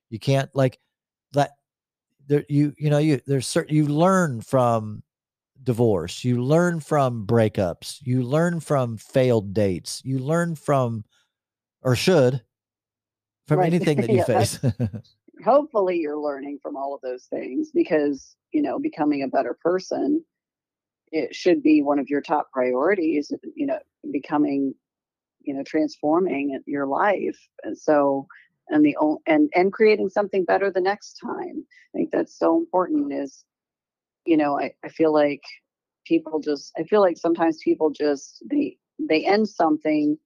You 0.09 0.19
can't 0.19 0.49
like 0.55 0.79
that 1.33 1.51
there 2.27 2.45
you 2.49 2.73
you 2.77 2.89
know 2.89 2.97
you 2.97 3.21
there's 3.27 3.47
certain 3.47 3.75
you 3.75 3.87
learn 3.87 4.41
from 4.41 5.03
divorce 5.63 6.23
you 6.23 6.43
learn 6.43 6.79
from 6.79 7.25
breakups 7.25 7.99
you 8.03 8.23
learn 8.23 8.59
from 8.59 8.97
failed 8.97 9.53
dates 9.53 10.01
you 10.05 10.19
learn 10.19 10.55
from 10.55 11.03
or 11.83 11.95
should 11.95 12.43
from 13.47 13.59
Right. 13.59 13.67
anything 13.67 14.01
that 14.01 14.09
you 14.11 14.17
Yeah, 14.17 14.23
face 14.23 14.59
Hopefully, 15.43 15.97
you're 15.97 16.19
learning 16.19 16.59
from 16.61 16.77
all 16.77 16.95
of 16.95 17.01
those 17.01 17.25
things 17.25 17.71
because 17.73 18.35
you 18.51 18.61
know 18.61 18.79
becoming 18.79 19.23
a 19.23 19.27
better 19.27 19.57
person. 19.61 20.23
It 21.11 21.35
should 21.35 21.61
be 21.63 21.81
one 21.81 21.99
of 21.99 22.09
your 22.09 22.21
top 22.21 22.51
priorities. 22.51 23.31
You 23.55 23.67
know, 23.67 23.79
becoming, 24.11 24.73
you 25.41 25.53
know, 25.53 25.63
transforming 25.63 26.59
your 26.65 26.87
life. 26.87 27.37
And 27.63 27.77
so, 27.77 28.27
and 28.69 28.85
the 28.85 28.95
and 29.27 29.49
and 29.53 29.73
creating 29.73 30.09
something 30.09 30.45
better 30.45 30.71
the 30.71 30.81
next 30.81 31.19
time. 31.23 31.65
I 31.93 31.97
think 31.97 32.11
that's 32.11 32.37
so 32.37 32.57
important. 32.57 33.13
Is 33.13 33.43
you 34.25 34.37
know, 34.37 34.59
I, 34.59 34.73
I 34.83 34.89
feel 34.89 35.13
like 35.13 35.43
people 36.05 36.39
just 36.39 36.71
I 36.77 36.83
feel 36.83 37.01
like 37.01 37.17
sometimes 37.17 37.59
people 37.63 37.89
just 37.89 38.43
they 38.49 38.77
they 38.99 39.25
end 39.25 39.49
something 39.49 40.17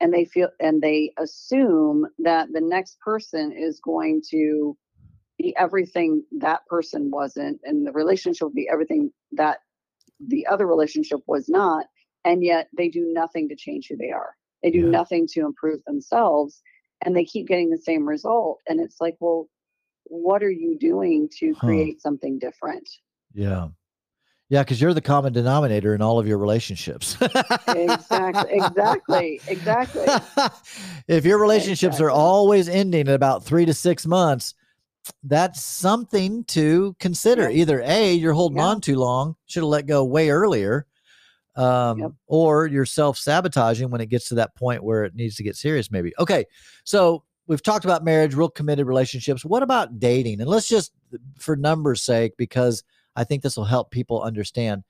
and 0.00 0.12
they 0.12 0.24
feel 0.24 0.48
and 0.60 0.82
they 0.82 1.12
assume 1.18 2.06
that 2.18 2.48
the 2.52 2.60
next 2.60 2.98
person 3.00 3.52
is 3.52 3.80
going 3.80 4.22
to 4.30 4.76
be 5.38 5.54
everything 5.56 6.22
that 6.38 6.64
person 6.66 7.10
wasn't 7.10 7.60
and 7.64 7.86
the 7.86 7.92
relationship 7.92 8.42
will 8.42 8.50
be 8.54 8.68
everything 8.72 9.10
that 9.32 9.58
the 10.28 10.46
other 10.46 10.66
relationship 10.66 11.20
was 11.26 11.48
not 11.48 11.86
and 12.24 12.42
yet 12.44 12.68
they 12.76 12.88
do 12.88 13.06
nothing 13.12 13.48
to 13.48 13.56
change 13.56 13.88
who 13.88 13.96
they 13.96 14.10
are 14.10 14.34
they 14.62 14.70
do 14.70 14.82
Yeah. 14.82 14.90
nothing 14.90 15.26
to 15.26 15.40
improve 15.40 15.80
themselves 15.86 16.62
and 17.04 17.16
they 17.16 17.24
keep 17.24 17.46
getting 17.48 17.70
the 17.70 17.78
same 17.78 18.06
result 18.06 18.60
and 18.68 18.80
it's 18.80 19.00
like 19.00 19.16
well 19.20 19.48
what 20.04 20.42
are 20.42 20.50
you 20.50 20.76
doing 20.78 21.28
to 21.38 21.54
Huh. 21.54 21.66
create 21.66 22.00
something 22.00 22.38
different 22.38 22.88
yeah 23.34 23.68
yeah 24.54 24.62
because 24.62 24.80
you're 24.80 24.94
the 24.94 25.00
common 25.00 25.32
denominator 25.32 25.94
in 25.96 26.00
all 26.00 26.18
of 26.20 26.26
your 26.28 26.38
relationships. 26.38 27.16
Exactly 27.68 28.52
exactly 28.52 29.40
exactly. 29.48 30.06
If 31.08 31.24
your 31.26 31.38
relationships 31.38 32.00
are 32.00 32.10
always 32.10 32.68
ending 32.68 33.08
at 33.08 33.14
about 33.14 33.44
three 33.44 33.66
to 33.66 33.74
six 33.74 34.06
months 34.06 34.54
that's 35.24 35.62
something 35.62 36.44
to 36.44 36.96
consider. 36.98 37.50
Yeah. 37.50 37.60
either 37.62 37.82
a 37.84 38.14
you're 38.14 38.32
holding 38.32 38.58
Yeah. 38.58 38.64
on 38.68 38.80
too 38.80 38.96
long 38.96 39.36
should 39.46 39.62
have 39.64 39.68
let 39.68 39.86
go 39.86 40.04
way 40.04 40.30
earlier 40.30 40.86
um, 41.56 41.98
Yep. 41.98 42.12
or 42.26 42.66
you're 42.66 42.86
self-sabotaging 42.86 43.90
when 43.90 44.00
it 44.00 44.08
gets 44.08 44.28
to 44.28 44.36
that 44.36 44.54
point 44.56 44.82
where 44.82 45.04
it 45.04 45.14
needs 45.14 45.36
to 45.36 45.42
get 45.42 45.56
serious 45.56 45.90
maybe. 45.90 46.12
Okay 46.18 46.44
so 46.84 47.24
we've 47.48 47.62
talked 47.62 47.84
about 47.84 48.04
marriage 48.04 48.34
real 48.34 48.48
committed 48.48 48.86
relationships. 48.86 49.44
What 49.44 49.62
about 49.62 49.98
dating? 49.98 50.40
And 50.40 50.48
let's 50.48 50.68
just 50.68 50.92
for 51.38 51.56
numbers 51.56 52.00
sake 52.02 52.32
because 52.38 52.82
i 53.16 53.24
think 53.24 53.42
this 53.42 53.56
will 53.56 53.64
help 53.64 53.90
people 53.90 54.22
understand. 54.22 54.82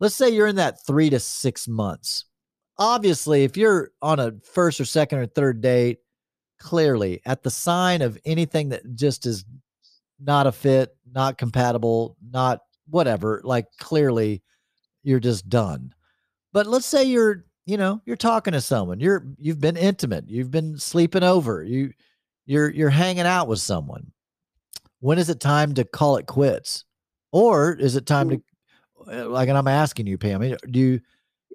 Let's 0.00 0.14
say 0.14 0.30
you're 0.30 0.46
in 0.46 0.56
that 0.56 0.86
three 0.86 1.10
to 1.10 1.18
six 1.18 1.66
months. 1.66 2.24
Obviously 2.78 3.44
if 3.44 3.56
you're 3.56 3.90
on 4.00 4.20
a 4.20 4.32
first 4.44 4.80
or 4.80 4.84
second 4.84 5.18
or 5.18 5.26
third 5.26 5.60
date 5.60 5.98
clearly 6.58 7.20
at 7.24 7.42
the 7.42 7.50
sign 7.50 8.02
of 8.02 8.18
anything 8.24 8.68
that 8.68 8.94
just 8.94 9.26
is 9.26 9.44
not 10.20 10.46
a 10.46 10.52
fit 10.52 10.96
not 11.12 11.38
compatible 11.38 12.16
not 12.30 12.60
whatever 12.88 13.40
like 13.44 13.66
clearly 13.78 14.42
you're 15.02 15.20
just 15.20 15.48
done. 15.48 15.92
But 16.52 16.66
let's 16.66 16.86
say 16.86 17.04
you're 17.04 17.44
you 17.66 17.76
know 17.76 18.00
you're 18.06 18.16
talking 18.16 18.52
to 18.52 18.60
someone 18.60 19.00
you're 19.00 19.26
you've 19.38 19.60
been 19.60 19.76
intimate 19.76 20.28
you've 20.28 20.50
been 20.50 20.78
sleeping 20.78 21.22
over 21.22 21.62
you 21.62 21.92
you're 22.46 22.70
you're 22.70 22.90
hanging 22.90 23.26
out 23.26 23.48
with 23.48 23.60
someone. 23.60 24.12
When 25.00 25.18
is 25.18 25.28
it 25.28 25.40
time 25.40 25.74
to 25.74 25.84
call 25.84 26.16
it 26.16 26.26
quits 26.26 26.84
or 27.32 27.72
is 27.72 27.96
it 27.96 28.06
time 28.06 28.30
to 28.30 28.42
uh, 29.12 29.28
like 29.28 29.48
and 29.48 29.58
i'm 29.58 29.68
asking 29.68 30.06
you 30.06 30.18
pam 30.18 30.40
do 30.70 30.80
you 30.80 31.00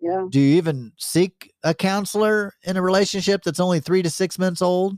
yeah 0.02 0.26
do 0.30 0.40
you 0.40 0.58
even 0.58 0.92
seek 0.98 1.54
a 1.64 1.74
counselor 1.74 2.54
in 2.64 2.78
a 2.78 2.82
relationship 2.82 3.44
that's 3.44 3.60
only 3.60 3.80
three 3.80 4.02
to 4.02 4.10
six 4.10 4.40
months 4.40 4.62
old 4.62 4.98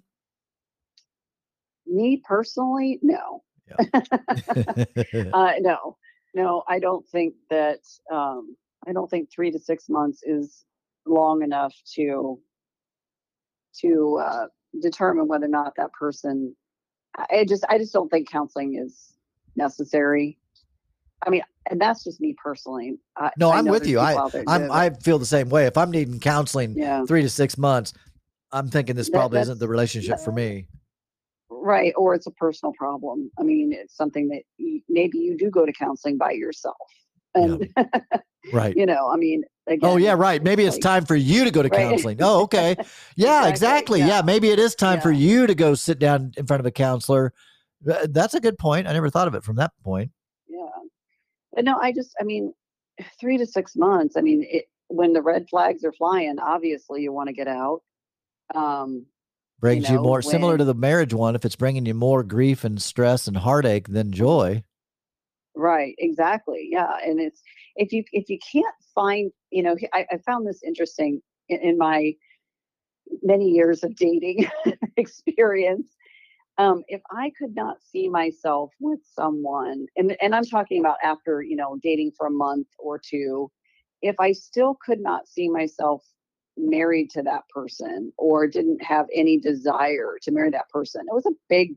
me 1.88 2.21
personally 2.26 2.99
no 3.01 3.41
uh, 5.34 5.53
no, 5.59 5.97
no, 6.34 6.63
I 6.67 6.80
don't 6.80 7.07
think 7.07 7.36
that. 7.49 7.80
Um, 8.11 8.55
I 8.88 8.93
don't 8.93 9.09
think 9.09 9.32
three 9.32 9.51
to 9.51 9.59
six 9.59 9.89
months 9.89 10.21
is 10.23 10.63
long 11.07 11.41
enough 11.41 11.73
to 11.95 12.39
to 13.82 14.21
uh, 14.23 14.45
determine 14.82 15.28
whether 15.28 15.45
or 15.45 15.49
not 15.49 15.73
that 15.78 15.91
person. 15.93 16.55
I 17.17 17.45
just, 17.47 17.63
I 17.69 17.78
just 17.78 17.93
don't 17.93 18.09
think 18.09 18.30
counseling 18.30 18.78
is 18.78 19.13
necessary. 19.55 20.38
I 21.26 21.30
mean, 21.30 21.41
and 21.69 21.82
that's 21.82 22.03
just 22.03 22.21
me 22.21 22.36
personally. 22.41 22.97
I, 23.17 23.32
no, 23.38 23.49
I 23.49 23.57
I'm 23.57 23.65
know 23.65 23.71
with 23.71 23.88
you. 23.88 23.99
I 23.99 24.15
I'm 24.47 24.71
I 24.71 24.89
feel 24.91 25.17
the 25.19 25.26
same 25.26 25.49
way. 25.49 25.65
If 25.65 25.78
I'm 25.78 25.91
needing 25.91 26.19
counseling 26.19 26.76
yeah. 26.78 27.03
three 27.05 27.21
to 27.21 27.30
six 27.30 27.57
months, 27.57 27.93
I'm 28.51 28.69
thinking 28.69 28.95
this 28.95 29.07
That- 29.09 29.17
probably 29.17 29.39
isn't 29.41 29.59
the 29.59 29.67
relationship 29.67 30.19
for 30.19 30.32
me. 30.32 30.67
Right, 31.49 31.93
or 31.97 32.13
it's 32.13 32.28
a 32.28 32.32
personal 32.32 32.73
problem. 32.78 33.32
I 33.39 33.43
mean, 33.43 33.73
it's 33.73 33.95
something 33.95 34.28
that 34.30 34.43
you, 34.57 34.82
maybe 34.88 35.17
you 35.17 35.36
do 35.38 35.49
go 35.49 35.65
to 35.65 35.73
counseling 35.73 36.17
by 36.17 36.32
yourself, 36.32 36.76
and 37.34 37.67
Right. 38.53 38.76
you 38.76 38.86
know, 38.86 39.09
I 39.11 39.15
mean, 39.15 39.43
again, 39.65 39.89
Oh 39.89 39.97
yeah, 39.97 40.13
right. 40.13 40.43
Maybe 40.43 40.63
it's 40.65 40.76
like- 40.76 40.82
time 40.84 41.05
for 41.05 41.15
you 41.15 41.43
to 41.43 41.49
go 41.51 41.63
to 41.63 41.69
Right. 41.69 41.89
counseling. 41.89 42.17
Oh, 42.21 42.43
okay. 42.43 42.76
Yeah, 43.15 43.47
Exactly, 43.47 43.49
exactly. 43.49 43.99
Yeah. 44.01 44.07
yeah. 44.07 44.21
maybe 44.21 44.49
it 44.49 44.59
is 44.59 44.76
time 44.76 45.01
for 45.01 45.11
you 45.11 45.47
to 45.47 45.55
go 45.55 45.73
sit 45.73 45.97
down 45.97 46.34
in 46.38 46.45
front 46.45 46.59
of 46.59 46.65
a 46.67 46.71
counselor. 46.71 47.34
That's 47.82 48.34
a 48.36 48.39
good 48.39 48.57
point. 48.59 48.88
I 48.88 48.93
never 48.93 49.09
thought 49.09 49.28
of 49.28 49.34
it 49.36 49.43
from 49.43 49.55
that 49.55 49.71
point. 49.84 50.11
But 51.55 51.65
no, 51.65 51.77
I 51.79 51.91
just, 51.93 52.11
I 52.19 52.23
mean, 52.23 52.53
three 53.19 53.37
to 53.37 53.45
six 53.45 53.75
months. 53.75 54.15
I 54.17 54.21
mean, 54.21 54.45
it 54.47 54.65
when 54.87 55.13
the 55.13 55.21
red 55.21 55.47
flags 55.49 55.83
are 55.83 55.93
flying, 55.93 56.37
obviously 56.39 57.01
you 57.01 57.11
want 57.11 57.27
to 57.27 57.33
get 57.33 57.47
out. 57.47 57.81
Um, 58.53 59.07
Brings 59.59 59.89
you, 59.89 59.95
know, 59.95 60.03
more 60.03 60.21
similar 60.21 60.57
to 60.57 60.65
the 60.65 60.75
marriage 60.75 61.13
one. 61.13 61.33
If 61.33 61.45
it's 61.45 61.55
bringing 61.55 61.85
you 61.85 61.93
more 61.93 62.23
grief 62.23 62.63
and 62.65 62.79
stress 62.79 63.27
and 63.27 63.37
heartache 63.37 63.87
than 63.87 64.11
joy. 64.11 64.63
Right, 65.55 65.95
exactly. 65.97 66.67
Yeah, 66.69 66.97
and 67.03 67.19
it's 67.19 67.41
if 67.77 67.93
you 67.93 68.03
if 68.11 68.29
you 68.29 68.37
can't 68.51 68.75
find, 68.93 69.31
you 69.51 69.63
know, 69.63 69.77
I, 69.93 70.05
I 70.11 70.17
found 70.17 70.45
this 70.45 70.61
interesting 70.61 71.21
in, 71.47 71.59
in 71.61 71.77
my 71.77 72.13
many 73.23 73.49
years 73.49 73.83
of 73.83 73.95
dating 73.95 74.47
experience. 74.97 75.87
Um, 76.57 76.83
if 76.87 77.01
I 77.11 77.31
could 77.37 77.55
not 77.55 77.81
see 77.83 78.07
myself 78.07 78.71
with 78.79 78.99
someone, 79.13 79.87
and 79.97 80.15
and 80.21 80.33
I'm 80.33 80.45
talking 80.45 80.79
about 80.79 80.97
after 81.03 81.41
you 81.41 81.55
know 81.55 81.77
dating 81.83 82.11
for 82.17 82.27
a 82.27 82.31
month 82.31 82.67
or 82.79 82.97
two, 82.99 83.51
if 84.01 84.15
I 84.19 84.31
still 84.31 84.77
could 84.85 85.01
not 85.01 85.27
see 85.27 85.49
myself 85.49 86.03
married 86.57 87.09
to 87.11 87.21
that 87.23 87.43
person 87.49 88.13
or 88.17 88.47
didn't 88.47 88.81
have 88.83 89.07
any 89.13 89.37
desire 89.39 90.17
to 90.21 90.31
marry 90.31 90.49
that 90.51 90.69
person, 90.69 91.01
it 91.09 91.13
was 91.13 91.25
a 91.25 91.31
big, 91.49 91.75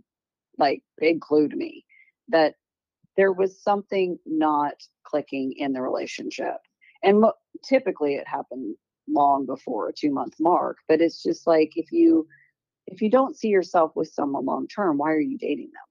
like, 0.58 0.82
big 0.98 1.20
clue 1.20 1.48
to 1.48 1.56
me 1.56 1.84
that 2.28 2.54
there 3.16 3.32
was 3.32 3.60
something 3.62 4.18
not 4.26 4.74
clicking 5.04 5.52
in 5.56 5.72
the 5.72 5.82
relationship. 5.82 6.56
And 7.02 7.20
mo- 7.20 7.32
typically 7.64 8.14
it 8.14 8.28
happened 8.28 8.76
long 9.08 9.46
before 9.46 9.88
a 9.88 9.92
two 9.92 10.12
month 10.12 10.34
mark, 10.40 10.78
but 10.88 11.00
it's 11.00 11.22
just 11.22 11.46
like 11.46 11.72
if 11.76 11.90
you 11.92 12.26
if 12.90 13.02
you 13.02 13.10
don't 13.10 13.36
see 13.36 13.48
yourself 13.48 13.92
with 13.94 14.08
someone 14.08 14.46
long 14.46 14.66
term, 14.66 14.98
why 14.98 15.12
are 15.12 15.20
you 15.20 15.38
dating 15.38 15.66
them? 15.66 15.88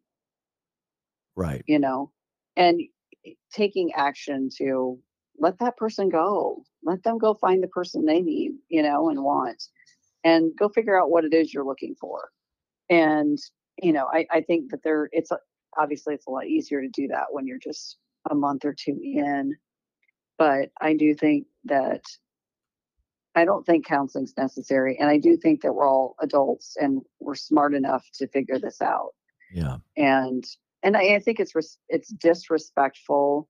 Right. 1.35 1.63
You 1.67 1.79
know, 1.79 2.11
and 2.55 2.81
eh, 3.25 3.31
taking 3.53 3.93
action 3.93 4.49
to 4.57 4.99
let 5.39 5.59
that 5.59 5.77
person 5.77 6.09
go, 6.09 6.63
let 6.83 7.03
them 7.03 7.19
go 7.19 7.35
find 7.35 7.61
the 7.61 7.67
person 7.67 8.05
they 8.05 8.21
need, 8.21 8.53
you 8.69 8.81
know, 8.81 9.09
and 9.09 9.23
want, 9.23 9.63
and 10.23 10.51
go 10.57 10.67
figure 10.69 10.99
out 10.99 11.11
what 11.11 11.25
it 11.25 11.33
is 11.33 11.53
you're 11.53 11.65
looking 11.65 11.95
for. 11.99 12.29
And 12.89 13.37
you 13.81 13.93
know, 13.93 14.07
I, 14.11 14.25
I 14.31 14.41
think 14.41 14.71
that 14.71 14.83
there 14.83 15.09
it's 15.11 15.31
a, 15.31 15.37
obviously 15.77 16.15
it's 16.15 16.25
a 16.25 16.31
lot 16.31 16.47
easier 16.47 16.81
to 16.81 16.89
do 16.89 17.07
that 17.09 17.27
when 17.29 17.45
you're 17.45 17.59
just 17.59 17.97
a 18.29 18.35
month 18.35 18.65
or 18.65 18.73
two 18.73 18.99
in. 19.03 19.55
But 20.37 20.69
I 20.81 20.93
do 20.93 21.13
think 21.13 21.47
that 21.65 22.01
I 23.37 23.45
don't 23.45 23.65
think 23.67 23.85
counseling's 23.85 24.33
necessary. 24.35 24.97
And 24.99 25.09
I 25.09 25.19
do 25.19 25.37
think 25.37 25.61
that 25.61 25.73
we're 25.73 25.87
all 25.87 26.15
adults 26.19 26.75
and 26.75 27.03
we're 27.19 27.35
smart 27.35 27.75
enough 27.75 28.03
to 28.15 28.27
figure 28.27 28.57
this 28.57 28.81
out. 28.81 29.13
Yeah. 29.53 29.77
And 29.95 30.43
and 30.81 30.97
I, 30.97 31.15
I 31.15 31.19
think 31.19 31.39
it's 31.39 31.53
res- 31.53 31.77
it's 31.87 32.09
disrespectful 32.09 33.47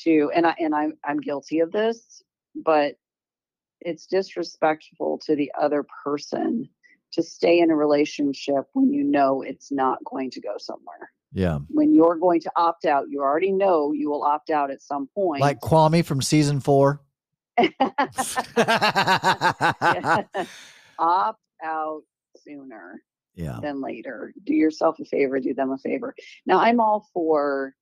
to 0.00 0.32
and 0.34 0.48
I 0.48 0.56
and 0.58 0.74
I'm 0.74 0.94
I'm 1.04 1.20
guilty 1.20 1.60
of 1.60 1.70
this, 1.70 2.24
but 2.56 2.94
it's 3.80 4.06
disrespectful 4.06 5.20
to 5.26 5.36
the 5.36 5.52
other 5.56 5.86
person 6.04 6.68
to 7.12 7.22
stay 7.22 7.60
in 7.60 7.70
a 7.70 7.76
relationship 7.76 8.64
when 8.72 8.92
you 8.92 9.04
know 9.04 9.42
it's 9.42 9.70
not 9.70 9.98
going 10.04 10.32
to 10.32 10.40
go 10.40 10.54
somewhere. 10.58 11.12
Yeah. 11.32 11.60
When 11.68 11.94
you're 11.94 12.16
going 12.16 12.40
to 12.40 12.50
opt 12.56 12.84
out, 12.84 13.04
you 13.10 13.20
already 13.20 13.52
know 13.52 13.92
you 13.92 14.10
will 14.10 14.24
opt 14.24 14.50
out 14.50 14.72
at 14.72 14.82
some 14.82 15.08
point. 15.14 15.40
Like 15.40 15.60
Kwame 15.60 16.04
from 16.04 16.20
season 16.20 16.58
four. 16.58 17.00
Opt 20.98 21.40
out 21.62 22.02
sooner 22.36 23.02
yeah. 23.34 23.58
than 23.62 23.80
later. 23.80 24.32
Do 24.44 24.54
yourself 24.54 24.98
a 25.00 25.04
favor, 25.04 25.40
do 25.40 25.54
them 25.54 25.70
a 25.70 25.78
favor. 25.78 26.14
Now 26.46 26.58
I'm 26.58 26.80
all 26.80 27.06
for 27.12 27.74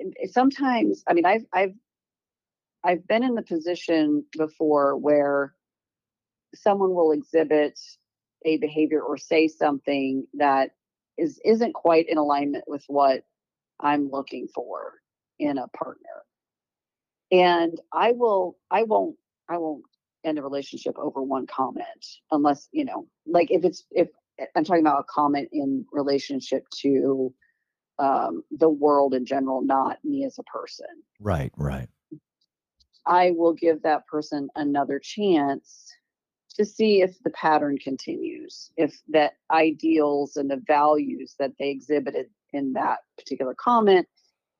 eh, 0.00 0.26
sometimes 0.30 1.02
I 1.08 1.14
mean 1.14 1.26
I've 1.26 1.44
I've 1.52 1.74
I've 2.84 3.06
been 3.06 3.24
in 3.24 3.34
the 3.34 3.42
position 3.42 4.24
before 4.36 4.96
where 4.96 5.54
someone 6.54 6.94
will 6.94 7.12
exhibit 7.12 7.78
a 8.44 8.56
behavior 8.58 9.02
or 9.02 9.16
say 9.16 9.48
something 9.48 10.26
that 10.34 10.70
is 11.16 11.40
isn't 11.44 11.74
quite 11.74 12.08
in 12.08 12.18
alignment 12.18 12.64
with 12.66 12.84
what 12.86 13.24
I'm 13.80 14.08
looking 14.10 14.48
for 14.54 14.94
in 15.38 15.58
a 15.58 15.68
partner. 15.68 16.24
And 17.30 17.78
I 17.92 18.12
will 18.12 18.56
I 18.70 18.84
won't 18.84 19.16
I 19.48 19.58
won't 19.58 19.84
end 20.24 20.38
a 20.38 20.42
relationship 20.42 20.98
over 20.98 21.22
one 21.22 21.46
comment 21.46 22.06
unless, 22.30 22.68
you 22.72 22.84
know, 22.84 23.06
like 23.26 23.50
if 23.50 23.64
it's 23.64 23.84
if 23.90 24.08
I'm 24.54 24.64
talking 24.64 24.82
about 24.82 25.00
a 25.00 25.12
comment 25.12 25.48
in 25.52 25.84
relationship 25.92 26.68
to 26.82 27.32
um, 27.98 28.44
the 28.52 28.68
world 28.68 29.14
in 29.14 29.26
general, 29.26 29.62
not 29.62 29.98
me 30.04 30.24
as 30.24 30.38
a 30.38 30.44
person. 30.44 30.86
Right. 31.20 31.52
Right. 31.56 31.88
I 33.06 33.32
will 33.32 33.54
give 33.54 33.82
that 33.82 34.06
person 34.06 34.48
another 34.54 35.00
chance 35.02 35.92
to 36.56 36.64
see 36.64 37.02
if 37.02 37.20
the 37.22 37.30
pattern 37.30 37.78
continues, 37.78 38.70
if 38.76 39.00
that 39.08 39.34
ideals 39.50 40.36
and 40.36 40.50
the 40.50 40.62
values 40.66 41.34
that 41.38 41.52
they 41.58 41.70
exhibited 41.70 42.26
in 42.52 42.72
that 42.74 42.98
particular 43.16 43.54
comment 43.54 44.06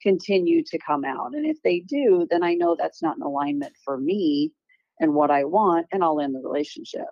continue 0.02 0.62
to 0.64 0.78
come 0.78 1.04
out. 1.04 1.34
And 1.34 1.46
if 1.46 1.60
they 1.62 1.80
do, 1.80 2.26
then 2.30 2.42
I 2.42 2.54
know 2.54 2.76
that's 2.78 3.02
not 3.02 3.16
in 3.16 3.22
alignment 3.22 3.74
for 3.84 3.98
me 3.98 4.52
and 5.00 5.14
what 5.14 5.30
I 5.30 5.44
want, 5.44 5.86
and 5.92 6.02
I'll 6.02 6.20
end 6.20 6.34
the 6.34 6.40
relationship. 6.40 7.06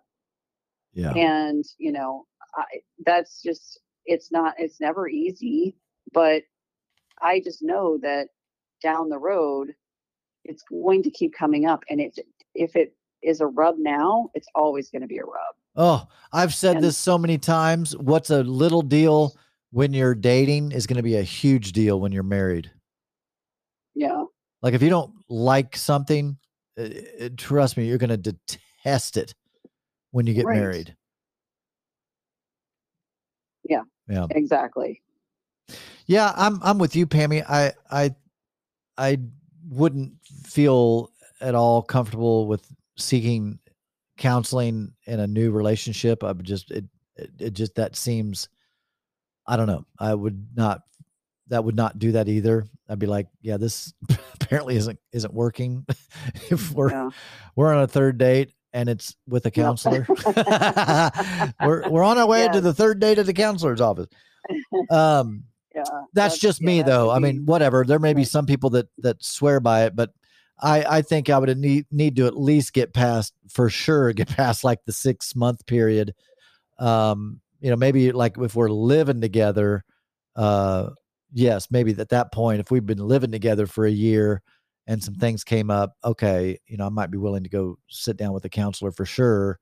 Yeah. 0.92 1.12
And, 1.12 1.64
you 1.78 1.92
know, 1.92 2.26
I, 2.54 2.64
that's 3.04 3.42
just, 3.42 3.80
it's 4.06 4.32
not, 4.32 4.54
it's 4.58 4.80
never 4.80 5.08
easy, 5.08 5.76
but 6.12 6.42
I 7.20 7.40
just 7.40 7.62
know 7.62 7.98
that 8.02 8.28
down 8.82 9.08
the 9.08 9.18
road, 9.18 9.74
it's 10.44 10.62
going 10.70 11.02
to 11.02 11.10
keep 11.10 11.34
coming 11.34 11.66
up. 11.66 11.82
And 11.90 12.00
if, 12.00 12.14
if 12.54 12.76
it 12.76 12.94
is 13.22 13.40
a 13.40 13.46
rub 13.46 13.76
now, 13.78 14.30
it's 14.34 14.48
always 14.54 14.90
going 14.90 15.02
to 15.02 15.08
be 15.08 15.18
a 15.18 15.24
rub. 15.24 15.54
Oh, 15.76 16.06
I've 16.32 16.54
said 16.54 16.76
And- 16.76 16.84
this 16.84 16.96
so 16.96 17.18
many 17.18 17.38
times. 17.38 17.96
What's 17.96 18.30
a 18.30 18.42
little 18.42 18.82
deal 18.82 19.36
when 19.70 19.92
you're 19.92 20.14
dating 20.14 20.72
is 20.72 20.86
going 20.86 20.96
to 20.96 21.02
be 21.02 21.16
a 21.16 21.22
huge 21.22 21.72
deal 21.72 22.00
when 22.00 22.12
you're 22.12 22.22
married. 22.22 22.70
Yeah. 23.96 24.24
Like 24.62 24.74
if 24.74 24.82
you 24.82 24.90
don't 24.90 25.12
like 25.28 25.74
something, 25.76 26.36
uh, 26.78 26.88
uh, 27.22 27.28
trust 27.36 27.76
me, 27.76 27.86
you're 27.86 27.98
going 27.98 28.10
to 28.10 28.16
detest 28.16 29.16
it 29.16 29.34
when 30.12 30.26
you 30.26 30.34
get 30.34 30.44
Right. 30.44 30.58
married. 30.58 30.94
Yeah. 33.68 33.82
Yeah. 34.08 34.26
Exactly. 34.30 35.02
Yeah, 36.06 36.32
I'm 36.36 36.60
I'm 36.62 36.78
with 36.78 36.94
you, 36.94 37.06
Pammy. 37.06 37.44
I 37.48 37.72
I 37.90 38.14
I 38.96 39.18
wouldn't 39.68 40.12
feel 40.44 41.10
at 41.40 41.56
all 41.56 41.82
comfortable 41.82 42.46
with 42.46 42.64
seeking 42.96 43.58
counseling 44.16 44.92
in 45.06 45.18
a 45.20 45.26
new 45.26 45.50
relationship. 45.50 46.22
I 46.22 46.30
would 46.30 46.44
just 46.46 46.70
it, 46.70 46.84
it 47.16 47.30
it 47.40 47.52
just 47.54 47.74
that 47.74 47.96
seems 47.96 48.48
I 49.48 49.56
don't 49.56 49.66
know. 49.66 49.84
I 49.98 50.14
would 50.14 50.46
not 50.54 50.82
that 51.48 51.64
would 51.64 51.76
not 51.76 51.98
do 51.98 52.12
that 52.12 52.28
either. 52.28 52.66
I'd 52.88 52.98
be 52.98 53.06
like, 53.06 53.28
yeah, 53.42 53.56
this 53.56 53.92
apparently 54.40 54.76
isn't 54.76 54.98
isn't 55.12 55.32
working. 55.34 55.84
if 56.50 56.72
we're 56.72 56.90
Yeah. 56.90 57.10
we're 57.54 57.72
on 57.74 57.82
a 57.82 57.86
third 57.88 58.18
date 58.18 58.52
and 58.72 58.88
it's 58.88 59.16
with 59.28 59.46
a 59.46 59.50
counselor. 59.50 60.06
we're 61.64 61.88
we're 61.88 62.02
on 62.04 62.18
our 62.18 62.26
way 62.26 62.48
to 62.48 62.60
the 62.60 62.74
third 62.74 63.00
date 63.00 63.18
at 63.18 63.26
the 63.26 63.32
counselor's 63.34 63.80
office. 63.80 64.08
Um 64.90 65.44
Yeah. 65.74 65.84
that's, 66.14 66.38
just 66.38 66.60
yeah, 66.62 66.66
me 66.66 66.82
though 66.82 67.10
i 67.10 67.18
mean 67.18 67.44
whatever 67.44 67.84
there 67.84 67.98
may 67.98 68.14
be 68.14 68.24
some 68.24 68.46
people 68.46 68.70
that 68.70 68.88
that 68.98 69.22
swear 69.22 69.60
by 69.60 69.84
it 69.84 69.94
but 69.94 70.10
i 70.62 70.82
i 70.98 71.02
think 71.02 71.28
i 71.28 71.38
would 71.38 71.54
need 71.58 71.84
need 71.90 72.16
to 72.16 72.26
at 72.26 72.38
least 72.38 72.72
get 72.72 72.94
past 72.94 73.34
for 73.50 73.68
sure 73.68 74.12
get 74.14 74.28
past 74.28 74.64
like 74.64 74.82
the 74.86 74.92
six 74.92 75.36
month 75.36 75.66
period 75.66 76.14
um 76.78 77.40
you 77.60 77.68
know 77.68 77.76
maybe 77.76 78.10
like 78.12 78.38
if 78.38 78.54
we're 78.54 78.70
living 78.70 79.20
together 79.20 79.84
uh, 80.36 80.90
yes, 81.32 81.70
maybe 81.70 81.94
at 81.98 82.08
that 82.10 82.32
point, 82.32 82.60
if 82.60 82.70
we've 82.70 82.86
been 82.86 82.98
living 82.98 83.30
together 83.30 83.66
for 83.66 83.86
a 83.86 83.90
year 83.90 84.42
and 84.86 85.02
some 85.02 85.14
things 85.14 85.44
came 85.44 85.70
up, 85.70 85.96
okay, 86.04 86.58
you 86.66 86.76
know, 86.76 86.86
I 86.86 86.90
might 86.90 87.10
be 87.10 87.18
willing 87.18 87.42
to 87.42 87.48
go 87.48 87.78
sit 87.88 88.16
down 88.16 88.32
with 88.32 88.44
a 88.44 88.48
counselor 88.48 88.92
for 88.92 89.04
sure 89.04 89.58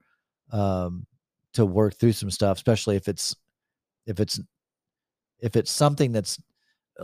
um, 0.53 1.07
to 1.55 1.65
work 1.65 1.95
through 1.95 2.13
some 2.13 2.31
stuff, 2.31 2.57
especially 2.59 2.97
if 2.97 3.09
it's 3.09 3.35
if 4.07 4.21
it's 4.21 4.41
if 5.41 5.57
it's 5.57 5.71
something 5.71 6.13
that's 6.13 6.41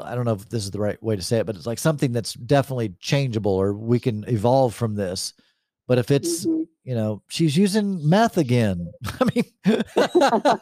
I 0.03 0.15
don't 0.15 0.25
know 0.25 0.35
if 0.35 0.49
this 0.49 0.65
is 0.65 0.71
the 0.71 0.81
right 0.81 1.03
way 1.03 1.17
to 1.17 1.23
say 1.23 1.39
it, 1.39 1.47
but 1.47 1.57
it's 1.57 1.67
like 1.67 1.79
something 1.79 2.13
that's 2.13 2.35
definitely 2.35 2.95
changeable 3.01 3.53
or 3.53 3.73
we 3.73 3.99
can 3.99 4.25
evolve 4.29 4.75
from 4.75 4.95
this. 4.95 5.33
But 5.89 5.99
if 5.99 6.11
it's, 6.13 6.47
mm-hmm. 6.47 6.63
You 6.85 6.95
know, 6.95 7.23
she's 7.29 7.57
using 7.57 8.09
meth 8.09 8.39
again, 8.39 8.91
I 9.21 9.25
mean, 9.35 9.45
uh, 9.67 10.59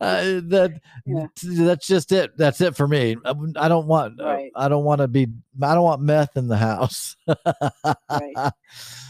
that 0.00 0.80
yeah. 1.04 1.26
that's 1.42 1.86
just 1.86 2.12
it. 2.12 2.36
That's 2.36 2.60
it 2.60 2.76
for 2.76 2.88
me. 2.88 3.16
I, 3.24 3.68
don't 3.68 3.86
want, 3.86 4.20
uh, 4.20 4.24
right. 4.24 4.52
I 4.56 4.68
don't 4.68 4.84
want 4.84 5.00
to 5.00 5.08
be, 5.08 5.28
I 5.62 5.74
don't 5.74 5.84
want 5.84 6.00
meth 6.00 6.36
in 6.36 6.48
the 6.48 6.56
house. 6.56 7.16
right. 7.26 8.52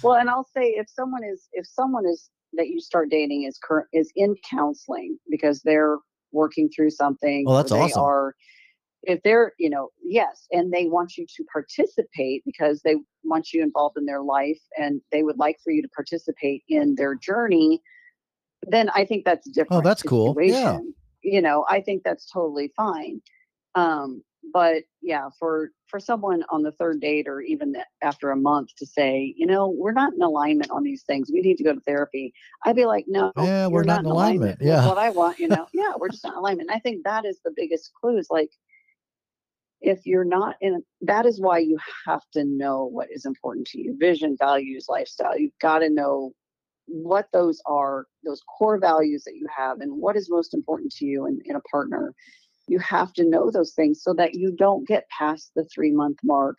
Well, 0.02 0.14
and 0.14 0.28
I'll 0.28 0.48
say 0.52 0.70
if 0.70 0.90
someone 0.90 1.22
is, 1.22 1.48
if 1.52 1.64
someone 1.64 2.04
is 2.04 2.28
that 2.54 2.68
you 2.68 2.80
start 2.80 3.08
dating 3.08 3.44
is 3.44 3.56
current 3.62 3.86
is 3.92 4.10
in 4.16 4.34
counseling 4.48 5.16
because 5.30 5.62
they're 5.62 5.98
working 6.32 6.68
through 6.74 6.90
something. 6.90 7.44
Well, 7.46 7.56
that's 7.56 7.70
they 7.70 7.78
awesome. 7.78 8.02
Are 8.02 8.34
if 9.02 9.22
they're 9.22 9.52
you 9.58 9.68
know 9.68 9.88
yes 10.02 10.46
and 10.50 10.72
they 10.72 10.86
want 10.86 11.16
you 11.16 11.26
to 11.26 11.44
participate 11.52 12.42
because 12.44 12.82
they 12.82 12.96
want 13.24 13.52
you 13.52 13.62
involved 13.62 13.96
in 13.98 14.06
their 14.06 14.22
life 14.22 14.60
and 14.78 15.00
they 15.10 15.22
would 15.22 15.38
like 15.38 15.58
for 15.62 15.72
you 15.72 15.82
to 15.82 15.88
participate 15.88 16.62
in 16.68 16.94
their 16.94 17.14
journey 17.14 17.80
then 18.68 18.88
i 18.94 19.04
think 19.04 19.24
that's 19.24 19.48
oh, 19.48 19.52
different 19.54 19.84
oh 19.84 19.88
that's 19.88 20.02
situation. 20.02 20.34
cool. 20.34 20.34
Yeah. 20.48 20.78
you 21.22 21.42
know 21.42 21.64
i 21.68 21.80
think 21.80 22.02
that's 22.04 22.30
totally 22.30 22.72
fine. 22.76 23.20
Um 23.74 24.22
but 24.52 24.82
yeah 25.00 25.28
for 25.38 25.70
for 25.86 26.00
someone 26.00 26.42
on 26.50 26.62
the 26.62 26.72
third 26.72 27.00
date 27.00 27.28
or 27.28 27.40
even 27.40 27.74
after 28.02 28.30
a 28.30 28.36
month 28.36 28.70
to 28.76 28.84
say 28.84 29.32
you 29.36 29.46
know 29.46 29.68
we're 29.68 29.92
not 29.92 30.12
in 30.12 30.20
alignment 30.22 30.70
on 30.70 30.82
these 30.82 31.04
things. 31.04 31.30
We 31.32 31.40
need 31.40 31.56
to 31.58 31.64
go 31.64 31.74
to 31.74 31.80
therapy. 31.80 32.34
I'd 32.64 32.76
be 32.76 32.84
like 32.84 33.04
no 33.08 33.32
yeah 33.36 33.68
we're 33.68 33.84
not, 33.84 34.02
not 34.02 34.04
in 34.04 34.06
alignment, 34.10 34.60
alignment. 34.60 34.62
yeah. 34.62 34.86
what 34.86 34.98
i 34.98 35.10
want 35.10 35.38
you 35.38 35.48
know? 35.48 35.66
Yeah 35.72 35.92
we're 35.98 36.08
just 36.08 36.24
not 36.24 36.34
in 36.34 36.38
alignment. 36.38 36.70
I 36.70 36.80
think 36.80 37.04
that 37.04 37.24
is 37.24 37.40
the 37.44 37.52
biggest 37.54 37.92
clue 37.94 38.18
is 38.18 38.28
like 38.30 38.50
if 39.82 40.06
you're 40.06 40.24
not 40.24 40.56
in 40.60 40.82
that 41.00 41.26
is 41.26 41.40
why 41.40 41.58
you 41.58 41.76
have 42.06 42.22
to 42.32 42.44
know 42.44 42.84
what 42.84 43.08
is 43.10 43.24
important 43.24 43.66
to 43.66 43.80
you. 43.80 43.96
Vision 43.98 44.36
values 44.38 44.86
lifestyle 44.88 45.38
you've 45.38 45.58
got 45.60 45.80
to 45.80 45.90
know 45.90 46.32
what 46.86 47.28
those 47.32 47.60
are 47.66 48.06
those 48.24 48.40
core 48.58 48.78
values 48.78 49.24
that 49.24 49.34
you 49.34 49.46
have 49.54 49.80
and 49.80 49.92
what 49.92 50.16
is 50.16 50.30
most 50.30 50.54
important 50.54 50.92
to 50.92 51.04
you 51.04 51.26
in, 51.26 51.40
in 51.44 51.56
a 51.56 51.60
partner. 51.60 52.14
You 52.68 52.78
have 52.78 53.12
to 53.14 53.28
know 53.28 53.50
those 53.50 53.72
things 53.72 54.02
so 54.02 54.14
that 54.14 54.34
you 54.34 54.54
don't 54.56 54.86
get 54.86 55.08
past 55.08 55.50
the 55.56 55.64
three 55.64 55.92
month 55.92 56.18
mark 56.22 56.56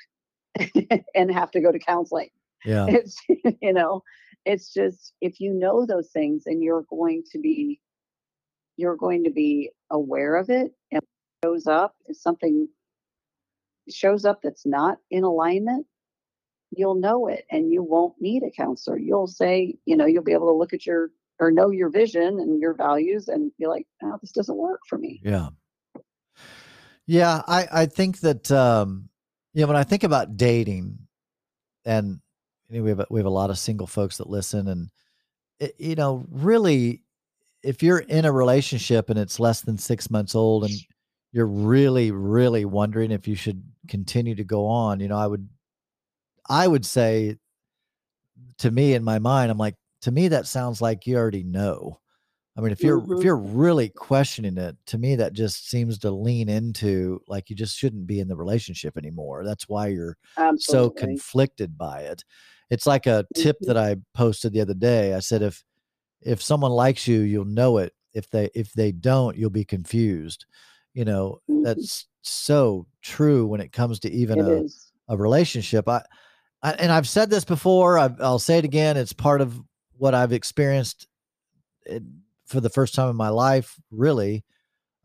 and 1.15 1.31
have 1.31 1.51
to 1.51 1.61
go 1.61 1.71
to 1.71 1.79
counseling. 1.79 2.29
Yeah. 2.65 2.87
It's 2.89 3.17
you 3.61 3.73
know 3.73 4.03
it's 4.45 4.73
just 4.73 5.13
if 5.21 5.39
you 5.39 5.53
know 5.53 5.85
those 5.85 6.09
things 6.11 6.43
and 6.45 6.61
you're 6.61 6.85
going 6.89 7.23
to 7.31 7.39
be 7.39 7.79
you're 8.75 8.97
going 8.97 9.23
to 9.23 9.31
be 9.31 9.69
aware 9.91 10.35
of 10.35 10.49
it 10.49 10.71
and 10.91 11.01
it 11.01 11.45
shows 11.45 11.67
up 11.67 11.95
if 12.07 12.17
something 12.17 12.67
shows 13.89 14.25
up 14.25 14.41
that's 14.41 14.65
not 14.65 14.97
in 15.11 15.23
alignment, 15.23 15.85
you'll 16.71 16.95
know 16.95 17.27
it 17.27 17.45
and 17.51 17.71
you 17.71 17.83
won't 17.83 18.13
need 18.19 18.43
a 18.43 18.51
counselor. 18.51 18.97
You'll 18.97 19.27
say, 19.27 19.75
you 19.85 19.95
know, 19.95 20.05
you'll 20.05 20.23
be 20.23 20.33
able 20.33 20.47
to 20.47 20.57
look 20.57 20.73
at 20.73 20.85
your 20.85 21.11
or 21.39 21.51
know 21.51 21.71
your 21.71 21.89
vision 21.89 22.39
and 22.39 22.61
your 22.61 22.73
values 22.73 23.27
and 23.27 23.51
be 23.57 23.67
like, 23.67 23.85
oh, 24.03 24.17
this 24.21 24.31
doesn't 24.31 24.57
work 24.57 24.81
for 24.87 24.97
me. 24.97 25.19
Yeah. 25.23 25.49
Yeah. 27.05 27.41
I, 27.47 27.67
I 27.71 27.85
think 27.85 28.19
that, 28.21 28.51
um, 28.51 29.09
you 29.53 29.61
know, 29.61 29.67
when 29.67 29.75
I 29.75 29.83
think 29.83 30.03
about 30.03 30.37
dating 30.37 30.99
and 31.85 32.21
you 32.69 32.77
know, 32.77 32.83
we 32.83 32.89
have, 32.89 32.99
a, 33.01 33.07
we 33.09 33.19
have 33.19 33.27
a 33.27 33.31
lot 33.31 33.49
of 33.49 33.57
single 33.57 33.87
folks 33.87 34.17
that 34.17 34.29
listen 34.29 34.67
and, 34.67 34.89
it, 35.59 35.75
you 35.77 35.95
know, 35.95 36.25
really, 36.31 37.03
if 37.61 37.83
you're 37.83 37.99
in 37.99 38.25
a 38.25 38.31
relationship 38.31 39.09
and 39.09 39.19
it's 39.19 39.39
less 39.39 39.61
than 39.61 39.77
six 39.77 40.09
months 40.09 40.35
old 40.35 40.63
and 40.65 40.73
you're 41.33 41.47
really, 41.47 42.11
really 42.11 42.63
wondering 42.63 43.11
if 43.11 43.27
you 43.27 43.35
should 43.35 43.61
continue 43.89 44.35
to 44.35 44.43
go 44.43 44.67
on, 44.67 44.99
you 44.99 45.09
know, 45.09 45.17
I 45.17 45.27
would, 45.27 45.49
I 46.47 46.67
would 46.67 46.85
say 46.85 47.37
to 48.59 48.71
me 48.71 48.93
in 48.93 49.03
my 49.03 49.19
mind, 49.19 49.51
I'm 49.51 49.57
like, 49.57 49.75
to 50.01 50.11
me, 50.11 50.29
that 50.29 50.47
sounds 50.47 50.81
like 50.81 51.07
you 51.07 51.17
already 51.17 51.43
know. 51.43 51.99
I 52.55 52.61
mean, 52.61 52.71
if 52.71 52.83
you're 52.83 53.01
mm-hmm. 53.01 53.17
if 53.17 53.23
you're 53.23 53.35
really 53.35 53.89
questioning 53.89 54.57
it, 54.57 54.77
to 54.87 54.97
me 54.99 55.15
that 55.15 55.33
just 55.33 55.69
seems 55.69 55.97
to 55.99 56.11
lean 56.11 56.49
into 56.49 57.19
like 57.27 57.49
you 57.49 57.55
just 57.55 57.77
shouldn't 57.77 58.05
be 58.05 58.19
in 58.19 58.27
the 58.27 58.35
relationship 58.35 58.95
anymore. 58.95 59.43
That's 59.43 59.67
why 59.67 59.87
you're 59.87 60.17
Absolutely. 60.37 60.61
so 60.61 60.89
conflicted 60.91 61.77
by 61.77 62.01
it. 62.01 62.23
It's 62.69 62.85
like 62.85 63.07
a 63.07 63.25
tip 63.35 63.55
mm-hmm. 63.57 63.67
that 63.67 63.77
I 63.77 63.95
posted 64.13 64.53
the 64.53 64.61
other 64.61 64.75
day. 64.75 65.15
I 65.15 65.19
said 65.19 65.41
if 65.41 65.63
if 66.21 66.43
someone 66.43 66.71
likes 66.71 67.07
you, 67.07 67.21
you'll 67.21 67.45
know 67.45 67.79
it. 67.79 67.93
If 68.13 68.29
they 68.29 68.49
if 68.53 68.71
they 68.73 68.91
don't, 68.91 69.35
you'll 69.35 69.49
be 69.49 69.65
confused. 69.65 70.45
You 70.93 71.05
know, 71.05 71.41
mm-hmm. 71.49 71.63
that's 71.63 72.07
so 72.21 72.87
true 73.01 73.45
when 73.47 73.61
it 73.61 73.71
comes 73.71 73.99
to 74.01 74.11
even 74.11 74.39
a, 74.39 74.63
a 75.13 75.17
relationship. 75.17 75.87
I, 75.87 76.03
I, 76.61 76.73
and 76.73 76.91
I've 76.91 77.07
said 77.07 77.29
this 77.29 77.43
before. 77.43 77.97
i 77.97 78.07
will 78.07 78.39
say 78.39 78.57
it 78.57 78.65
again. 78.65 78.97
It's 78.97 79.13
part 79.13 79.41
of 79.41 79.59
what 79.97 80.13
I've 80.13 80.33
experienced 80.33 81.07
it, 81.85 82.03
for 82.45 82.61
the 82.61 82.69
first 82.69 82.95
time 82.95 83.09
in 83.09 83.15
my 83.15 83.29
life. 83.29 83.75
Really, 83.91 84.43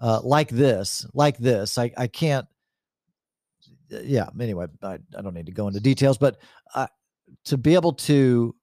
uh, 0.01 0.21
like 0.23 0.51
this, 0.51 1.07
like 1.15 1.39
this. 1.39 1.79
I 1.79 1.93
I 1.97 2.07
can't. 2.07 2.47
Yeah. 3.89 4.29
Anyway, 4.41 4.67
I 4.83 4.99
I 5.17 5.23
don't 5.23 5.35
need 5.35 5.47
to 5.47 5.53
go 5.53 5.69
into 5.69 5.81
details, 5.81 6.19
but 6.19 6.39
uh, 6.75 6.87
to 7.47 7.57
be 7.57 7.75
able 7.75 7.95
to 7.95 8.55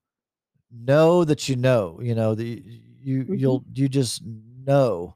know 0.71 1.23
that 1.23 1.49
you 1.49 1.55
know, 1.55 1.99
you 2.01 2.15
know, 2.15 2.35
the 2.35 2.63
you 3.01 3.23
mm-hmm. 3.23 3.35
you'll 3.35 3.63
you 3.73 3.89
just 3.89 4.21
know 4.65 5.14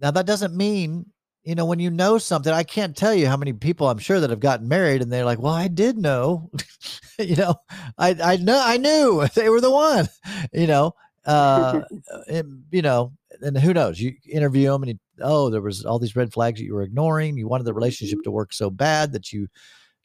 now 0.00 0.10
that 0.10 0.26
doesn't 0.26 0.56
mean, 0.56 1.06
you 1.44 1.54
know, 1.54 1.64
when 1.64 1.78
you 1.78 1.90
know 1.90 2.18
something, 2.18 2.52
I 2.52 2.64
can't 2.64 2.96
tell 2.96 3.14
you 3.14 3.28
how 3.28 3.36
many 3.36 3.52
people 3.52 3.88
I'm 3.88 3.98
sure 3.98 4.18
that 4.20 4.30
have 4.30 4.40
gotten 4.40 4.68
married 4.68 5.00
and 5.00 5.12
they're 5.12 5.24
like, 5.24 5.38
well, 5.38 5.54
I 5.54 5.68
did 5.68 5.96
know, 5.96 6.50
you 7.18 7.36
know, 7.36 7.54
I, 7.96 8.16
I 8.22 8.36
know, 8.36 8.60
I 8.62 8.76
knew 8.76 9.26
they 9.34 9.48
were 9.48 9.60
the 9.60 9.70
one, 9.70 10.08
you 10.52 10.66
know, 10.66 10.92
uh, 11.24 11.82
and, 12.28 12.64
you 12.70 12.82
know, 12.82 13.12
and 13.42 13.56
who 13.56 13.74
knows, 13.74 14.00
you 14.00 14.14
interview 14.28 14.70
them 14.70 14.82
and 14.82 14.90
you, 14.92 14.98
oh, 15.20 15.50
there 15.50 15.60
was 15.60 15.84
all 15.84 15.98
these 15.98 16.16
red 16.16 16.32
flags 16.32 16.58
that 16.58 16.64
you 16.64 16.74
were 16.74 16.82
ignoring. 16.82 17.36
You 17.36 17.48
wanted 17.48 17.64
the 17.64 17.74
relationship 17.74 18.18
mm-hmm. 18.18 18.24
to 18.24 18.30
work 18.32 18.52
so 18.52 18.70
bad 18.70 19.12
that 19.12 19.32
you 19.32 19.46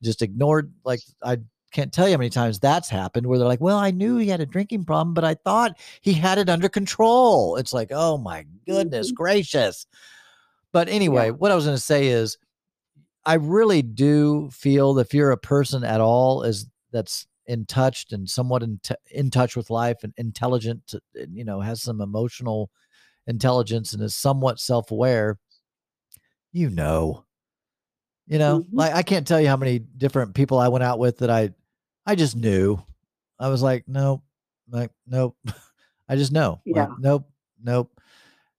just 0.03 0.21
ignored, 0.21 0.73
like 0.83 1.01
I 1.23 1.37
can't 1.71 1.93
tell 1.93 2.07
you 2.07 2.13
how 2.13 2.19
many 2.19 2.29
times 2.29 2.59
that's 2.59 2.89
happened 2.89 3.25
where 3.25 3.39
they're 3.39 3.47
like, 3.47 3.61
well, 3.61 3.77
I 3.77 3.91
knew 3.91 4.17
he 4.17 4.27
had 4.27 4.41
a 4.41 4.45
drinking 4.45 4.85
problem, 4.85 5.13
but 5.13 5.23
I 5.23 5.35
thought 5.35 5.77
he 6.01 6.13
had 6.13 6.37
it 6.37 6.49
under 6.49 6.69
control. 6.69 7.55
It's 7.55 7.73
like, 7.73 7.89
oh 7.91 8.17
my 8.17 8.45
goodness 8.65 9.07
mm-hmm. 9.07 9.15
gracious. 9.15 9.87
But 10.71 10.89
anyway, 10.89 11.25
yeah. 11.25 11.31
what 11.31 11.51
I 11.51 11.55
was 11.55 11.65
going 11.65 11.77
to 11.77 11.81
say 11.81 12.07
is, 12.07 12.37
I 13.23 13.35
really 13.35 13.83
do 13.83 14.49
feel 14.51 14.97
if 14.97 15.13
you're 15.13 15.31
a 15.31 15.37
person 15.37 15.83
at 15.83 16.01
all 16.01 16.41
is 16.41 16.65
that's 16.91 17.27
in 17.45 17.65
touch 17.65 18.07
and 18.11 18.27
somewhat 18.27 18.63
in, 18.63 18.79
t- 18.81 18.95
in 19.11 19.29
touch 19.29 19.55
with 19.55 19.69
life 19.69 19.97
and 20.03 20.13
intelligent, 20.17 20.95
you 21.13 21.45
know, 21.45 21.61
has 21.61 21.83
some 21.83 22.01
emotional 22.01 22.71
intelligence 23.27 23.93
and 23.93 24.01
is 24.01 24.15
somewhat 24.15 24.59
self-aware, 24.59 25.37
you 26.51 26.69
know, 26.69 27.25
you 28.27 28.39
know, 28.39 28.61
mm-hmm. 28.61 28.77
like 28.77 28.93
I 28.93 29.03
can't 29.03 29.27
tell 29.27 29.39
you 29.39 29.49
how 29.49 29.57
many 29.57 29.79
different 29.79 30.33
people 30.33 30.57
I 30.57 30.69
went 30.69 30.83
out 30.83 30.97
with 30.97 31.19
that 31.19 31.29
I 31.29 31.51
I 32.05 32.15
just 32.15 32.35
knew. 32.35 32.81
I 33.39 33.49
was 33.49 33.61
like, 33.61 33.85
nope, 33.87 34.21
like 34.69 34.91
nope. 35.07 35.35
I 36.09 36.15
just 36.15 36.31
know. 36.31 36.61
Yeah. 36.65 36.87
Like, 36.87 36.99
nope, 36.99 37.29
nope. 37.63 38.01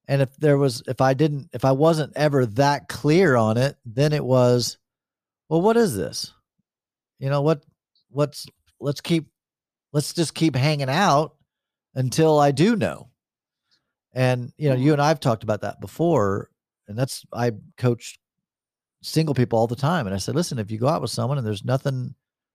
And 0.07 0.21
if 0.21 0.35
there 0.37 0.57
was, 0.57 0.83
if 0.87 1.01
I 1.01 1.13
didn't, 1.13 1.49
if 1.53 1.63
I 1.65 1.71
wasn't 1.71 2.13
ever 2.15 2.45
that 2.47 2.87
clear 2.87 3.35
on 3.35 3.57
it, 3.57 3.77
then 3.85 4.11
it 4.11 4.23
was, 4.23 4.77
well, 5.49 5.61
what 5.61 5.77
is 5.77 5.95
this? 5.95 6.33
You 7.19 7.29
know 7.29 7.41
what? 7.41 7.63
What's 8.09 8.47
let's 8.79 9.01
keep, 9.01 9.27
let's 9.93 10.13
just 10.13 10.33
keep 10.33 10.55
hanging 10.55 10.89
out 10.89 11.35
until 11.95 12.39
I 12.39 12.51
do 12.51 12.75
know. 12.75 13.09
And 14.13 14.51
you 14.57 14.69
know, 14.69 14.75
you 14.75 14.85
mm-hmm. 14.85 14.93
and 14.93 15.01
I've 15.01 15.19
talked 15.19 15.43
about 15.43 15.61
that 15.61 15.79
before, 15.79 16.49
and 16.87 16.97
that's 16.97 17.25
I 17.33 17.51
coached 17.77 18.19
single 19.01 19.33
people 19.33 19.57
all 19.57 19.67
the 19.67 19.75
time, 19.75 20.05
and 20.05 20.13
I 20.13 20.19
said, 20.19 20.35
listen, 20.35 20.59
if 20.59 20.69
you 20.69 20.77
go 20.77 20.87
out 20.87 21.01
with 21.01 21.11
someone 21.11 21.37
and 21.37 21.47
there's 21.47 21.65
nothing 21.65 22.13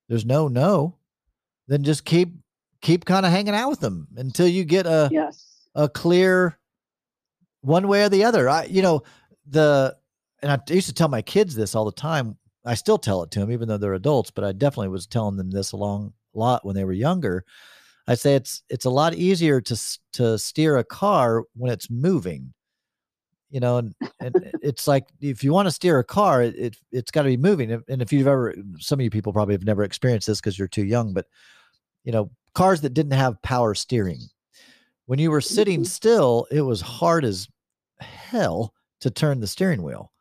there's 0.09 0.25
no 0.25 0.49
no, 0.49 0.97
then 1.67 1.85
just 1.85 2.05
keep 2.05 2.35
keep 2.81 3.05
kind 3.05 3.27
of 3.27 3.33
hanging 3.33 3.55
out 3.55 3.71
with 3.71 3.81
them 3.81 4.09
until 4.17 4.47
you 4.47 4.65
get 4.65 4.87
a 4.87 5.09
yes. 5.13 5.69
a 5.75 5.89
clear 5.89 6.59
one 7.61 7.89
way 7.89 8.03
or 8.05 8.09
the 8.09 8.25
other. 8.25 8.49
I 8.49 8.65
you 8.65 8.83
know 8.83 9.03
the 9.47 9.97
and 10.43 10.53
I 10.53 10.59
used 10.73 10.89
to 10.89 10.95
tell 10.95 11.09
my 11.09 11.23
kids 11.23 11.55
this 11.55 11.75
all 11.75 11.85
the 11.85 11.93
time. 11.93 12.37
I 12.65 12.75
still 12.75 12.99
tell 12.99 13.23
it 13.23 13.31
to 13.33 13.41
them 13.41 13.51
even 13.51 13.69
though 13.69 13.79
they're 13.79 13.95
adults, 13.95 14.31
but 14.31 14.45
I 14.45 14.53
definitely 14.53 14.89
was 14.89 15.07
telling 15.07 15.37
them 15.37 15.51
this 15.51 15.73
a 15.73 15.77
long 15.77 16.13
lot 16.35 16.65
when 16.65 16.75
they 16.75 16.85
were 16.85 16.93
younger. 16.93 17.45
I 18.07 18.15
say 18.15 18.35
it's 18.35 18.63
it's 18.71 18.87
a 18.87 18.91
lot 18.91 19.15
easier 19.15 19.61
to 19.61 19.99
to 20.15 20.39
steer 20.39 20.79
a 20.79 20.85
car 20.85 21.45
when 21.55 21.71
it's 21.73 21.91
moving. 21.91 22.55
You 23.51 23.61
know, 23.61 23.79
and, 23.79 23.95
and 24.21 24.37
it's 24.63 24.87
like 24.89 25.07
if 25.21 25.43
you 25.45 25.53
want 25.53 25.67
to 25.67 25.73
steer 25.73 25.99
a 25.99 26.05
car, 26.05 26.43
it, 26.43 26.55
it 26.57 26.77
it's 26.93 27.11
got 27.11 27.23
to 27.23 27.29
be 27.29 27.37
moving. 27.37 27.73
And 27.73 28.03
if 28.03 28.13
you've 28.13 28.27
ever, 28.27 28.55
some 28.79 29.01
of 29.01 29.05
you 29.05 29.11
people 29.11 29.33
probably 29.33 29.55
have 29.55 29.65
never 29.65 29.85
experienced 29.85 30.27
this 30.27 30.41
because 30.41 30.59
you're 30.59 30.69
too 30.69 30.85
young, 30.85 31.13
but 31.13 31.27
you 32.05 32.13
know, 32.13 32.31
cars 32.55 32.81
that 32.83 32.95
didn't 32.95 33.13
have 33.13 33.41
power 33.43 33.75
steering, 33.75 34.21
when 35.07 35.19
you 35.19 35.31
were 35.31 35.41
sitting 35.41 35.83
Mhm. 35.83 35.87
still, 35.87 36.47
it 36.51 36.63
was 36.63 36.81
hard 36.81 37.25
as 37.25 37.49
hell 38.01 38.75
to 39.01 39.11
turn 39.11 39.41
the 39.41 39.47
steering 39.47 39.83
wheel. 39.83 40.13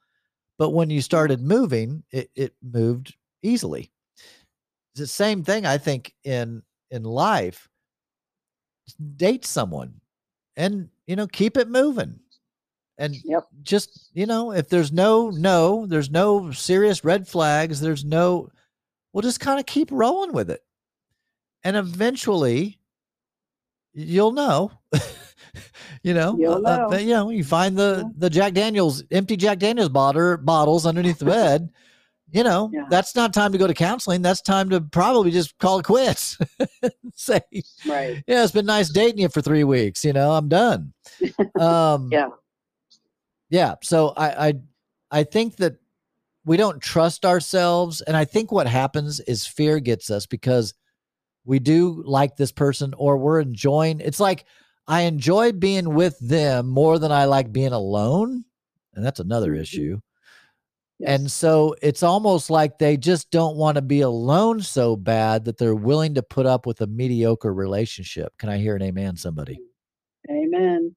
But 0.58 0.72
when 0.72 0.90
you 0.90 1.02
started 1.02 1.42
moving, 1.42 2.04
it, 2.12 2.32
it 2.36 2.56
moved 2.64 3.16
easily. 3.44 3.92
It's 4.94 5.00
the 5.00 5.08
same 5.08 5.44
thing, 5.44 5.66
I 5.66 5.78
think, 5.78 6.14
in 6.24 6.64
in 6.92 7.04
life. 7.04 7.70
Date 9.16 9.46
someone 9.46 10.00
and 10.56 10.90
you 11.08 11.16
know, 11.16 11.28
keep 11.28 11.58
it 11.58 11.70
moving. 11.70 12.20
And 13.00 13.16
Yep. 13.24 13.44
just, 13.64 14.10
you 14.14 14.26
know, 14.26 14.52
if 14.52 14.70
there's 14.70 14.92
no 14.92 15.30
no, 15.30 15.86
there's 15.86 16.10
no 16.10 16.52
serious 16.52 17.04
red 17.04 17.28
flags, 17.28 17.80
there's 17.80 18.04
no 18.06 18.50
we'll 19.14 19.22
just 19.22 19.40
kind 19.40 19.60
of 19.60 19.66
keep 19.66 19.90
rolling 19.92 20.34
with 20.34 20.50
it. 20.50 20.64
And 21.64 21.76
eventually 21.76 22.80
you'll 23.94 24.32
know. 24.32 24.72
you 26.04 26.14
know, 26.14 26.36
You'll 26.40 26.66
uh, 26.68 26.86
uh, 26.86 26.88
know. 26.90 26.98
you 26.98 27.14
know, 27.14 27.30
you 27.30 27.44
find 27.44 27.78
the 27.78 28.04
Yeah. 28.06 28.12
the 28.18 28.30
Jack 28.30 28.54
Daniels 28.54 29.04
empty 29.12 29.38
Jack 29.38 29.60
Daniels 29.60 29.90
bottle 29.90 30.38
bottles 30.38 30.86
underneath 30.86 31.20
the 31.20 31.26
bed. 31.26 31.70
You 32.32 32.44
know, 32.44 32.70
Yeah. 32.74 32.86
that's 32.90 33.16
not 33.16 33.34
time 33.34 33.52
to 33.54 33.58
go 33.58 33.68
to 33.68 33.74
counseling. 33.74 34.22
That's 34.22 34.42
time 34.42 34.70
to 34.72 34.82
probably 34.82 35.32
just 35.32 35.58
call 35.60 35.80
it 35.80 35.86
quits. 35.86 36.38
Say, 37.16 37.40
Right. 37.88 38.22
yeah, 38.28 38.44
it's 38.44 38.52
been 38.52 38.66
nice 38.66 38.90
dating 38.90 39.20
you 39.20 39.30
for 39.30 39.42
three 39.42 39.64
weeks. 39.64 40.04
You 40.04 40.14
know, 40.14 40.32
I'm 40.32 40.50
done. 40.50 40.94
Um, 41.60 42.10
Yeah. 42.12 42.30
Yeah. 43.50 43.76
So 43.84 44.10
I, 44.18 44.48
I, 44.48 44.54
I 45.12 45.24
think 45.24 45.58
that 45.58 45.78
we 46.46 46.58
don't 46.58 46.82
trust 46.82 47.26
ourselves, 47.26 48.02
and 48.02 48.16
I 48.16 48.26
think 48.26 48.52
what 48.52 48.68
happens 48.68 49.20
is 49.22 49.46
fear 49.46 49.80
gets 49.80 50.10
us 50.10 50.26
because 50.26 50.74
we 51.46 51.60
do 51.60 52.04
like 52.06 52.38
this 52.38 52.52
person, 52.52 52.94
or 52.98 53.18
we're 53.18 53.40
enjoying. 53.42 54.00
It's 54.00 54.20
like 54.20 54.46
I 54.88 55.02
enjoy 55.02 55.52
being 55.52 55.94
with 55.94 56.18
them 56.20 56.68
more 56.70 57.00
than 57.00 57.12
I 57.12 57.26
like 57.26 57.52
being 57.52 57.74
alone, 57.74 58.46
and 58.94 59.06
that's 59.06 59.20
another 59.20 59.54
Mhm. 59.54 59.62
issue. 59.62 60.00
Yes. 61.00 61.20
And 61.20 61.32
so 61.32 61.76
it's 61.82 62.02
almost 62.02 62.50
like 62.50 62.80
they 62.80 62.98
just 62.98 63.30
don't 63.30 63.56
want 63.56 63.76
to 63.76 63.82
be 63.84 64.02
alone 64.02 64.62
so 64.62 64.96
bad 64.96 65.46
that 65.46 65.58
they're 65.58 65.76
willing 65.76 66.16
to 66.16 66.24
put 66.24 66.46
up 66.48 66.66
with 66.66 66.82
a 66.82 66.88
mediocre 66.88 67.54
relationship. 67.54 68.36
Can 68.40 68.50
I 68.50 68.58
hear 68.58 68.76
an 68.76 68.82
amen, 68.82 69.16
somebody? 69.16 69.60
Amen. 70.30 70.96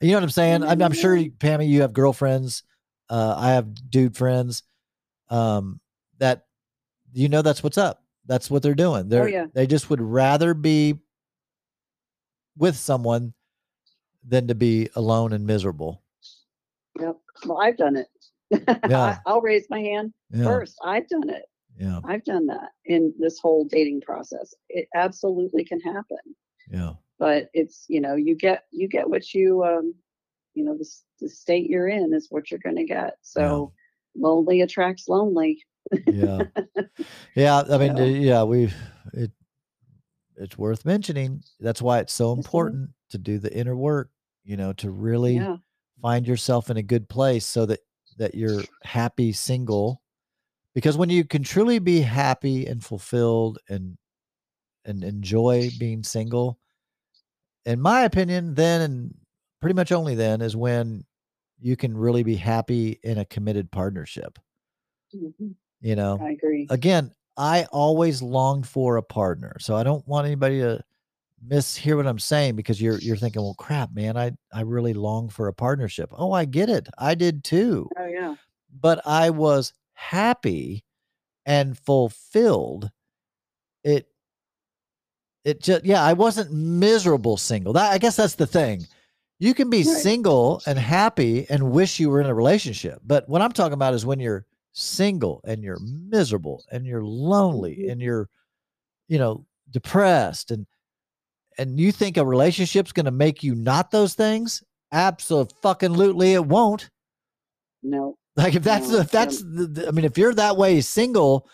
You 0.00 0.10
know 0.10 0.16
what 0.16 0.22
I'm 0.24 0.30
saying? 0.30 0.62
I'm, 0.62 0.80
I'm 0.82 0.92
sure, 0.92 1.16
you- 1.16 1.30
Pammy, 1.32 1.68
you 1.68 1.80
have 1.82 1.92
girlfriends. 1.92 2.62
Uh, 3.10 3.34
I 3.36 3.50
have 3.50 3.90
dude 3.90 4.16
friends. 4.16 4.62
Um, 5.30 5.80
that 6.18 6.46
you 7.12 7.28
know 7.28 7.42
that's 7.42 7.62
what's 7.62 7.78
up. 7.78 8.02
That's 8.26 8.50
what 8.50 8.62
they're 8.62 8.74
doing. 8.74 9.08
They're 9.08 9.24
Oh, 9.24 9.26
yeah. 9.26 9.46
they 9.54 9.66
just 9.66 9.88
would 9.90 10.00
rather 10.00 10.52
be 10.54 10.98
with 12.56 12.76
someone 12.76 13.32
than 14.26 14.48
to 14.48 14.54
be 14.54 14.88
alone 14.96 15.32
and 15.32 15.46
miserable. 15.46 16.02
Yep. 17.00 17.16
Well, 17.46 17.60
I've 17.60 17.76
done 17.76 17.96
it. 17.96 18.06
Yeah. 18.88 19.18
I, 19.26 19.32
will 19.34 19.42
raise 19.42 19.66
my 19.70 19.80
hand 19.80 20.12
Yeah, 20.30 20.44
first. 20.44 20.76
I've 20.84 21.06
done 21.08 21.28
it. 21.28 21.44
yeah, 21.78 22.00
I've 22.04 22.24
done 22.24 22.46
that 22.46 22.70
in 22.86 23.12
this 23.18 23.38
whole 23.38 23.64
dating 23.64 24.00
process. 24.00 24.54
It 24.70 24.88
absolutely 24.94 25.64
can 25.64 25.80
happen. 25.80 26.18
yeah, 26.70 26.92
But 27.18 27.48
it's, 27.52 27.84
you 27.88 28.00
know, 28.00 28.14
you 28.14 28.34
get 28.36 28.64
you 28.70 28.88
get 28.88 29.08
what 29.08 29.34
you 29.34 29.64
um 29.64 29.94
you 30.54 30.64
know, 30.64 30.76
the, 30.76 30.88
the 31.20 31.28
state 31.28 31.70
you're 31.70 31.88
in 31.88 32.12
is 32.12 32.26
what 32.30 32.50
you're 32.50 32.58
going 32.58 32.76
to 32.76 32.84
get. 32.84 33.14
So 33.22 33.72
lonely 34.16 34.62
attracts 34.62 35.08
lonely. 35.08 35.62
yeah, 36.06 36.44
yeah. 37.36 37.62
I 37.70 37.78
mean, 37.78 37.96
So- 37.96 38.04
yeah, 38.04 38.42
we 38.42 38.72
it 39.12 39.30
it's 40.36 40.56
worth 40.58 40.84
mentioning. 40.84 41.42
That's 41.60 41.82
why 41.82 41.98
it's 42.00 42.12
so 42.12 42.32
is. 42.32 42.38
important 42.38 42.90
to 43.10 43.18
do 43.18 43.38
the 43.38 43.54
inner 43.56 43.76
work. 43.76 44.10
You 44.44 44.56
know, 44.56 44.72
to 44.74 44.90
really 44.90 45.34
Yeah. 45.34 45.56
find 46.00 46.26
yourself 46.26 46.70
in 46.70 46.76
a 46.76 46.82
good 46.82 47.08
place 47.08 47.44
so 47.44 47.66
that 47.66 47.80
that 48.16 48.34
you're 48.34 48.64
happy 48.82 49.32
single 49.32 50.02
because 50.74 50.96
when 50.96 51.10
you 51.10 51.24
can 51.24 51.42
truly 51.42 51.78
be 51.78 52.00
happy 52.00 52.66
and 52.66 52.82
fulfilled 52.84 53.58
and 53.68 53.96
and 54.84 55.04
enjoy 55.04 55.70
being 55.78 56.02
single 56.02 56.58
in 57.68 57.80
my 57.80 58.02
opinion 58.02 58.54
then 58.54 58.80
and 58.80 59.14
pretty 59.60 59.74
much 59.74 59.92
only 59.92 60.14
then 60.14 60.40
is 60.40 60.56
when 60.56 61.04
you 61.60 61.76
can 61.76 61.96
really 61.96 62.22
be 62.22 62.36
happy 62.36 62.98
in 63.02 63.18
a 63.18 63.24
committed 63.24 63.70
partnership. 63.70 64.38
Mhm, 65.14 65.54
you 65.80 65.96
know? 65.96 66.18
I 66.20 66.30
agree. 66.30 66.66
again 66.70 67.12
i 67.36 67.64
always 67.72 68.20
longed 68.20 68.66
for 68.66 68.96
a 68.96 69.02
partner 69.02 69.56
so 69.60 69.76
i 69.76 69.82
don't 69.84 70.06
want 70.08 70.26
anybody 70.26 70.58
to 70.60 70.82
mishear 71.46 71.96
what 71.96 72.06
i'm 72.06 72.18
saying 72.18 72.56
because 72.56 72.82
you're 72.82 72.98
you're 72.98 73.16
thinking 73.16 73.40
well 73.42 73.54
crap 73.54 73.94
man 73.94 74.16
i 74.16 74.32
i 74.52 74.60
really 74.62 74.92
long 74.92 75.28
for 75.28 75.46
a 75.48 75.52
partnership. 75.52 76.10
Oh 76.12 76.32
i 76.32 76.44
get 76.44 76.68
it. 76.68 76.88
I 76.98 77.14
did 77.14 77.44
too. 77.44 77.88
Oh 77.98 78.06
yeah. 78.06 78.34
but 78.80 79.00
i 79.06 79.30
was 79.30 79.72
happy 79.94 80.84
and 81.46 81.78
fulfilled 81.78 82.90
it 83.84 84.08
it 85.44 85.60
just 85.62 85.84
yeah 85.84 86.02
i 86.02 86.12
wasn't 86.12 86.52
miserable 86.52 87.36
single 87.36 87.72
that 87.72 87.92
i 87.92 87.98
guess 87.98 88.16
that's 88.16 88.34
the 88.34 88.46
thing 88.46 88.86
you 89.40 89.54
can 89.54 89.70
be 89.70 89.78
Right. 89.84 89.86
single 89.96 90.60
and 90.66 90.78
happy 90.78 91.46
and 91.48 91.70
wish 91.70 92.00
you 92.00 92.10
were 92.10 92.20
in 92.20 92.26
a 92.26 92.34
relationship 92.34 93.00
but 93.06 93.28
what 93.28 93.40
i'm 93.42 93.52
talking 93.52 93.72
about 93.74 93.94
is 93.94 94.04
when 94.04 94.20
you're 94.20 94.44
single 94.72 95.40
and 95.44 95.62
you're 95.62 95.78
miserable 95.80 96.64
and 96.72 96.84
you're 96.86 97.04
lonely 97.04 97.76
Mhm. 97.86 97.92
and 97.92 98.00
you're 98.00 98.28
you 99.08 99.18
know 99.18 99.44
depressed 99.70 100.50
and 100.50 100.66
and 101.56 101.80
you 101.80 101.90
think 101.92 102.16
a 102.16 102.24
relationship's 102.24 102.92
going 102.92 103.06
to 103.06 103.10
make 103.10 103.42
you 103.42 103.54
not 103.54 103.90
those 103.90 104.14
things 104.14 104.62
absolutely 104.92 105.54
fucking 105.60 105.90
lootly, 105.90 106.32
it 106.34 106.46
won't 106.46 106.88
No. 107.82 108.16
like 108.36 108.54
if 108.54 108.62
that's 108.62 108.88
No, 108.88 108.98
if 108.98 109.10
that's 109.10 109.38
the- 109.42 109.86
I 109.88 109.90
mean 109.90 110.04
if 110.04 110.16
you're 110.18 110.34
that 110.34 110.56
way 110.56 110.80
single 110.80 111.48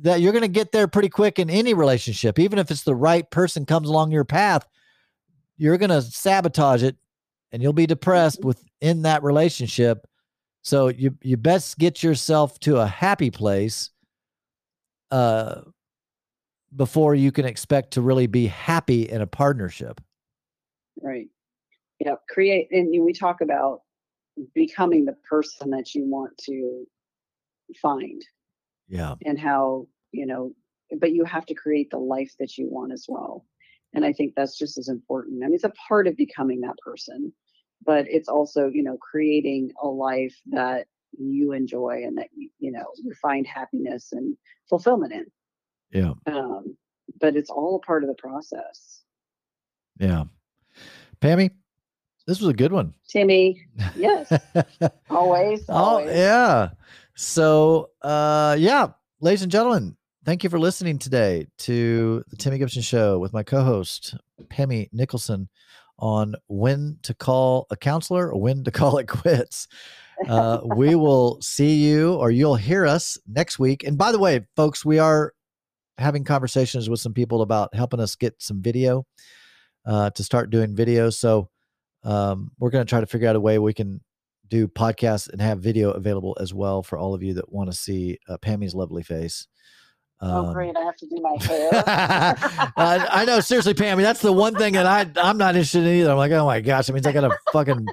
that 0.00 0.20
you're 0.20 0.32
going 0.32 0.42
to 0.42 0.48
get 0.48 0.72
there 0.72 0.86
pretty 0.88 1.08
quick 1.08 1.38
in 1.38 1.50
any 1.50 1.74
relationship 1.74 2.38
even 2.38 2.58
if 2.58 2.70
it's 2.70 2.82
the 2.84 2.94
right 2.94 3.30
person 3.30 3.66
comes 3.66 3.88
along 3.88 4.10
your 4.10 4.24
path 4.24 4.66
you're 5.56 5.78
going 5.78 5.90
to 5.90 6.02
sabotage 6.02 6.82
it 6.82 6.96
and 7.52 7.62
you'll 7.62 7.72
be 7.72 7.86
depressed 7.86 8.40
Mhm. 8.40 8.44
within 8.44 9.02
that 9.02 9.22
relationship 9.22 10.06
so 10.62 10.88
you 10.88 11.16
you 11.22 11.36
best 11.36 11.78
get 11.78 12.02
yourself 12.02 12.58
to 12.60 12.76
a 12.78 12.86
happy 12.86 13.30
place 13.30 13.90
uh 15.10 15.62
before 16.76 17.14
you 17.14 17.32
can 17.32 17.46
expect 17.46 17.92
to 17.92 18.02
really 18.02 18.26
be 18.26 18.46
happy 18.46 19.08
in 19.08 19.20
a 19.20 19.26
partnership 19.26 20.00
Right. 21.00 21.28
Yep. 22.00 22.22
Create 22.28 22.68
and 22.72 22.88
we 23.04 23.12
talk 23.12 23.40
about 23.40 23.82
becoming 24.54 25.04
the 25.04 25.16
person 25.28 25.70
that 25.70 25.94
you 25.94 26.04
want 26.04 26.36
to 26.38 26.86
find 27.80 28.20
yeah 28.88 29.14
and 29.24 29.38
how, 29.38 29.86
you 30.12 30.26
know, 30.26 30.52
but 30.98 31.12
you 31.12 31.24
have 31.24 31.46
to 31.46 31.54
create 31.54 31.90
the 31.90 31.98
life 31.98 32.32
that 32.38 32.56
you 32.56 32.68
want 32.70 32.92
as 32.92 33.06
well. 33.08 33.44
And 33.94 34.04
I 34.04 34.12
think 34.12 34.34
that's 34.34 34.58
just 34.58 34.78
as 34.78 34.88
important. 34.88 35.42
I 35.42 35.46
mean, 35.46 35.54
it's 35.54 35.64
a 35.64 35.72
part 35.88 36.06
of 36.06 36.16
becoming 36.16 36.60
that 36.60 36.76
person, 36.84 37.32
but 37.84 38.06
it's 38.08 38.28
also, 38.28 38.68
you 38.68 38.82
know, 38.82 38.96
creating 38.98 39.70
a 39.82 39.88
life 39.88 40.34
that 40.50 40.86
you 41.18 41.52
enjoy 41.52 42.02
and 42.04 42.18
that 42.18 42.28
you, 42.58 42.70
know, 42.72 42.84
you 43.02 43.12
find 43.20 43.46
happiness 43.46 44.12
and 44.12 44.36
fulfillment 44.68 45.12
in. 45.12 45.26
yeah 45.90 46.12
Um, 46.26 46.76
but 47.20 47.36
it's 47.36 47.50
all 47.50 47.76
a 47.76 47.86
part 47.86 48.02
of 48.04 48.08
the 48.08 48.14
process. 48.14 49.02
yeah 49.98 50.24
pammy 51.20 51.50
this 52.26 52.40
was 52.40 52.48
a 52.48 52.54
good 52.54 52.72
one 52.72 52.94
Timmy, 53.08 53.66
yes, 53.96 54.30
always, 55.10 55.64
Oh 55.68 55.74
always. 55.74 56.14
yeah. 56.14 56.70
So 57.20 57.90
uh 58.02 58.54
yeah, 58.60 58.90
ladies 59.20 59.42
and 59.42 59.50
gentlemen, 59.50 59.96
thank 60.24 60.44
you 60.44 60.50
for 60.50 60.60
listening 60.60 61.00
today 61.00 61.48
to 61.58 62.22
the 62.30 62.36
Timmy 62.36 62.58
Gibson 62.58 62.80
Show 62.80 63.18
with 63.18 63.32
my 63.32 63.42
co-host 63.42 64.14
Pammy 64.44 64.88
Nicklesen 64.92 65.48
on 65.98 66.36
when 66.46 66.96
to 67.02 67.14
call 67.14 67.66
a 67.70 67.76
counselor 67.76 68.30
or 68.32 68.40
when 68.40 68.62
to 68.62 68.70
call 68.70 68.98
it 68.98 69.08
quits. 69.08 69.66
Uh, 70.28 70.60
we 70.76 70.94
will 70.94 71.42
see 71.42 71.84
you 71.84 72.14
or 72.14 72.30
you'll 72.30 72.54
hear 72.54 72.86
us 72.86 73.18
next 73.26 73.58
week. 73.58 73.82
And 73.82 73.98
by 73.98 74.12
the 74.12 74.20
way, 74.20 74.46
folks, 74.54 74.84
we 74.84 75.00
are 75.00 75.32
having 75.98 76.22
conversations 76.22 76.88
with 76.88 77.00
some 77.00 77.14
people 77.14 77.42
about 77.42 77.74
helping 77.74 77.98
us 77.98 78.14
get 78.14 78.40
some 78.40 78.62
video 78.62 79.04
uh, 79.84 80.10
to 80.10 80.22
start 80.22 80.50
doing 80.50 80.76
videos. 80.76 81.14
So 81.14 81.48
um, 82.04 82.52
we're 82.60 82.70
going 82.70 82.86
to 82.86 82.88
try 82.88 83.00
to 83.00 83.06
figure 83.06 83.26
out 83.26 83.34
a 83.34 83.40
way 83.40 83.58
we 83.58 83.74
can 83.74 84.02
do 84.48 84.68
podcasts 84.68 85.28
and 85.28 85.40
have 85.40 85.60
video 85.60 85.90
available 85.90 86.36
as 86.40 86.52
well 86.54 86.82
for 86.82 86.98
all 86.98 87.14
of 87.14 87.22
you 87.22 87.34
that 87.34 87.52
want 87.52 87.70
to 87.70 87.76
see 87.76 88.18
uh, 88.28 88.38
Pammy's 88.38 88.74
lovely 88.74 89.02
face. 89.02 89.46
oh, 90.20 90.46
Um, 90.46 90.52
great! 90.54 90.76
I 90.76 90.80
have 90.80 90.96
to 90.96 91.06
do 91.06 91.16
my 91.20 91.36
hair. 91.44 91.70
I, 92.76 93.06
I 93.10 93.24
know, 93.24 93.40
seriously, 93.40 93.74
Pammy. 93.74 94.02
That's 94.02 94.20
the 94.22 94.32
one 94.32 94.54
thing 94.54 94.74
that 94.74 94.86
I 94.86 95.10
I'm 95.22 95.38
not 95.38 95.54
interested 95.54 95.84
in 95.84 96.00
either. 96.00 96.10
I'm 96.10 96.16
like, 96.18 96.32
oh 96.32 96.46
my 96.46 96.60
gosh, 96.60 96.88
it 96.88 96.92
means 96.92 97.06
I 97.06 97.12
gotta 97.12 97.36
fucking 97.52 97.86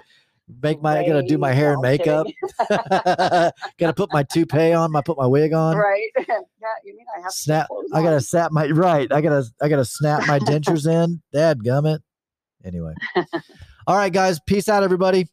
make 0.62 0.82
my 0.82 1.00
I 1.00 1.08
gotta 1.08 1.24
do 1.24 1.38
my 1.38 1.52
hair 1.54 1.70
No, 1.70 1.74
and 1.74 1.82
makeup. 1.82 2.28
gotta 3.80 3.94
put 3.96 4.12
my 4.14 4.24
toupee 4.24 4.74
on, 4.74 4.92
my 4.92 5.02
put 5.02 5.18
my 5.18 5.26
wig 5.28 5.54
on. 5.54 5.76
right? 5.76 6.10
yeah, 6.18 6.36
you 6.84 6.96
mean 6.96 7.06
I 7.18 7.22
have 7.22 7.32
to 7.32 7.36
Snap 7.38 7.68
I 7.94 8.02
gotta 8.04 8.22
snap 8.22 8.52
my 8.52 8.68
right. 8.68 9.12
I 9.12 9.22
gotta 9.22 9.46
I 9.62 9.70
gotta 9.70 9.86
snap 9.86 10.28
my 10.28 10.40
dentures 10.40 10.88
in. 10.88 11.22
Dad 11.34 11.60
gummit. 11.60 12.00
Anyway. 12.64 12.94
All 13.88 13.96
right, 13.96 14.12
guys. 14.12 14.40
Peace 14.48 14.68
out, 14.70 14.82
everybody. 14.84 15.28